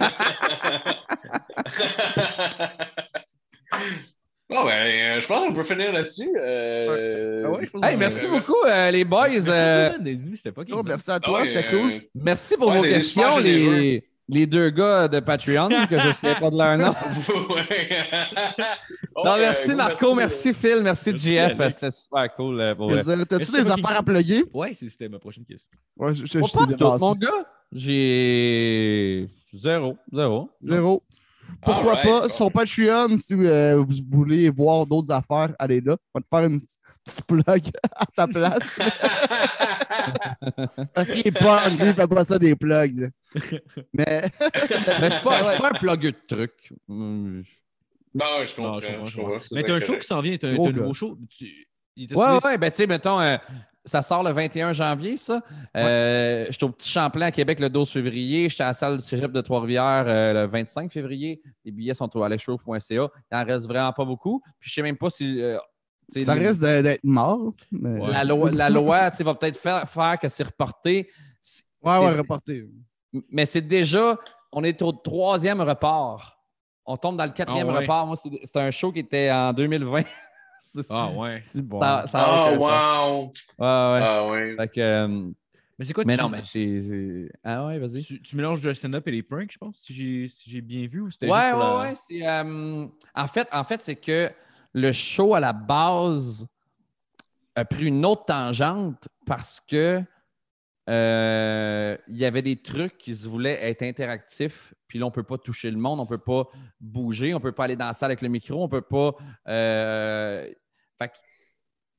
[4.50, 6.28] Bon, ben, euh, je pense qu'on peut finir là-dessus.
[6.38, 9.28] Euh, Ah ouais, Hey, que- merci beaucoup, euh, les boys.
[9.28, 11.70] Merci Euh, à toi, venu, C'était pas Oh, merci à ah toi, ouais, c'était euh,
[11.70, 12.00] cool.
[12.14, 13.74] merci pour Ouais, vos questions, généreux.
[13.80, 16.94] les, les deux gars de Patreon, que je ne sais pas de leur nom.
[19.24, 21.10] Non, merci euh, Marco, merci Phil, merci.
[21.38, 21.74] Alex.
[21.74, 23.24] C'était super cool euh.
[23.24, 24.44] T'as-tu des affaires à plugger?
[24.52, 25.68] Ouais, c'est- c'était ma prochaine question.
[25.96, 27.00] Ouais, je, je, Pas je t'ai tout, dépassé.
[27.00, 30.50] mon gars, j'ai zéro, zéro.
[30.60, 31.02] Zéro.
[31.62, 32.20] Pourquoi pas?
[32.22, 32.28] bon.
[32.28, 35.96] Sur Patreon, si euh, vous voulez voir d'autres affaires, allez là.
[36.14, 38.78] On va te faire une petite plug à ta place.
[40.94, 43.10] Parce qu'il est pas lui, il fait pas ça des plugs.
[43.92, 44.22] Mais
[45.00, 46.72] Mais je suis pas, je suis pas un plugueux de trucs.
[46.88, 47.42] Hum,
[48.14, 48.72] Non, je comprends.
[48.74, 49.30] Non, je comprends, je je comprends.
[49.32, 51.18] comprends, c'est Mais t'as un show qui s'en vient, t'as un, nouveau show.
[51.28, 51.66] Tu-
[51.96, 53.36] il Ouais, ouais, ben tu sais, mettons, euh,
[53.84, 55.42] ça sort le 21 janvier, ça.
[55.76, 58.48] Euh, J'étais au Petit Champlain à Québec le 12 février.
[58.48, 61.40] J'étais à la salle du cégep de Trois-Rivières euh, le 25 février.
[61.64, 62.80] Les billets sont au alexshow.ca.
[62.90, 64.42] Il en reste vraiment pas beaucoup.
[64.58, 65.40] Puis je sais même pas si.
[65.40, 65.56] euh,
[66.08, 67.52] ça les- risque d'être mort.
[67.70, 68.00] Mais...
[68.00, 68.10] Ouais.
[68.10, 71.08] La loi, la loi tu sais, va peut-être faire, faire que c'est reporté.
[71.82, 72.66] Ouais, ouais, reporté.
[73.30, 74.16] Mais c'est déjà.
[74.52, 76.38] On est au troisième report.
[76.86, 77.80] On tombe dans le quatrième Ah ouais?
[77.80, 78.06] report.
[78.06, 80.02] Moi, c'est un show qui était en 2020.
[80.58, 81.40] C'est- Ah ouais.
[81.42, 81.80] C'est bon.
[81.80, 83.22] ça- ça Ah, wow!
[83.22, 83.30] Ouais, ouais.
[83.58, 84.56] Ah, ouais.
[84.56, 85.30] Fait que, euh,
[85.78, 87.30] Mais c'est quoi mais tu, non, mais j'ai.
[87.44, 88.02] Ah ouais, vas-y.
[88.02, 91.00] tu, tu mélanges le stand-up et les pranks, je pense, si j'ai si bien vu
[91.00, 91.94] ou c'était Ouais, juste ouais, la- ouais.
[91.96, 94.30] C'est, euh, en fait, en fait c'est que
[94.72, 96.46] le show à la base
[97.56, 100.02] a pris une autre tangente parce que
[100.88, 104.74] euh, il y avait des trucs qui se voulaient être interactifs.
[104.86, 106.48] Puis là, on ne peut pas toucher le monde, on ne peut pas
[106.80, 108.82] bouger, on ne peut pas aller dans la salle avec le micro, on ne peut
[108.82, 109.14] pas.
[109.48, 110.50] euh,
[110.98, 111.12] Fait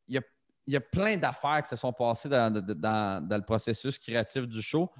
[0.07, 0.21] il y a,
[0.67, 4.61] il y a plein d'affaires qui se sont passées dans, dans- le processus créatif du
[4.61, 4.91] show.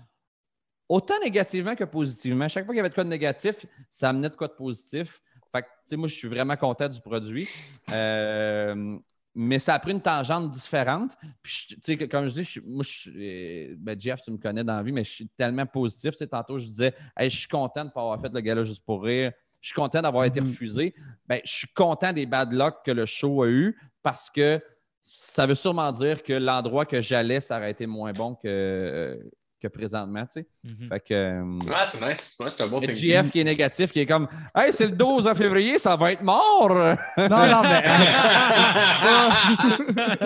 [0.88, 2.48] Autant négativement que positivement.
[2.48, 5.20] Chaque fois qu'il y avait de quoi de négatif, ça amenait de quoi de positif.
[5.52, 7.48] Fait que, moi, je suis vraiment content du produit.
[7.92, 8.98] Euh,
[9.36, 11.18] mais ça a pris une tangente différente.
[11.44, 14.38] Puis, je- tu sais, que- comme je dis, je moi, euh, ben, Jeff, tu me
[14.38, 16.16] connais dans la vie, mais je suis tellement positif.
[16.32, 18.84] Tantôt, je disais, Hey, je suis content de ne pas avoir fait le gala juste
[18.86, 19.32] pour rire.
[19.62, 20.48] Je suis content d'avoir été Mhm.
[20.48, 20.94] refusé.
[21.28, 24.62] Ben, je suis content des bad luck que le show a eu parce que
[25.02, 29.18] ça veut sûrement dire que l'endroit que j'allais, ça aurait été moins bon que, euh,
[29.62, 30.26] que présentement.
[30.26, 30.48] Tu sais.
[30.64, 30.88] Mhm.
[30.90, 31.14] Fait que.
[31.14, 32.36] euh, Ah, c'est nice.
[32.40, 32.96] Ouais, c'est un bon thing.
[32.96, 36.22] GF qui est négatif, qui est comme Hey, c'est le 12 février, ça va être
[36.22, 36.70] mort!
[36.70, 37.82] Non, non, mais.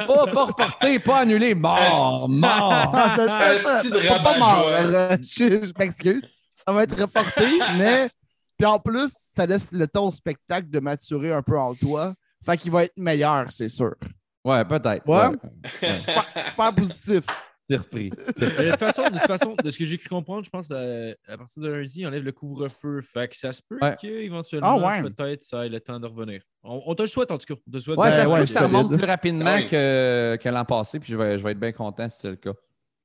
[0.07, 2.91] pas, pas reporté, pas annulé, mort, mort!
[2.95, 4.65] Ah, ça, ça, Un ça, style de pas, mort.
[4.67, 6.23] euh, Je, je m'excuse.
[6.53, 7.45] Ça va être reporté,
[7.77, 8.09] mais.
[8.57, 12.13] Puis en plus, ça laisse le temps au spectacle de maturer un peu en toi.
[12.45, 13.95] Fait qu'il va être meilleur, c'est sûr.
[14.43, 15.07] Ouais, peut-être.
[15.07, 15.27] Ouais.
[15.27, 15.97] Ouais.
[15.97, 17.23] Super, super positif.
[17.69, 18.09] C'est repris.
[18.39, 20.69] Mais de toute façon, de toute façon, de ce que j'ai cru comprendre, je pense
[20.71, 23.01] euh, à partir de lundi, on enlève le couvre-feu.
[23.01, 23.95] Fait que ça se peut Ouais.
[24.01, 25.09] qu'éventuellement, Ah ouais.
[25.11, 26.41] peut-être, ça ait le temps de revenir.
[26.63, 27.61] On, on te le souhaite, en tout cas.
[27.67, 27.97] On te souhaite.
[27.97, 28.75] Ouais, ça se ouais, peut que ça solide.
[28.75, 32.09] remonte plus rapidement que, que l'an passé, puis je vais, je vais être bien content
[32.09, 32.53] si c'est le cas.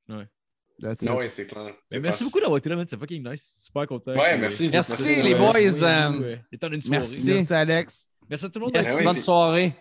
[0.08, 0.24] Non,
[1.16, 1.72] oui, c'est clair.
[1.92, 2.26] Mais merci clair.
[2.28, 2.86] beaucoup d'avoir été là, man.
[2.88, 3.54] C'est fucking nice.
[3.60, 4.12] Super content.
[4.12, 4.68] Ouais, merci.
[4.72, 5.52] Merci, les boys.
[5.54, 7.20] Oui, euh, oui, une merci.
[7.22, 7.34] soirée.
[7.34, 8.08] Merci, Alex.
[8.28, 8.74] Merci à tout le monde.
[8.74, 9.74] Yes, Ben oui, bonne puis- soirée.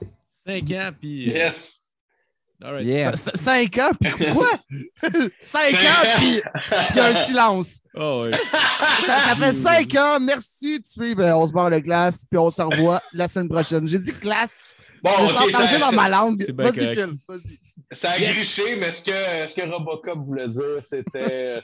[0.46, 1.30] 5 ans, puis.
[1.30, 1.80] euh, Yes.
[2.64, 2.86] All right.
[2.86, 3.16] Yeah.
[3.16, 4.50] Cinq ans, puis quoi?
[5.42, 6.42] Cinq ans, puis
[6.92, 7.80] puis un silence.
[7.96, 8.32] Oh, ouais.
[9.06, 10.20] Ça, ça fait cinq ans.
[10.20, 11.22] Merci suivre.
[11.22, 13.88] euh, On se barre le glace, puis on se revoit la semaine prochaine.
[13.88, 14.64] J'ai dit glace.
[15.04, 16.44] Bon, je me sens ça, dans ma langue.
[16.58, 16.96] Vas-y.
[16.96, 17.18] Phil.
[17.28, 17.60] Vas-y.
[17.92, 18.36] ça a Yes.
[18.36, 19.12] griché, mais ce que,
[19.48, 21.60] ce que Robocop voulait dire, c'était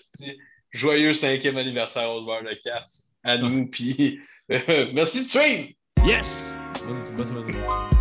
[0.71, 4.19] joyeux cinquième anniversaire au bar de casse à nous, puis
[4.51, 5.69] euh, merci suivre!
[6.05, 6.53] Yes!
[7.17, 7.98] Bonne, semaine.